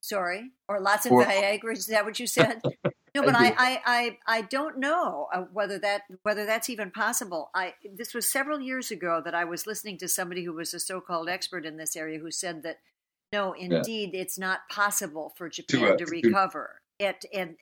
Sorry, 0.00 0.50
or 0.68 0.80
lots 0.80 1.06
of 1.06 1.12
or, 1.12 1.24
Viagra. 1.24 1.72
Is 1.72 1.86
that 1.86 2.04
what 2.04 2.20
you 2.20 2.26
said? 2.26 2.60
No, 3.12 3.24
but 3.24 3.34
I, 3.34 3.48
I, 3.58 3.80
I, 3.84 4.18
I, 4.28 4.42
don't 4.42 4.78
know 4.78 5.26
uh, 5.34 5.40
whether 5.52 5.80
that 5.80 6.02
whether 6.22 6.46
that's 6.46 6.70
even 6.70 6.92
possible. 6.92 7.50
I 7.56 7.74
this 7.92 8.14
was 8.14 8.30
several 8.30 8.60
years 8.60 8.92
ago 8.92 9.20
that 9.24 9.34
I 9.34 9.44
was 9.44 9.66
listening 9.66 9.98
to 9.98 10.06
somebody 10.06 10.44
who 10.44 10.52
was 10.52 10.72
a 10.74 10.78
so-called 10.78 11.28
expert 11.28 11.66
in 11.66 11.76
this 11.76 11.96
area 11.96 12.20
who 12.20 12.30
said 12.30 12.62
that 12.62 12.78
no, 13.32 13.52
indeed, 13.52 14.10
yeah. 14.12 14.20
it's 14.20 14.38
not 14.38 14.60
possible 14.70 15.32
for 15.36 15.48
Japan 15.48 15.80
to, 15.80 15.94
uh, 15.94 15.96
to 15.96 16.04
recover 16.06 16.80
it 17.00 17.24
and 17.32 17.56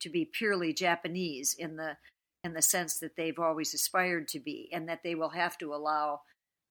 to 0.00 0.08
be 0.10 0.24
purely 0.24 0.72
Japanese 0.72 1.54
in 1.58 1.76
the 1.76 1.96
in 2.44 2.54
the 2.54 2.62
sense 2.62 2.98
that 2.98 3.16
they've 3.16 3.38
always 3.38 3.72
aspired 3.72 4.26
to 4.28 4.40
be, 4.40 4.68
and 4.72 4.88
that 4.88 5.00
they 5.04 5.14
will 5.14 5.30
have 5.30 5.56
to 5.58 5.72
allow 5.72 6.20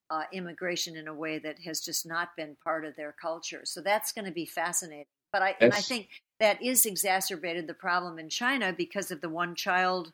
uh, 0.10 0.24
immigration 0.34 0.98
in 0.98 1.08
a 1.08 1.14
way 1.14 1.40
that 1.40 1.60
has 1.60 1.80
just 1.80 2.06
not 2.06 2.36
been 2.36 2.58
part 2.62 2.86
of 2.86 2.96
their 2.98 3.16
culture. 3.20 3.62
So 3.64 3.82
that's 3.82 4.12
going 4.12 4.26
to 4.26 4.32
be 4.32 4.46
fascinating. 4.46 5.06
But 5.32 5.42
I 5.42 5.48
yes. 5.50 5.58
and 5.62 5.74
I 5.74 5.82
think 5.82 6.10
that 6.40 6.62
is 6.62 6.86
exacerbated 6.86 7.68
the 7.68 7.74
problem 7.74 8.20
in 8.20 8.30
China 8.30 8.74
because 8.74 9.12
of 9.12 9.22
the 9.22 9.30
one 9.30 9.56
child 9.56 10.12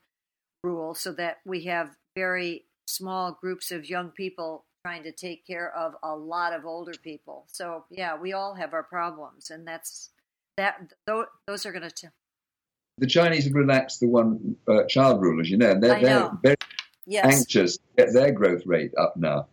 rule, 0.63 0.93
so 0.93 1.11
that 1.13 1.37
we 1.45 1.65
have 1.65 1.95
very 2.15 2.65
small 2.87 3.37
groups 3.41 3.71
of 3.71 3.89
young 3.89 4.09
people 4.11 4.63
trying 4.85 5.03
to 5.03 5.11
take 5.11 5.45
care 5.45 5.75
of 5.75 5.95
a 6.03 6.15
lot 6.15 6.53
of 6.53 6.65
older 6.65 6.93
people. 7.03 7.45
So 7.47 7.83
yeah, 7.89 8.15
we 8.15 8.31
all 8.33 8.53
have 8.53 8.73
our 8.73 8.83
problems, 8.83 9.49
and 9.49 9.67
that's 9.67 10.11
that. 10.57 10.93
Those 11.05 11.65
are 11.65 11.71
going 11.71 11.89
to. 11.89 12.11
The 12.99 13.07
Chinese 13.07 13.45
have 13.45 13.53
relaxed 13.53 13.99
the 13.99 14.07
one 14.07 14.55
uh, 14.67 14.83
child 14.85 15.21
rule, 15.21 15.39
as 15.39 15.49
you 15.49 15.57
know, 15.57 15.71
and 15.71 15.83
they're, 15.83 16.01
they're 16.01 16.31
very 16.41 16.55
yes. 17.05 17.25
anxious 17.25 17.77
to 17.77 17.83
get 17.97 18.13
their 18.13 18.31
growth 18.31 18.65
rate 18.65 18.91
up 18.97 19.15
now. 19.15 19.47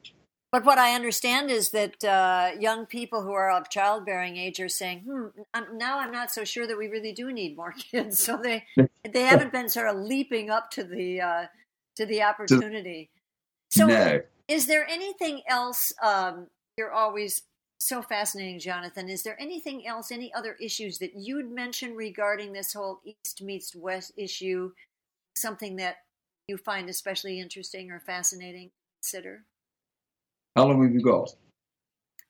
But 0.50 0.64
what 0.64 0.78
I 0.78 0.94
understand 0.94 1.50
is 1.50 1.70
that 1.70 2.04
uh, 2.04 2.52
young 2.60 2.86
people 2.86 3.22
who 3.22 3.32
are 3.32 3.50
of 3.50 3.68
childbearing 3.70 4.36
age 4.36 4.60
are 4.60 4.68
saying, 4.68 5.00
"Hmm, 5.00 5.26
I'm, 5.52 5.76
now 5.76 5.98
I'm 5.98 6.12
not 6.12 6.30
so 6.30 6.44
sure 6.44 6.64
that 6.64 6.78
we 6.78 6.86
really 6.86 7.12
do 7.12 7.32
need 7.32 7.56
more 7.56 7.72
kids." 7.78 8.22
So 8.22 8.36
they 8.36 8.64
they 9.02 9.22
haven't 9.32 9.52
been 9.52 9.68
sort 9.68 9.88
of 9.88 9.96
leaping 9.96 10.50
up 10.50 10.70
to 10.72 10.84
the 10.84 11.20
uh, 11.20 11.46
to 11.96 12.06
the 12.06 12.22
opportunity. 12.22 13.10
So, 13.70 13.86
no. 13.86 14.20
is 14.46 14.68
there 14.68 14.88
anything 14.88 15.42
else? 15.48 15.92
Um, 16.00 16.46
you're 16.78 16.92
always 16.92 17.42
so 17.80 18.02
fascinating, 18.02 18.58
Jonathan. 18.58 19.08
Is 19.08 19.22
there 19.22 19.40
anything 19.40 19.86
else? 19.86 20.10
Any 20.10 20.32
other 20.34 20.56
issues 20.60 20.98
that 20.98 21.12
you'd 21.14 21.50
mention 21.50 21.94
regarding 21.94 22.52
this 22.52 22.72
whole 22.72 23.00
East 23.04 23.42
meets 23.42 23.74
West 23.74 24.12
issue? 24.16 24.72
Something 25.36 25.76
that 25.76 25.96
you 26.48 26.56
find 26.56 26.88
especially 26.88 27.40
interesting 27.40 27.90
or 27.90 28.00
fascinating? 28.00 28.70
Consider. 29.02 29.44
How 30.56 30.66
long 30.66 30.82
have 30.82 30.94
you 30.94 31.02
got? 31.02 31.30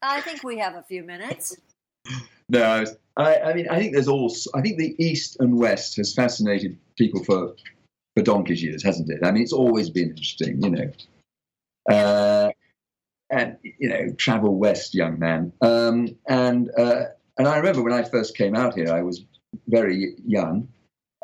I 0.02 0.20
think 0.20 0.42
we 0.42 0.58
have 0.58 0.74
a 0.74 0.82
few 0.82 1.02
minutes. 1.02 1.56
no, 2.48 2.84
I, 3.16 3.36
I, 3.36 3.54
mean, 3.54 3.68
I 3.68 3.78
think 3.78 3.94
there's 3.94 4.08
all. 4.08 4.34
I 4.54 4.60
think 4.60 4.78
the 4.78 4.94
East 4.98 5.36
and 5.40 5.58
West 5.58 5.96
has 5.96 6.14
fascinated 6.14 6.78
people 6.96 7.22
for 7.24 7.54
for 8.16 8.22
donkey's 8.22 8.62
years, 8.62 8.82
hasn't 8.82 9.10
it? 9.10 9.20
I 9.24 9.32
mean, 9.32 9.42
it's 9.42 9.52
always 9.52 9.90
been 9.90 10.10
interesting, 10.10 10.62
you 10.62 10.70
know. 10.70 10.90
Uh, 11.90 12.50
and 13.34 13.56
you 13.62 13.88
know, 13.88 14.10
travel 14.16 14.56
west, 14.56 14.94
young 14.94 15.18
man. 15.18 15.52
Um, 15.60 16.16
and 16.28 16.70
uh, 16.78 17.06
and 17.36 17.48
I 17.48 17.56
remember 17.56 17.82
when 17.82 17.92
I 17.92 18.04
first 18.04 18.36
came 18.36 18.54
out 18.54 18.74
here, 18.74 18.92
I 18.92 19.02
was 19.02 19.24
very 19.66 20.14
young, 20.24 20.68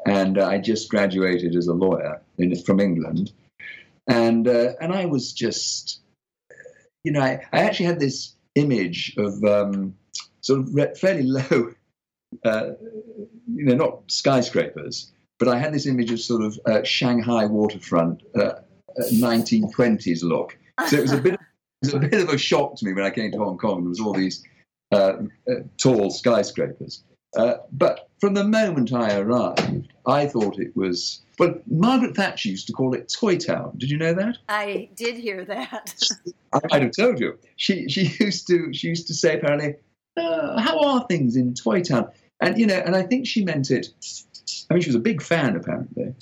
and 0.06 0.38
uh, 0.38 0.46
I 0.46 0.58
just 0.58 0.90
graduated 0.90 1.54
as 1.54 1.68
a 1.68 1.74
lawyer 1.74 2.20
in, 2.38 2.54
from 2.64 2.80
England, 2.80 3.32
and 4.08 4.46
uh, 4.48 4.72
and 4.80 4.92
I 4.92 5.06
was 5.06 5.32
just, 5.32 6.00
you 7.04 7.12
know, 7.12 7.20
I, 7.20 7.40
I 7.52 7.60
actually 7.60 7.86
had 7.86 8.00
this 8.00 8.34
image 8.56 9.14
of 9.16 9.44
um, 9.44 9.94
sort 10.40 10.60
of 10.60 10.98
fairly 10.98 11.22
low, 11.22 11.72
uh, 12.44 12.70
you 13.54 13.64
know, 13.66 13.74
not 13.74 14.02
skyscrapers, 14.08 15.12
but 15.38 15.46
I 15.46 15.58
had 15.58 15.72
this 15.72 15.86
image 15.86 16.10
of 16.10 16.20
sort 16.20 16.42
of 16.42 16.58
uh, 16.66 16.82
Shanghai 16.82 17.46
waterfront, 17.46 18.22
1920s 18.34 20.24
uh, 20.24 20.26
look. 20.26 20.58
So 20.88 20.96
it 20.96 21.02
was 21.02 21.12
a 21.12 21.20
bit. 21.20 21.38
It 21.82 21.86
was 21.86 21.94
a 21.94 21.98
bit 21.98 22.20
of 22.20 22.28
a 22.28 22.36
shock 22.36 22.76
to 22.76 22.84
me 22.84 22.92
when 22.92 23.04
I 23.04 23.10
came 23.10 23.32
to 23.32 23.38
Hong 23.38 23.56
Kong. 23.56 23.82
There 23.82 23.88
was 23.88 24.00
all 24.00 24.12
these 24.12 24.44
uh, 24.92 25.14
uh, 25.50 25.54
tall 25.78 26.10
skyscrapers. 26.10 27.02
Uh, 27.36 27.54
but 27.72 28.08
from 28.20 28.34
the 28.34 28.44
moment 28.44 28.92
I 28.92 29.16
arrived, 29.16 29.88
I 30.06 30.26
thought 30.26 30.58
it 30.58 30.76
was. 30.76 31.22
Well, 31.38 31.54
Margaret 31.70 32.16
Thatcher 32.16 32.50
used 32.50 32.66
to 32.66 32.74
call 32.74 32.92
it 32.92 33.10
Toy 33.10 33.38
Town. 33.38 33.72
Did 33.78 33.90
you 33.90 33.96
know 33.96 34.12
that? 34.12 34.36
I 34.48 34.90
did 34.94 35.16
hear 35.16 35.44
that. 35.46 35.94
I 36.52 36.60
might 36.70 36.82
have 36.82 36.92
told 36.92 37.18
you. 37.18 37.38
She 37.56 37.88
she 37.88 38.14
used 38.20 38.46
to 38.48 38.74
she 38.74 38.88
used 38.88 39.06
to 39.06 39.14
say 39.14 39.38
apparently, 39.38 39.76
uh, 40.18 40.60
"How 40.60 40.80
are 40.80 41.06
things 41.06 41.36
in 41.36 41.54
Toy 41.54 41.80
Town?" 41.80 42.10
And 42.40 42.58
you 42.58 42.66
know, 42.66 42.82
and 42.84 42.94
I 42.94 43.04
think 43.04 43.26
she 43.26 43.42
meant 43.42 43.70
it. 43.70 43.88
I 44.68 44.74
mean, 44.74 44.82
she 44.82 44.90
was 44.90 44.96
a 44.96 45.00
big 45.00 45.22
fan 45.22 45.56
apparently, 45.56 46.14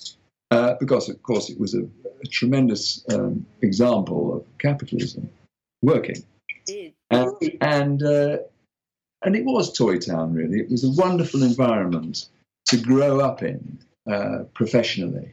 uh, 0.53 0.75
because 0.79 1.09
of 1.09 1.21
course 1.25 1.49
it 1.51 1.59
was 1.59 1.75
a, 1.75 1.83
a 1.83 2.27
tremendous 2.31 3.05
um, 3.13 3.45
example 3.63 4.37
of 4.37 4.59
capitalism 4.59 5.29
working. 5.83 6.25
And, 7.11 7.33
and 7.61 8.03
uh, 8.03 8.39
and 9.23 9.35
it 9.35 9.45
was 9.45 9.73
Toy 9.73 9.99
Town, 9.99 10.33
really. 10.33 10.61
It 10.61 10.71
was 10.71 10.85
a 10.85 10.91
wonderful 10.91 11.43
environment 11.43 12.27
to 12.67 12.77
grow 12.77 13.21
up 13.21 13.43
in 13.43 13.79
uh, 14.11 14.45
professionally 14.55 15.33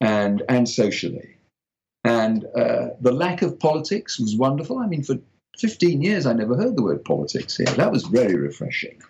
and, 0.00 0.42
and 0.48 0.68
socially. 0.68 1.36
And 2.02 2.44
uh, 2.56 2.88
the 3.00 3.12
lack 3.12 3.42
of 3.42 3.58
politics 3.58 4.18
was 4.18 4.36
wonderful. 4.36 4.78
I 4.78 4.86
mean, 4.86 5.02
for 5.02 5.16
15 5.58 6.02
years, 6.02 6.26
I 6.26 6.32
never 6.32 6.56
heard 6.56 6.76
the 6.76 6.82
word 6.82 7.04
politics 7.04 7.56
here. 7.56 7.66
That 7.66 7.92
was 7.92 8.04
very 8.04 8.34
refreshing. 8.34 9.00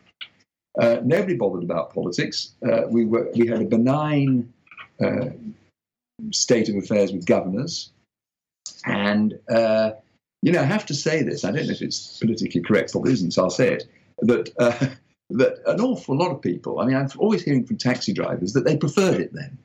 Uh, 0.79 0.99
nobody 1.03 1.35
bothered 1.35 1.65
about 1.65 1.95
politics. 1.95 2.53
Uh, 2.65 2.83
we, 2.89 3.05
were, 3.05 3.31
we 3.35 3.47
had 3.47 3.63
a 3.63 3.65
benign 3.65 4.53
uh, 5.03 5.31
state 6.31 6.69
of 6.69 6.77
affairs 6.77 7.13
with 7.13 7.27
governors. 7.27 7.91
And 8.85 9.39
uh, 9.49 9.93
you 10.45 10.53
know, 10.53 10.61
I 10.61 10.65
have 10.65 10.85
to 10.87 10.95
say 10.95 11.23
this. 11.23 11.43
I 11.43 11.53
don't 11.53 11.67
know 11.67 11.73
if 11.73 11.81
it's 11.81 12.19
politically 12.19 12.61
correct, 12.61 12.93
probably 12.93 13.15
isn't, 13.15 13.31
so 13.31 13.45
I'll 13.45 13.51
say 13.51 13.73
it. 13.73 13.85
That 14.19 14.51
uh, 14.59 14.89
that 15.31 15.59
an 15.67 15.81
awful 15.81 16.19
lot 16.19 16.33
of 16.33 16.43
people. 16.43 16.81
I 16.81 16.85
mean, 16.85 16.97
I'm 16.97 17.09
always 17.19 17.43
hearing 17.43 17.65
from 17.65 17.79
taxi 17.79 18.13
drivers 18.13 18.53
that 18.53 18.67
they 18.67 18.77
preferred 18.77 19.21
it 19.23 19.33
then. 19.33 19.57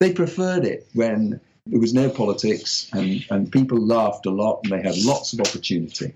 They 0.00 0.12
preferred 0.12 0.66
it 0.66 0.86
when 0.92 1.40
there 1.64 1.80
was 1.80 1.94
no 1.94 2.10
politics 2.10 2.90
and, 2.92 3.24
and 3.30 3.50
people 3.50 3.78
laughed 3.78 4.26
a 4.26 4.30
lot 4.30 4.60
and 4.62 4.72
they 4.72 4.86
had 4.86 4.98
lots 4.98 5.32
of 5.32 5.40
opportunity. 5.40 6.12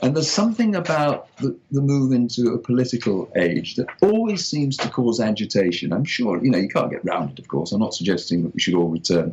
And 0.00 0.16
there's 0.16 0.30
something 0.30 0.74
about 0.74 1.36
the, 1.36 1.54
the 1.70 1.82
move 1.82 2.12
into 2.12 2.54
a 2.54 2.58
political 2.58 3.30
age 3.36 3.74
that 3.74 3.88
always 4.00 4.46
seems 4.46 4.78
to 4.78 4.88
cause 4.88 5.20
agitation. 5.20 5.92
I'm 5.92 6.06
sure, 6.06 6.42
you 6.42 6.50
know, 6.50 6.58
you 6.58 6.68
can't 6.68 6.90
get 6.90 7.04
round 7.04 7.32
it, 7.32 7.38
of 7.38 7.48
course. 7.48 7.72
I'm 7.72 7.80
not 7.80 7.92
suggesting 7.92 8.44
that 8.44 8.54
we 8.54 8.60
should 8.60 8.74
all 8.74 8.88
return 8.88 9.32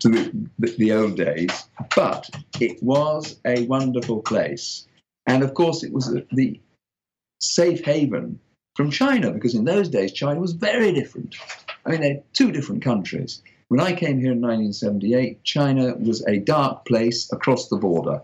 to 0.00 0.08
the, 0.08 0.48
the, 0.58 0.76
the 0.76 0.92
old 0.92 1.16
days, 1.16 1.68
but 1.94 2.28
it 2.60 2.82
was 2.82 3.38
a 3.44 3.66
wonderful 3.66 4.20
place. 4.20 4.86
And 5.26 5.42
of 5.42 5.54
course, 5.54 5.82
it 5.82 5.92
was 5.92 6.14
the 6.32 6.60
safe 7.40 7.84
haven 7.84 8.40
from 8.74 8.90
China, 8.90 9.30
because 9.30 9.54
in 9.54 9.64
those 9.64 9.88
days, 9.88 10.12
China 10.12 10.40
was 10.40 10.52
very 10.52 10.92
different. 10.92 11.36
I 11.86 11.90
mean, 11.90 12.00
they're 12.00 12.22
two 12.32 12.50
different 12.50 12.82
countries. 12.82 13.42
When 13.68 13.80
I 13.80 13.92
came 13.92 14.18
here 14.20 14.32
in 14.32 14.40
1978, 14.40 15.42
China 15.42 15.94
was 15.96 16.26
a 16.26 16.38
dark 16.38 16.84
place 16.84 17.32
across 17.32 17.68
the 17.68 17.76
border. 17.76 18.22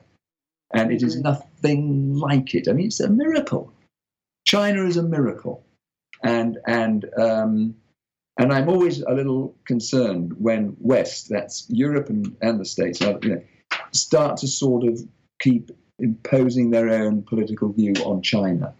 And 0.72 0.92
it 0.92 1.02
is 1.02 1.16
mm. 1.16 1.22
nothing 1.22 2.14
like 2.14 2.54
it. 2.54 2.68
I 2.68 2.72
mean, 2.72 2.86
it's 2.86 3.00
a 3.00 3.08
miracle. 3.08 3.72
China 4.46 4.86
is 4.86 4.96
a 4.96 5.02
miracle. 5.02 5.64
And, 6.22 6.58
and 6.66 7.06
um, 7.16 7.74
and 8.40 8.54
I'm 8.54 8.70
always 8.70 9.02
a 9.02 9.12
little 9.12 9.54
concerned 9.66 10.32
when 10.38 10.74
West, 10.80 11.28
that's 11.28 11.66
Europe 11.68 12.08
and, 12.08 12.34
and 12.40 12.58
the 12.58 12.64
States, 12.64 12.98
you 13.00 13.18
know, 13.22 13.42
start 13.92 14.38
to 14.38 14.48
sort 14.48 14.84
of 14.84 14.98
keep 15.42 15.70
imposing 15.98 16.70
their 16.70 16.88
own 16.88 17.22
political 17.22 17.70
view 17.70 17.92
on 18.02 18.22
China 18.22 18.72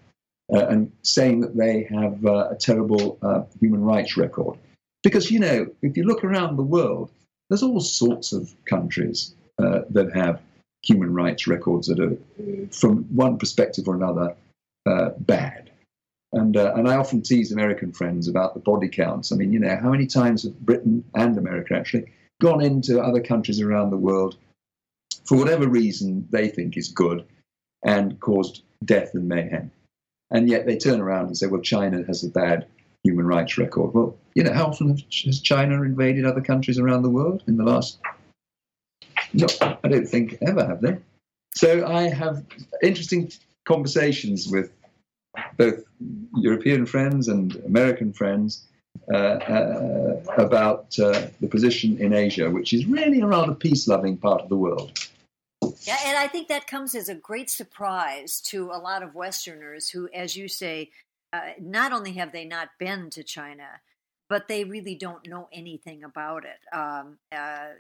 uh, 0.51 0.67
and 0.69 0.91
saying 1.03 1.41
that 1.43 1.59
they 1.59 1.87
have 1.91 2.25
uh, 2.25 2.49
a 2.51 2.57
terrible 2.57 3.19
uh, 3.21 3.43
human 3.61 3.83
rights 3.83 4.17
record. 4.17 4.59
Because, 5.03 5.31
you 5.31 5.39
know, 5.39 5.67
if 5.83 5.95
you 5.95 6.05
look 6.05 6.25
around 6.25 6.57
the 6.57 6.63
world, 6.63 7.11
there's 7.51 7.63
all 7.63 7.81
sorts 7.81 8.33
of 8.33 8.55
countries 8.65 9.35
uh, 9.63 9.81
that 9.91 10.11
have 10.15 10.41
human 10.83 11.13
rights 11.13 11.47
records 11.47 11.89
that 11.89 12.01
are, 12.01 12.17
from 12.73 13.05
one 13.15 13.37
perspective 13.37 13.87
or 13.87 13.95
another, 13.95 14.35
uh, 14.87 15.11
bad. 15.19 15.60
And, 16.33 16.57
uh, 16.57 16.75
and 16.77 16.89
I 16.89 16.97
often 16.97 17.23
tease 17.23 17.51
American 17.51 17.93
friends 17.93 18.29
about 18.29 18.55
the 18.55 18.61
body 18.61 18.89
counts. 18.89 19.33
I 19.33 19.37
mean, 19.37 19.53
you 19.53 19.59
know, 19.59 19.77
how 19.81 19.91
many 19.91 20.07
times 20.07 20.45
have 20.45 20.59
Britain 20.61 21.05
and 21.15 21.37
America 21.37 21.75
actually 21.75 22.13
gone 22.41 22.63
into 22.63 23.01
other 23.01 23.21
countries 23.21 23.61
around 23.61 23.91
the 23.91 23.97
world 23.97 24.37
for 25.25 25.37
whatever 25.37 25.69
reason 25.69 26.27
they 26.31 26.49
think 26.49 26.77
is 26.77 26.89
good 26.89 27.25
and 27.85 28.19
caused 28.21 28.63
death 28.85 29.15
and 29.15 29.29
mayhem? 29.29 29.73
And 30.31 30.49
yet 30.49 30.67
they 30.67 30.77
turn 30.77 31.01
around 31.01 31.27
and 31.27 31.37
say, 31.37 31.49
well, 31.49 31.61
China 31.61 32.05
has 32.07 32.23
a 32.23 32.29
bad 32.29 32.67
human 33.03 33.27
rights 33.27 33.59
record. 33.59 33.93
Well, 33.93 34.17
you 34.35 34.45
know, 34.45 34.53
how 34.53 34.67
often 34.67 35.03
has 35.25 35.41
China 35.41 35.83
invaded 35.83 36.25
other 36.25 36.41
countries 36.41 36.79
around 36.79 37.03
the 37.03 37.11
world 37.11 37.43
in 37.49 37.57
the 37.57 37.65
last? 37.65 37.99
No, 39.33 39.47
I 39.61 39.89
don't 39.89 40.07
think 40.07 40.39
ever 40.47 40.65
have 40.65 40.81
they. 40.81 40.99
So 41.57 41.87
I 41.87 42.03
have 42.03 42.45
interesting 42.83 43.33
conversations 43.65 44.49
with 44.49 44.73
both 45.57 45.85
European 46.37 46.87
friends 46.87 47.29
and 47.29 47.57
American 47.67 48.13
friends 48.13 48.67
uh, 49.13 49.17
uh, 49.17 50.21
about 50.39 50.99
uh, 50.99 51.27
the 51.41 51.49
position 51.49 51.99
in 51.99 52.13
Asia, 52.13 52.51
which 52.51 52.73
is 52.73 52.87
really 52.87 53.21
a 53.21 53.27
rather 53.27 53.55
peace 53.55 53.89
loving 53.89 54.17
part 54.17 54.41
of 54.41 54.49
the 54.49 54.57
world. 54.57 54.93
Yeah, 55.83 55.99
and 56.07 56.17
I 56.17 56.27
think 56.27 56.49
that 56.49 56.67
comes 56.67 56.95
as 56.95 57.09
a 57.09 57.15
great 57.15 57.51
surprise 57.51 58.41
to 58.43 58.71
a 58.71 58.79
lot 58.79 59.03
of 59.03 59.15
Westerners 59.15 59.89
who, 59.89 60.09
as 60.15 60.37
you 60.37 60.49
say, 60.49 60.91
uh, 61.33 61.41
not 61.61 61.93
only 61.93 62.13
have 62.13 62.33
they 62.33 62.45
not 62.45 62.71
been 62.79 63.11
to 63.11 63.23
China, 63.23 63.81
but 64.29 64.49
they 64.49 64.65
really 64.65 64.95
don't 64.95 65.27
know 65.27 65.49
anything 65.53 66.05
about 66.05 66.45
it. 66.45 66.77
Um, 66.77 67.19
uh, 67.33 67.71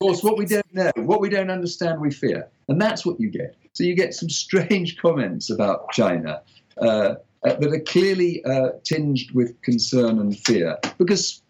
of 0.00 0.06
course, 0.06 0.22
what 0.22 0.38
we 0.38 0.46
don't 0.46 0.74
know, 0.74 0.90
what 0.96 1.20
we 1.20 1.28
don't 1.28 1.50
understand, 1.50 2.00
we 2.00 2.10
fear. 2.10 2.48
And 2.68 2.80
that's 2.80 3.04
what 3.04 3.20
you 3.20 3.30
get. 3.30 3.56
So 3.74 3.84
you 3.84 3.94
get 3.94 4.14
some 4.14 4.30
strange 4.30 4.96
comments 4.96 5.50
about 5.50 5.90
China 5.92 6.42
uh, 6.78 7.14
uh, 7.42 7.54
that 7.54 7.72
are 7.72 7.80
clearly 7.80 8.44
uh, 8.44 8.70
tinged 8.84 9.30
with 9.32 9.60
concern 9.62 10.18
and 10.18 10.38
fear 10.38 10.78
because 10.98 11.42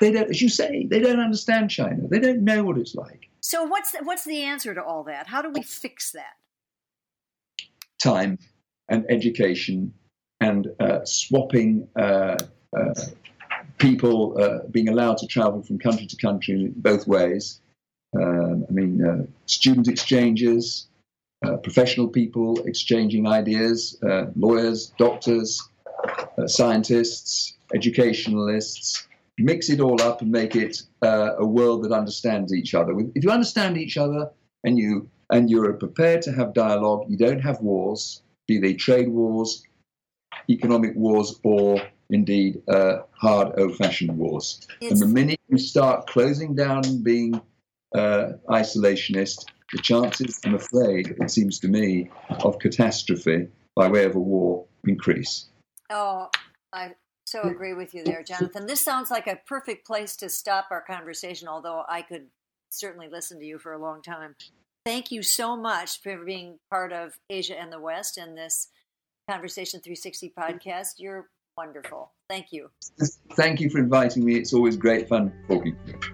they 0.00 0.10
don't, 0.12 0.30
as 0.30 0.42
you 0.42 0.48
say, 0.48 0.86
they 0.90 1.00
don't 1.00 1.20
understand 1.20 1.70
China. 1.70 2.06
They 2.08 2.18
don't 2.18 2.42
know 2.42 2.64
what 2.64 2.78
it's 2.78 2.94
like. 2.94 3.28
So 3.40 3.64
what's 3.64 3.92
the, 3.92 3.98
what's 4.02 4.24
the 4.24 4.42
answer 4.42 4.74
to 4.74 4.82
all 4.82 5.04
that? 5.04 5.26
How 5.26 5.42
do 5.42 5.50
we 5.50 5.62
fix 5.62 6.12
that? 6.12 6.34
Time 7.98 8.38
and 8.88 9.06
education 9.08 9.94
and 10.40 10.68
uh, 10.80 11.04
swapping 11.04 11.88
uh, 11.96 12.36
uh, 12.76 12.94
people 13.78 14.36
uh, 14.40 14.66
being 14.70 14.88
allowed 14.88 15.18
to 15.18 15.26
travel 15.26 15.62
from 15.62 15.78
country 15.78 16.06
to 16.06 16.16
country 16.16 16.72
both 16.76 17.06
ways. 17.06 17.60
Um, 18.16 18.66
I 18.68 18.72
mean, 18.72 19.04
uh, 19.04 19.26
student 19.46 19.88
exchanges, 19.88 20.88
uh, 21.44 21.56
professional 21.58 22.08
people 22.08 22.58
exchanging 22.66 23.26
ideas, 23.26 23.98
uh, 24.02 24.26
lawyers, 24.36 24.92
doctors, 24.98 25.60
uh, 26.38 26.46
scientists, 26.46 27.54
educationalists, 27.74 29.06
mix 29.38 29.68
it 29.68 29.80
all 29.80 30.00
up 30.02 30.22
and 30.22 30.30
make 30.30 30.54
it 30.56 30.82
uh, 31.02 31.32
a 31.38 31.46
world 31.46 31.82
that 31.84 31.92
understands 31.92 32.52
each 32.54 32.74
other. 32.74 32.92
If 33.14 33.24
you 33.24 33.30
understand 33.30 33.76
each 33.76 33.96
other 33.96 34.30
and 34.64 34.78
you 34.78 35.08
and 35.30 35.50
you're 35.50 35.72
prepared 35.72 36.22
to 36.22 36.32
have 36.32 36.52
dialogue, 36.52 37.06
you 37.08 37.16
don't 37.16 37.40
have 37.40 37.60
wars, 37.60 38.22
be 38.46 38.58
they 38.58 38.74
trade 38.74 39.08
wars, 39.08 39.62
economic 40.50 40.94
wars, 40.94 41.40
or 41.42 41.80
indeed 42.10 42.62
uh, 42.68 42.98
hard 43.12 43.58
old-fashioned 43.58 44.16
wars. 44.16 44.60
It's- 44.80 44.92
and 44.92 45.00
the 45.00 45.06
minute 45.12 45.40
you 45.48 45.58
start 45.58 46.06
closing 46.06 46.54
down, 46.54 47.02
being 47.02 47.40
isolationist, 47.94 49.46
the 49.74 49.82
chances, 49.82 50.40
I'm 50.44 50.54
afraid, 50.54 51.16
it 51.20 51.30
seems 51.30 51.58
to 51.60 51.68
me, 51.68 52.08
of 52.44 52.58
catastrophe 52.60 53.48
by 53.74 53.88
way 53.88 54.04
of 54.04 54.14
a 54.14 54.20
war 54.20 54.66
increase. 54.86 55.46
Oh, 55.90 56.28
I 56.72 56.94
so 57.26 57.42
agree 57.42 57.74
with 57.74 57.92
you 57.92 58.04
there, 58.04 58.22
Jonathan. 58.22 58.66
This 58.66 58.84
sounds 58.84 59.10
like 59.10 59.26
a 59.26 59.40
perfect 59.48 59.86
place 59.86 60.16
to 60.16 60.28
stop 60.28 60.68
our 60.70 60.80
conversation, 60.80 61.48
although 61.48 61.82
I 61.88 62.02
could 62.02 62.26
certainly 62.70 63.08
listen 63.08 63.40
to 63.40 63.44
you 63.44 63.58
for 63.58 63.72
a 63.72 63.78
long 63.78 64.00
time. 64.00 64.36
thank 64.86 65.10
you 65.10 65.22
so 65.22 65.56
much 65.56 66.00
for 66.02 66.16
being 66.24 66.58
part 66.70 66.92
of 66.92 67.18
Asia 67.28 67.58
and 67.58 67.72
the 67.72 67.80
West 67.80 68.16
and 68.16 68.36
this 68.38 68.68
Conversation 69.28 69.80
360 69.80 70.34
podcast. 70.38 70.98
You're 70.98 71.30
wonderful. 71.56 72.12
Thank 72.28 72.52
you. 72.52 72.70
Thank 73.32 73.60
you 73.60 73.70
for 73.70 73.78
inviting 73.78 74.24
me. 74.24 74.36
It's 74.36 74.52
always 74.52 74.76
great 74.76 75.08
fun 75.08 75.32
talking 75.48 75.76
to 75.86 75.92
you. 75.92 76.13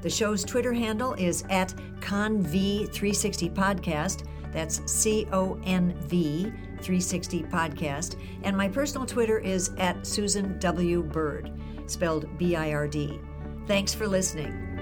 The 0.00 0.10
show's 0.10 0.44
Twitter 0.44 0.72
handle 0.72 1.14
is 1.14 1.42
at 1.50 1.74
ConV360Podcast. 2.00 4.24
That's 4.52 4.80
C 4.90 5.26
O 5.32 5.60
N 5.64 5.94
V 6.02 6.52
360 6.80 7.42
Podcast. 7.44 8.14
And 8.44 8.56
my 8.56 8.68
personal 8.68 9.06
Twitter 9.06 9.38
is 9.38 9.72
at 9.78 10.06
Susan 10.06 10.58
W. 10.60 11.02
Bird, 11.02 11.50
spelled 11.86 12.38
B 12.38 12.54
I 12.56 12.72
R 12.72 12.86
D. 12.86 13.18
Thanks 13.66 13.92
for 13.92 14.06
listening. 14.06 14.77